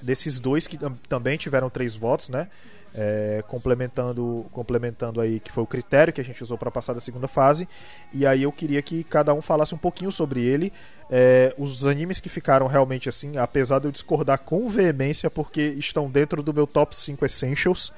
[0.01, 2.49] desses dois que tam- também tiveram três votos, né?
[2.93, 7.01] É, complementando, complementando aí que foi o critério que a gente usou para passar da
[7.01, 7.69] segunda fase.
[8.13, 10.73] E aí eu queria que cada um falasse um pouquinho sobre ele.
[11.09, 16.11] É, os animes que ficaram realmente assim, apesar de eu discordar com veemência, porque estão
[16.11, 17.93] dentro do meu top 5 essentials,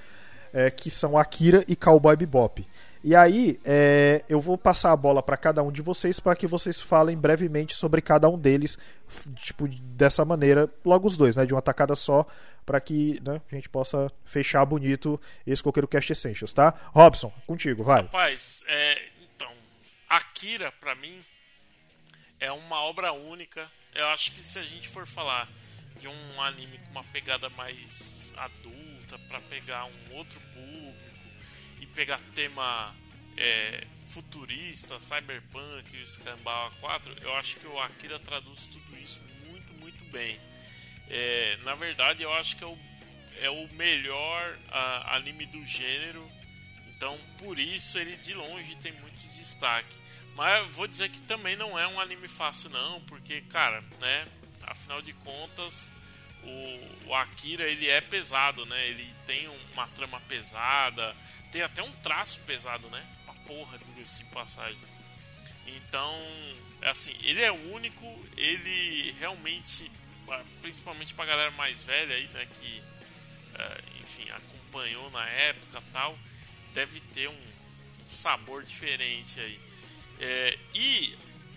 [0.53, 2.66] é, que são Akira e Cowboy Bebop.
[3.05, 6.47] E aí, é, eu vou passar a bola para cada um de vocês para que
[6.47, 8.78] vocês falem brevemente sobre cada um deles,
[9.34, 12.24] tipo dessa maneira, logo os dois, né, de uma tacada só,
[12.65, 16.75] para que né, a gente possa fechar bonito esse Coqueiro Cast Essentials, tá?
[16.93, 18.03] Robson, contigo, vai.
[18.03, 19.53] Rapaz, é, então,
[20.09, 21.25] Akira, pra mim,
[22.39, 23.71] é uma obra única.
[23.95, 25.49] Eu acho que se a gente for falar
[25.99, 31.11] de um anime com uma pegada mais adulta, pra pegar um outro público
[31.80, 32.95] e pegar tema
[33.37, 39.21] é, futurista, cyberpunk e o Scambau 4, eu acho que o Akira traduz tudo isso
[39.47, 40.39] muito, muito bem.
[41.08, 42.79] É, na verdade, eu acho que é o,
[43.41, 46.30] é o melhor ah, anime do gênero
[47.03, 49.92] então, por isso ele de longe tem muito destaque.
[50.37, 54.29] Mas vou dizer que também não é um anime fácil não, porque, cara, né,
[54.62, 55.92] afinal de contas,
[56.45, 58.87] o, o Akira ele é pesado, né?
[58.87, 61.16] Ele tem uma trama pesada,
[61.50, 63.04] tem até um traço pesado, né?
[63.26, 64.79] Pra porra, diga-se de passagem.
[65.66, 66.14] Então,
[66.83, 68.07] é assim, ele é único,
[68.37, 69.91] ele realmente,
[70.61, 72.83] principalmente pra galera mais velha aí, né, que
[73.54, 76.18] eh, enfim, acompanhou na época tal,
[76.72, 79.61] deve ter um, um sabor diferente aí.
[80.18, 81.17] É, e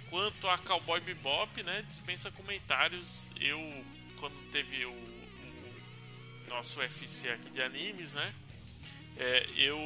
[0.10, 3.31] quanto a Cowboy Bebop, né, dispensa comentários.
[3.39, 3.60] Eu,
[4.18, 8.34] quando teve o, o nosso UFC aqui de animes, né,
[9.18, 9.77] é, eu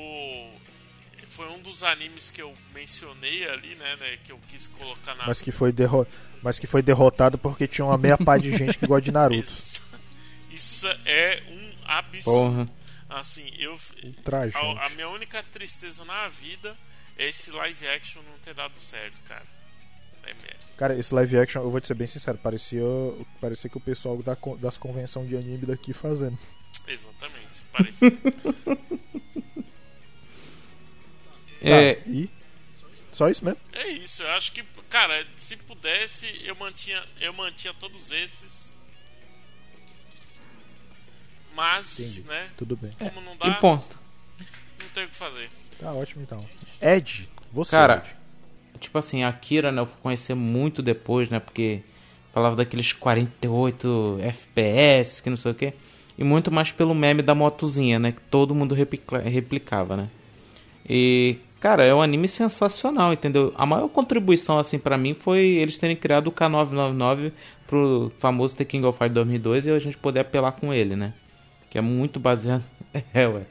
[1.29, 5.27] foi um dos animes que eu mencionei ali, né, né, que eu quis colocar na
[5.27, 6.05] Mas que foi, derro...
[6.41, 9.39] Mas que foi derrotado porque tinha uma meia pá de gente que gosta de Naruto.
[9.39, 9.81] Isso,
[10.49, 12.65] isso é um absurdo.
[12.65, 12.69] Porra.
[13.09, 16.77] Assim, eu Ultra, a, a minha única tristeza na vida
[17.17, 19.43] é esse live action não ter dado certo, cara.
[20.23, 20.69] É mesmo.
[20.77, 22.81] Cara, esse live action, eu vou te ser bem sincero, parecia,
[23.41, 26.37] parecia que o pessoal da, das convenções de anime daqui fazendo.
[26.87, 28.05] Exatamente, parece.
[31.61, 32.29] É, Tá, e?
[33.11, 33.59] Só isso mesmo?
[33.73, 38.73] é isso, eu acho que, cara, se pudesse, eu mantinha, eu mantinha todos esses.
[41.55, 42.27] Mas, Entendi.
[42.29, 42.91] né, Tudo bem.
[42.97, 43.99] como não dá, e ponto.
[44.81, 45.49] não tem o que fazer.
[45.79, 46.45] Tá ótimo então.
[46.81, 47.71] Ed, você.
[47.71, 48.79] Cara, Ed.
[48.79, 51.39] Tipo assim, a Akira, né, eu fui conhecer muito depois, né?
[51.39, 51.81] Porque
[52.33, 55.73] falava daqueles 48 FPS, que não sei o que.
[56.17, 58.11] E muito mais pelo meme da motozinha, né?
[58.13, 60.09] Que todo mundo replica- replicava, né?
[60.87, 63.53] E, cara, é um anime sensacional, entendeu?
[63.55, 67.31] A maior contribuição, assim, pra mim foi eles terem criado o K999
[67.67, 71.13] pro famoso The King of Fighters 2002 e a gente poder apelar com ele, né?
[71.69, 72.63] Que é muito baseado...
[73.13, 73.43] é, ué.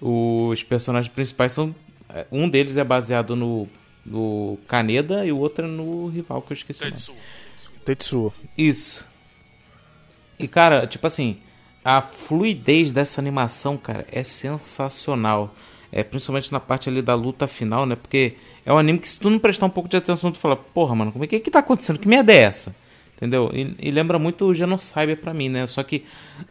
[0.00, 1.74] Os personagens principais são...
[2.08, 3.68] é, Um deles é baseado no,
[4.06, 6.92] no Kaneda e o outro é no rival que eu esqueci o nome.
[6.92, 7.14] Tetsu.
[7.84, 8.32] Tetsuo.
[8.56, 9.06] Isso.
[10.38, 11.38] E, cara, tipo assim,
[11.84, 15.54] a fluidez dessa animação, cara, é sensacional.
[15.90, 17.96] É, principalmente na parte ali da luta final, né?
[17.96, 18.34] Porque
[18.64, 20.94] é um anime que se tu não prestar um pouco de atenção, tu fala, porra,
[20.94, 21.98] mano, como é que, que tá acontecendo?
[21.98, 22.74] Que merda é essa?
[23.16, 23.50] Entendeu?
[23.52, 25.66] E, e lembra muito o Genocyber pra mim, né?
[25.66, 26.04] Só que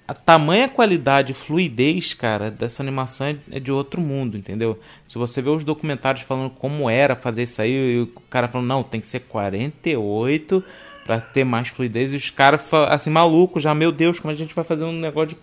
[0.06, 4.78] a tamanha qualidade e fluidez, cara, dessa animação é, é de outro mundo, entendeu?
[5.08, 8.68] Se você vê os documentários falando como era fazer isso aí, e o cara falando,
[8.68, 10.62] não, tem que ser 48
[11.08, 14.54] pra ter mais fluidez, e os caras, assim, malucos já, meu Deus, como a gente
[14.54, 15.38] vai fazer um negócio de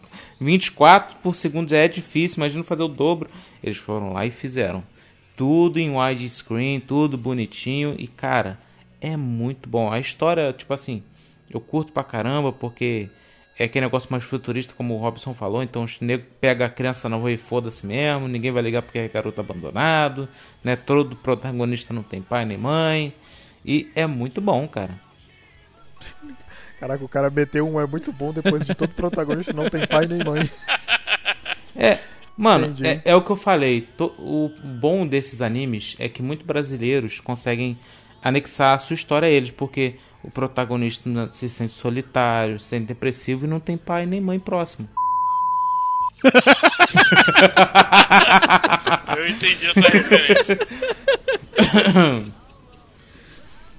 [0.45, 3.31] 24 por segundo já é difícil, imagina fazer o dobro.
[3.63, 4.85] Eles foram lá e fizeram.
[5.35, 8.59] Tudo em widescreen, tudo bonitinho, e cara,
[9.01, 9.91] é muito bom.
[9.91, 11.03] A história, tipo assim,
[11.51, 13.09] eu curto pra caramba, porque
[13.59, 15.63] é aquele negócio mais futurista, como o Robson falou.
[15.63, 18.29] Então, os negros pega a criança na rua e foda-se mesmo.
[18.29, 20.29] Ninguém vai ligar porque é garoto abandonado,
[20.63, 20.77] né?
[20.77, 23.15] Todo protagonista não tem pai nem mãe.
[23.65, 25.04] E é muito bom, cara.
[26.79, 30.07] Caraca, o cara meteu um é muito bom depois de todo protagonista não tem pai
[30.07, 30.51] nem mãe.
[31.77, 31.99] É,
[32.37, 33.87] mano, é, é o que eu falei.
[33.99, 37.79] O bom desses animes é que muitos brasileiros conseguem
[38.23, 43.45] anexar a sua história a eles, porque o protagonista se sente solitário, se sente depressivo
[43.45, 44.89] e não tem pai nem mãe próximo.
[49.17, 50.59] Eu entendi essa referência.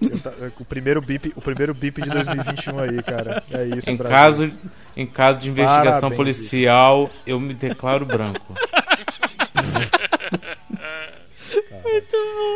[0.02, 3.44] Eu tá- O primeiro bip, o primeiro bip de 2021 aí, cara.
[3.52, 4.16] É isso, Em Brasil.
[4.50, 4.60] caso,
[4.96, 8.54] em caso de investigação Parabéns, policial, eu me declaro branco.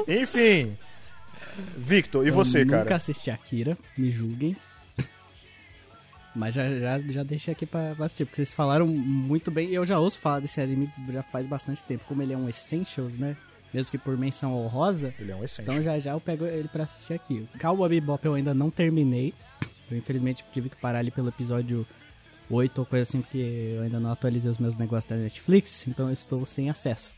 [0.07, 0.77] Enfim.
[1.77, 2.95] Victor, e Eu você, nunca cara?
[2.95, 4.55] assisti Akira, me julguem.
[6.35, 9.69] Mas já, já, já deixei aqui pra, pra assistir, porque vocês falaram muito bem.
[9.69, 12.03] E eu já ouço falar desse anime já faz bastante tempo.
[12.07, 13.35] Como ele é um Essentials, né?
[13.73, 15.13] Mesmo que por menção honrosa.
[15.19, 15.43] Ele é um.
[15.43, 17.47] Então já já eu pego ele pra assistir aqui.
[17.53, 19.33] O Cowboy Bebop eu ainda não terminei.
[19.89, 21.85] Eu infelizmente tive que parar ali pelo episódio
[22.49, 26.07] 8 ou coisa assim, porque eu ainda não atualizei os meus negócios da Netflix, então
[26.07, 27.13] eu estou sem acesso.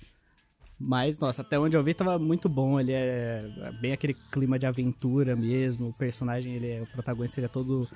[0.84, 2.80] Mas, nossa, até onde eu vi tava muito bom.
[2.80, 5.90] Ele é bem aquele clima de aventura mesmo.
[5.90, 7.88] O personagem, ele é, o protagonista, ele é todo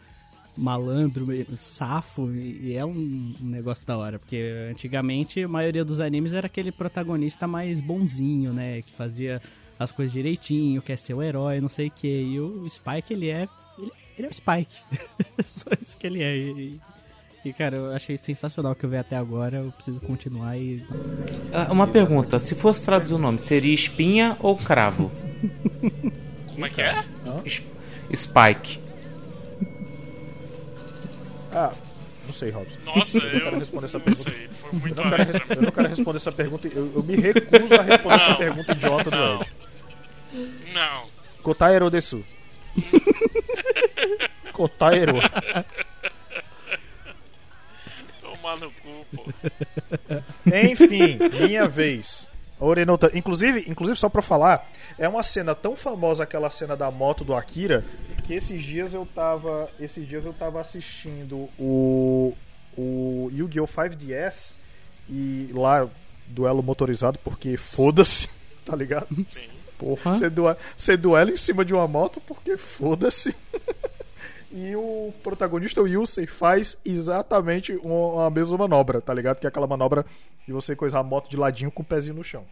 [0.58, 2.32] malandro, meio safo.
[2.32, 4.20] E, é um, negócio da hora.
[4.20, 8.82] Porque antigamente a maioria dos animes era aquele protagonista mais bonzinho, né?
[8.82, 9.42] Que fazia
[9.78, 12.08] as coisas direitinho, quer ser o herói, não sei o que.
[12.08, 13.48] E o Spike, ele é.
[13.78, 14.78] Ele, ele é o Spike.
[15.44, 16.36] Só isso que ele é.
[16.38, 16.80] E,
[17.44, 19.58] e, cara, eu achei sensacional o que eu vi até agora.
[19.58, 20.84] Eu preciso continuar e.
[21.54, 25.12] Ah, Uma pergunta, se fosse traduzir o nome, seria espinha ou cravo?
[26.52, 27.04] Como é que é?
[28.14, 28.85] Spike.
[31.56, 31.72] Ah,
[32.26, 32.78] não sei, Robson.
[32.84, 34.30] Nossa, Eu não quero eu responder essa não pergunta.
[34.32, 36.68] sei, foi Eu muito não, quero, eu não quero responder essa pergunta.
[36.68, 38.38] Eu, eu me recuso a responder essa Não.
[38.38, 39.42] pergunta idiota do Não.
[39.42, 39.52] Ed.
[40.74, 41.10] Não.
[41.44, 42.26] Kotaero desu.
[44.52, 45.14] Kotaero.
[48.22, 49.26] Tomar no cu, pô.
[50.46, 52.28] Enfim, minha vez.
[52.60, 53.12] Orenota.
[53.14, 57.36] Inclusive, inclusive, só pra falar, é uma cena tão famosa aquela cena da moto do
[57.36, 57.84] Akira
[58.26, 59.70] que esses dias eu tava.
[59.80, 62.34] Esses dias eu tava assistindo o.
[62.78, 63.68] O Yu-Gi-Oh!
[63.68, 64.54] 5DS
[65.08, 65.88] e lá
[66.28, 68.28] duelo motorizado porque foda-se,
[68.66, 69.08] tá ligado?
[69.30, 69.48] Sim.
[69.78, 70.14] Porra.
[70.14, 73.36] Você duela, você duela em cima de uma moto porque foda-se.
[74.52, 79.40] e o protagonista, o Yusei, faz exatamente uma, a mesma manobra, tá ligado?
[79.40, 80.06] Que é aquela manobra
[80.46, 82.46] de você coisar a moto de ladinho com o pezinho no chão.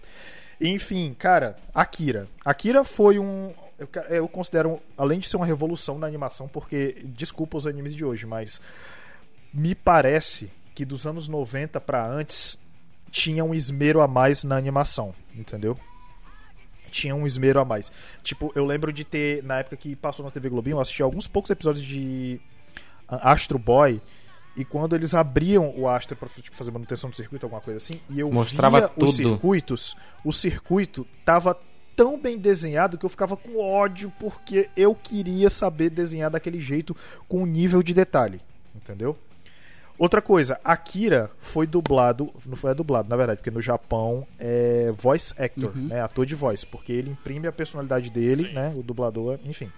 [0.59, 2.27] Enfim, cara, Akira.
[2.43, 3.53] Akira foi um.
[3.83, 8.05] Eu, eu considero, além de ser uma revolução na animação, porque, desculpa os animes de
[8.05, 8.61] hoje, mas
[9.53, 12.57] me parece que dos anos 90 pra antes
[13.11, 15.77] tinha um esmero a mais na animação, entendeu?
[16.89, 17.91] Tinha um esmero a mais.
[18.23, 21.27] Tipo, eu lembro de ter, na época que passou na TV Globinho, eu assisti alguns
[21.27, 22.39] poucos episódios de
[23.07, 24.01] ah, Astro Boy.
[24.55, 27.99] E quando eles abriam o Astro pra tipo, fazer manutenção do circuito, alguma coisa assim,
[28.09, 29.09] e eu Mostrava via tudo.
[29.09, 31.59] os circuitos, o circuito tava
[31.95, 36.95] tão bem desenhado que eu ficava com ódio porque eu queria saber desenhar daquele jeito
[37.27, 38.41] com um nível de detalhe,
[38.75, 39.17] entendeu?
[39.97, 45.33] Outra coisa, Akira foi dublado, não foi dublado, na verdade, porque no Japão é voice
[45.37, 48.53] actor, né, ator de voz, porque ele imprime a personalidade dele, Sim.
[48.53, 49.71] né, o dublador, enfim.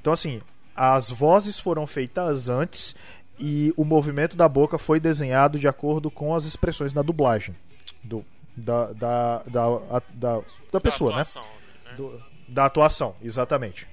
[0.00, 0.40] Então assim,
[0.74, 2.96] as vozes foram feitas antes
[3.38, 7.54] e o movimento da boca foi desenhado de acordo com as expressões na dublagem
[8.02, 8.24] do
[8.56, 10.40] da da da, a- da,
[10.72, 11.20] da pessoa, né?
[11.20, 11.44] atuação,
[11.86, 11.92] né?
[11.96, 13.86] do- da atuação, exatamente.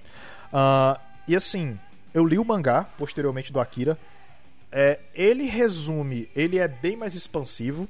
[0.52, 1.80] Ah, e assim,
[2.14, 3.98] eu li o mangá posteriormente do Akira.
[4.72, 7.88] É, ele resume, ele é bem mais expansivo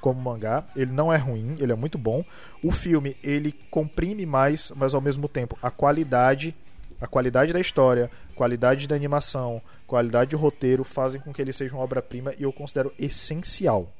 [0.00, 0.64] como mangá.
[0.76, 2.24] Ele não é ruim, ele é muito bom.
[2.62, 6.54] O filme ele comprime mais, mas ao mesmo tempo a qualidade,
[7.00, 11.74] a qualidade da história, qualidade da animação, qualidade do roteiro fazem com que ele seja
[11.74, 13.92] uma obra-prima e eu considero essencial,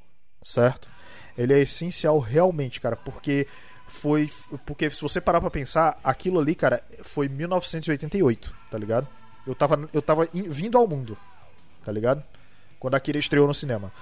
[0.42, 0.88] certo?
[1.36, 3.46] Ele é essencial realmente, cara, porque
[3.86, 4.30] foi
[4.66, 9.06] porque se você parar pra pensar, aquilo ali, cara, foi 1988, tá ligado?
[9.46, 11.16] Eu tava eu tava in- vindo ao mundo,
[11.84, 12.22] tá ligado?
[12.78, 13.92] Quando a Akira estreou no cinema.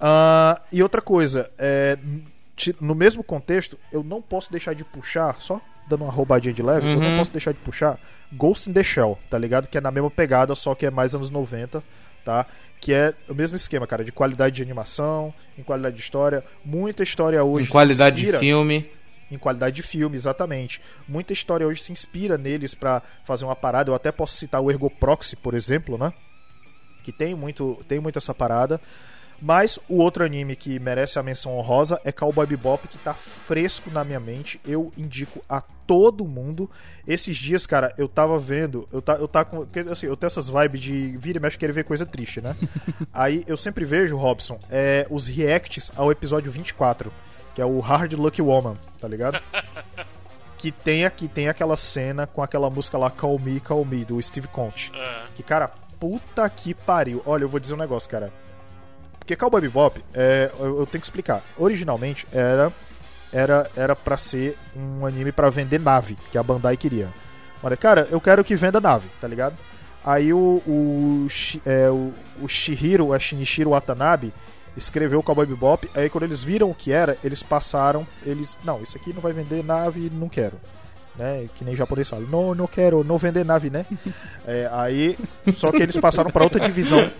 [0.00, 1.98] Ah, e outra coisa, é,
[2.80, 6.86] no mesmo contexto, eu não posso deixar de puxar, só dando uma roubadinha de leve,
[6.92, 7.16] eu não Uhum.
[7.18, 7.98] posso deixar de puxar
[8.32, 9.68] Ghost in the Shell, tá ligado?
[9.68, 11.82] Que é na mesma pegada, só que é mais anos 90,
[12.24, 12.44] tá?
[12.80, 16.44] Que é o mesmo esquema, cara, de qualidade de animação, em qualidade de história.
[16.64, 18.90] Muita história hoje Em qualidade de inspira- filme.
[19.30, 20.80] em qualidade de filme, exatamente.
[21.08, 23.90] Muita história hoje se inspira neles pra fazer uma parada.
[23.90, 26.12] Eu até posso citar o Ergo Proxy, por exemplo, né?
[27.02, 28.80] Que tem muito, tem muito essa parada.
[29.40, 33.90] Mas o outro anime que merece a menção honrosa é Cowboy Bebop, que tá fresco
[33.90, 34.60] na minha mente.
[34.66, 36.70] Eu indico a todo mundo.
[37.06, 40.48] Esses dias, cara, eu tava vendo, eu tá, eu tá com, assim, eu tenho essas
[40.48, 42.56] vibes de vira e mexe querer ver coisa triste, né?
[43.12, 47.12] Aí eu sempre vejo, Robson, é, os reacts ao episódio 24,
[47.54, 49.40] que é o Hard Lucky Woman, tá ligado?
[50.58, 54.20] que tem aqui tem aquela cena com aquela música lá Call Me, Call Me do
[54.22, 54.90] Steve Conte.
[54.94, 55.22] É.
[55.34, 55.68] Que cara,
[56.00, 57.22] puta que pariu.
[57.26, 58.32] Olha, eu vou dizer um negócio, cara.
[59.26, 61.42] Porque Cowboy Bebop, é, eu, eu tenho que explicar.
[61.58, 62.72] Originalmente era
[63.32, 67.08] era era para ser um anime pra vender nave, que a Bandai queria.
[67.60, 69.56] Olha, cara, eu quero que venda nave, tá ligado?
[70.04, 71.26] Aí o o,
[71.66, 74.32] é, o, o Shihiro, a Shinichiro Watanabe,
[74.76, 75.90] escreveu o Cowboy Bebop.
[75.92, 79.32] Aí quando eles viram o que era, eles passaram, eles, não, isso aqui não vai
[79.32, 80.60] vender nave, não quero.
[81.18, 81.46] Né?
[81.56, 83.86] Que nem japonês fala, não, não quero, não vender nave, né?
[84.48, 85.18] É, aí,
[85.54, 87.10] só que eles passaram pra outra divisão.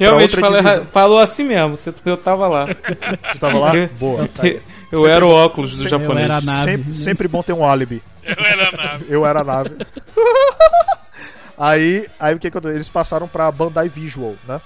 [0.00, 0.86] Realmente outra falou, divisão.
[0.86, 1.76] falou assim mesmo.
[1.76, 2.66] você- Eu tava lá.
[2.66, 3.72] Tu tava lá?
[4.00, 4.26] Boa.
[4.26, 4.42] tá.
[4.90, 6.28] Eu era o óculos do Sempre- japonês.
[6.28, 6.70] Eu era a nave.
[6.72, 8.02] Sempre, sempre bom ter um álibi.
[8.24, 9.04] Eu era a nave.
[9.08, 9.70] Eu era a nave.
[11.56, 12.74] aí, aí o que aconteceu?
[12.74, 14.60] Eles passaram pra Bandai Visual, né?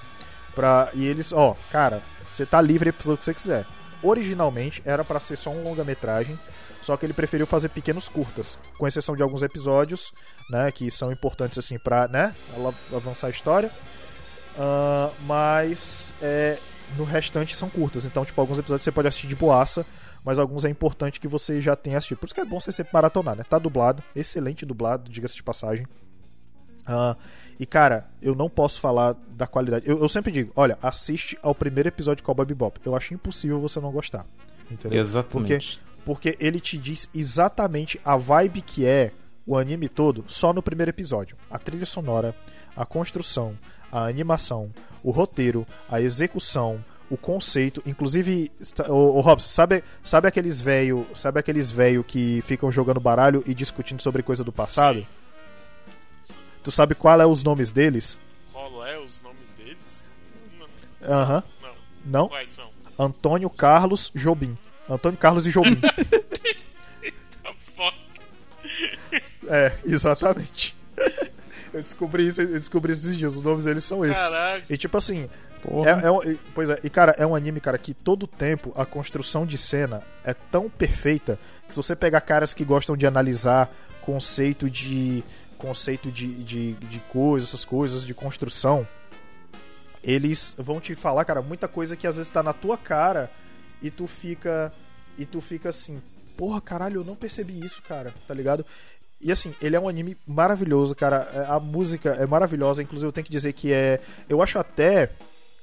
[0.54, 2.00] Pra, e eles, ó, cara,
[2.30, 3.64] você tá livre pra fazer o que você quiser.
[4.02, 6.38] Originalmente era pra ser só um longa-metragem,
[6.86, 10.14] só que ele preferiu fazer pequenos curtas, com exceção de alguns episódios,
[10.48, 12.32] né, que são importantes assim pra, né,
[12.94, 13.72] avançar a história.
[14.56, 16.60] Ah, mas é,
[16.96, 19.84] no restante são curtas, então tipo alguns episódios você pode assistir de boaça,
[20.24, 22.18] mas alguns é importante que você já tenha assistido.
[22.18, 23.42] Por isso que é bom você sempre maratonar, né?
[23.42, 25.88] Tá dublado, excelente dublado, diga-se de passagem.
[26.86, 27.16] Ah,
[27.58, 29.88] e cara, eu não posso falar da qualidade.
[29.88, 32.78] Eu, eu sempre digo, olha, assiste ao primeiro episódio de Cowboy Bebop.
[32.86, 34.24] Eu acho impossível você não gostar.
[34.70, 35.00] Entendeu?
[35.00, 35.30] Exatamente.
[35.32, 35.85] porque
[36.38, 39.12] ele te diz exatamente a vibe que é
[39.46, 41.36] o anime todo só no primeiro episódio.
[41.50, 42.34] A trilha sonora,
[42.76, 43.56] a construção,
[43.90, 44.70] a animação,
[45.02, 48.50] o roteiro, a execução, o conceito, inclusive,
[48.88, 53.54] o, o Robson, sabe, sabe aqueles velho, sabe aqueles velho que ficam jogando baralho e
[53.54, 55.00] discutindo sobre coisa do passado?
[55.00, 55.06] Sim.
[56.64, 58.18] Tu sabe qual é os nomes deles?
[58.52, 60.02] Qual é os nomes deles?
[61.00, 61.08] Não.
[61.08, 61.42] Aham.
[61.62, 61.70] não.
[62.04, 62.28] Não?
[62.28, 62.68] Quais são?
[62.98, 64.58] Antônio Carlos Jobim.
[64.88, 65.78] Antônio Carlos e Jobim.
[69.48, 70.76] É, exatamente.
[71.72, 73.36] Eu descobri isso, eu descobri esses dias.
[73.36, 74.16] Os nomes deles são esses.
[74.16, 74.64] Caraca.
[74.68, 75.28] E tipo assim.
[75.84, 78.84] É, é um- pois é, e cara, é um anime, cara, que todo tempo a
[78.84, 83.72] construção de cena é tão perfeita que se você pegar caras que gostam de analisar
[84.00, 85.22] conceito de.
[85.58, 88.86] conceito de, de, de coisas, essas coisas, de construção,
[90.02, 93.30] eles vão te falar, cara, muita coisa que às vezes tá na tua cara
[93.82, 94.72] e tu fica.
[95.18, 96.02] E tu fica assim,
[96.36, 98.66] porra, caralho, eu não percebi isso, cara, tá ligado?
[99.20, 101.28] E assim, ele é um anime maravilhoso, cara.
[101.32, 104.00] É, A música é maravilhosa, inclusive eu tenho que dizer que é.
[104.28, 105.10] Eu acho até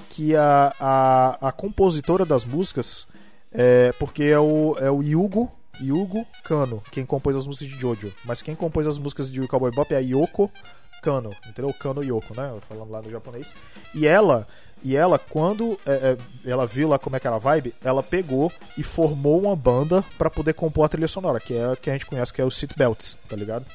[0.09, 3.07] que a, a, a compositora das músicas
[3.51, 8.13] é porque é o, é o Yugo, Yugo Kano, quem compôs as músicas de Jojo.
[8.25, 10.51] Mas quem compôs as músicas de Cowboy Bop é a Yoko
[11.01, 11.73] Kano, entendeu?
[11.73, 12.51] Kano Yoko, né?
[12.67, 13.53] Falando lá no japonês.
[13.93, 14.47] E ela,
[14.83, 18.03] e ela quando é, é, ela viu lá como é que era a vibe, ela
[18.03, 21.89] pegou e formou uma banda pra poder compor a trilha sonora, que é a que
[21.89, 23.65] a gente conhece que é o Seatbelts, tá ligado?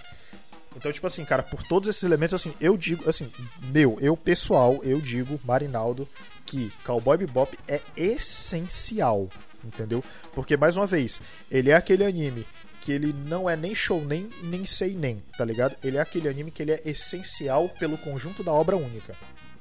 [0.76, 3.28] Então, tipo assim, cara, por todos esses elementos, assim, eu digo, assim,
[3.62, 6.08] meu, eu pessoal, eu digo, Marinaldo,
[6.46, 9.28] que Cowboy Bebop é essencial,
[9.64, 10.04] entendeu?
[10.32, 11.20] Porque, mais uma vez,
[11.50, 12.46] ele é aquele anime
[12.80, 15.76] que ele não é nem show nem nem sei nem, tá ligado?
[15.82, 19.16] Ele é aquele anime que ele é essencial pelo conjunto da obra única,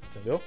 [0.09, 0.41] entendeu?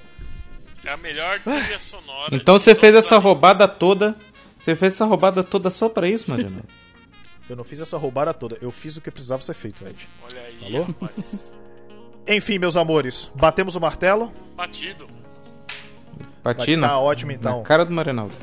[0.83, 2.35] É a melhor trilha sonora.
[2.35, 3.23] Então você fez essa animes.
[3.25, 4.15] roubada toda.
[4.59, 6.63] Você fez essa roubada toda só pra isso, Mariano?
[7.49, 10.07] Eu não fiz essa roubada toda, eu fiz o que precisava ser feito, Ed.
[10.23, 10.85] Olha aí, Falou?
[10.85, 11.53] rapaz.
[12.25, 14.31] Enfim, meus amores, batemos o martelo.
[14.55, 15.05] Batido.
[16.41, 16.87] Patina?
[16.87, 17.57] Tá ótimo, então.
[17.57, 18.33] Na cara do Marinaldo.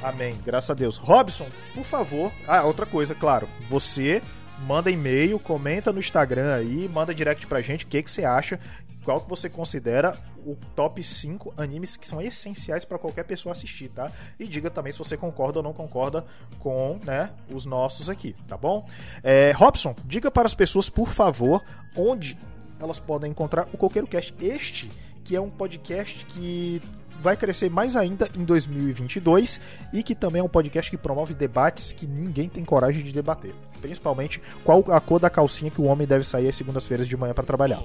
[0.00, 0.98] Amém, graças a Deus.
[0.98, 2.30] Robson, por favor.
[2.46, 3.48] Ah, outra coisa, claro.
[3.68, 4.22] Você
[4.68, 8.60] manda e-mail, comenta no Instagram aí, manda direct pra gente o que, que você acha,
[9.04, 13.88] qual que você considera o top 5 animes que são essenciais pra qualquer pessoa assistir,
[13.88, 14.10] tá?
[14.38, 16.24] E diga também se você concorda ou não concorda
[16.58, 18.86] com, né, os nossos aqui, tá bom?
[19.22, 21.62] É, Robson, diga para as pessoas, por favor,
[21.96, 22.38] onde
[22.80, 24.34] elas podem encontrar o Coqueiro Cast.
[24.40, 24.90] Este,
[25.24, 26.82] que é um podcast que
[27.20, 29.60] vai crescer mais ainda em 2022
[29.92, 33.54] e que também é um podcast que promove debates que ninguém tem coragem de debater.
[33.80, 37.32] Principalmente qual a cor da calcinha que o homem deve sair às segundas-feiras de manhã
[37.32, 37.80] pra trabalhar.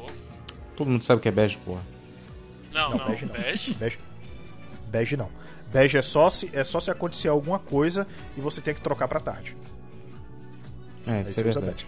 [0.80, 1.82] Todo mundo sabe que é bege, porra.
[2.72, 3.72] Não, não, bege bege.
[3.72, 3.78] não.
[3.80, 4.00] Bege,
[4.88, 5.30] bege não.
[5.74, 8.08] Bege é só se é só se acontecer alguma coisa
[8.38, 9.58] e você tem que trocar pra tarde.
[11.06, 11.86] É, Aí isso é verdade.
[11.86, 11.88] bege.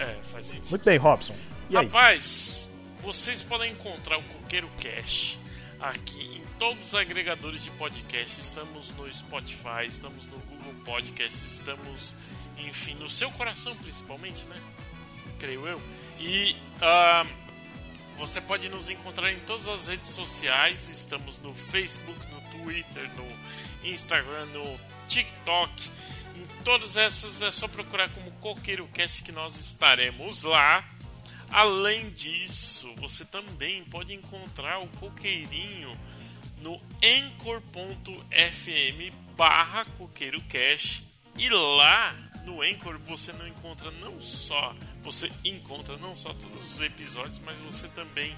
[0.00, 0.70] É, faz sentido.
[0.70, 1.34] Muito bem, Robson.
[1.68, 1.84] E aí?
[1.84, 2.68] Rapaz,
[3.02, 5.40] vocês podem encontrar o Coqueiro Cash
[5.80, 8.40] aqui em todos os agregadores de podcast.
[8.40, 12.14] Estamos no Spotify, estamos no Google Podcast, estamos,
[12.56, 14.56] enfim, no seu coração principalmente, né?
[15.40, 15.82] Creio eu.
[16.20, 17.26] E ah,
[18.22, 20.88] você pode nos encontrar em todas as redes sociais.
[20.88, 23.26] Estamos no Facebook, no Twitter, no
[23.88, 24.78] Instagram, no
[25.08, 25.90] TikTok.
[26.36, 30.88] Em todas essas é só procurar como Coqueiro Cast que nós estaremos lá.
[31.50, 35.98] Além disso, você também pode encontrar o Coqueirinho
[36.58, 38.22] no anchor.fm
[39.36, 41.04] barra coqueirocast
[41.36, 44.72] e lá no Anchor você não encontra não só
[45.02, 48.36] você encontra não só todos os episódios, mas você também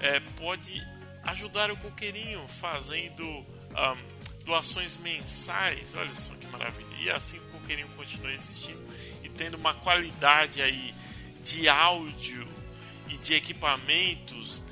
[0.00, 0.80] é, pode
[1.24, 3.44] ajudar o Coqueirinho fazendo
[3.74, 3.98] ahm,
[4.44, 5.94] doações mensais.
[5.94, 6.88] Olha só que maravilha!
[7.00, 8.82] E assim o Coqueirinho continua existindo
[9.22, 10.94] e tendo uma qualidade aí
[11.42, 12.46] de áudio
[13.08, 14.62] e de equipamentos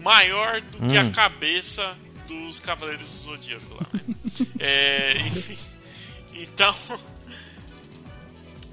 [0.00, 1.96] maior do que a cabeça
[2.26, 4.00] dos Cavaleiros do Zodíaco lá, né?
[4.58, 5.58] É, enfim,
[6.34, 6.74] então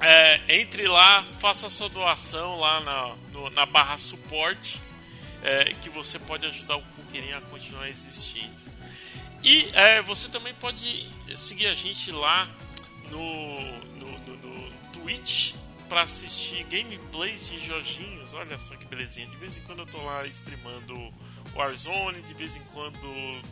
[0.01, 4.81] é, entre lá, faça sua doação lá na, no- na barra suporte,
[5.43, 8.55] é, que você pode ajudar o Coqueirinho a continuar existindo.
[9.43, 12.47] E é, você também pode seguir a gente lá
[13.09, 13.61] no,
[13.97, 15.53] no, no, no Twitch
[15.89, 18.33] para assistir gameplays de joginhos.
[18.35, 19.27] Olha só que belezinha.
[19.27, 20.95] De vez em quando eu tô lá streamando
[21.55, 23.07] Warzone, de vez em quando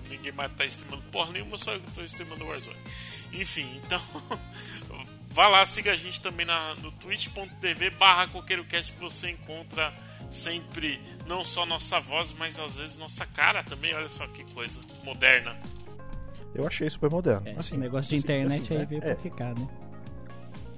[0.09, 2.77] ninguém mais tá streamando porra nenhuma, só eu tô streamando Warzone.
[3.33, 3.99] Enfim, então
[5.29, 9.93] vá lá, siga a gente também na, no twitch.tv barra coqueirocast que você encontra
[10.29, 13.93] sempre não só nossa voz, mas às vezes nossa cara também.
[13.93, 15.55] Olha só que coisa moderna.
[16.53, 17.47] Eu achei super moderno.
[17.47, 18.85] É, assim, esse negócio de assim, internet assim, aí né?
[18.85, 19.67] veio É, pra ficar, né?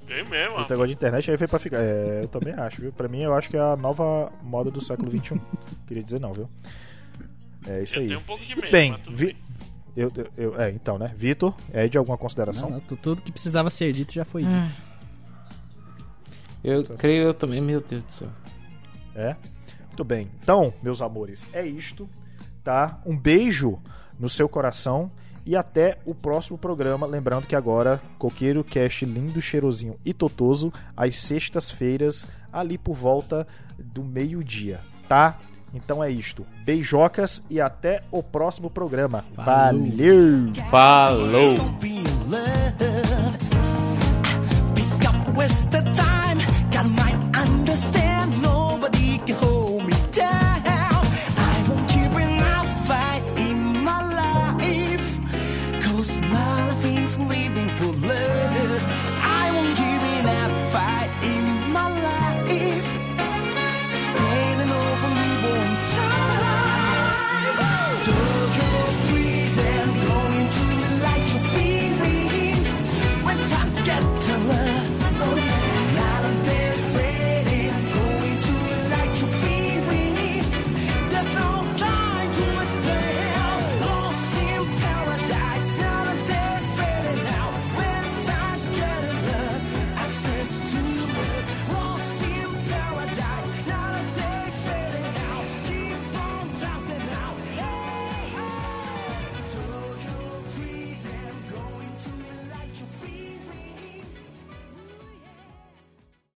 [0.05, 1.77] Bem mesmo, O negócio de internet aí veio pra ficar.
[1.81, 2.91] É, eu também acho, viu?
[2.91, 5.39] Pra mim, eu acho que é a nova moda do século XXI.
[5.87, 6.49] Queria dizer não, viu?
[7.65, 8.07] É isso Eu aí.
[8.07, 9.25] tenho um pouco de medo, bem, mas tudo Vi...
[9.27, 9.37] bem.
[9.95, 11.13] Eu, eu, eu- é, então, né?
[11.17, 12.69] Vitor, é de alguma consideração?
[12.69, 14.91] Não, não, tu- tudo que precisava ser dito já foi dito.
[16.63, 18.29] Eu creio eu também, meu Deus do céu.
[19.15, 19.35] É?
[19.87, 20.29] Muito bem.
[20.41, 22.07] Então, meus amores, é isto,
[22.63, 23.01] tá?
[23.05, 23.79] Um beijo
[24.19, 25.11] no seu coração
[25.45, 27.05] e até o próximo programa.
[27.07, 33.47] Lembrando que agora, Coqueiro Cast lindo, cheirosinho e totoso, às sextas-feiras, ali por volta
[33.77, 35.39] do meio-dia, tá?
[35.73, 36.45] Então é isto.
[36.65, 39.23] Beijocas e até o próximo programa.
[39.35, 40.51] Valeu!
[40.69, 41.57] Falou!
[41.57, 41.81] Falou.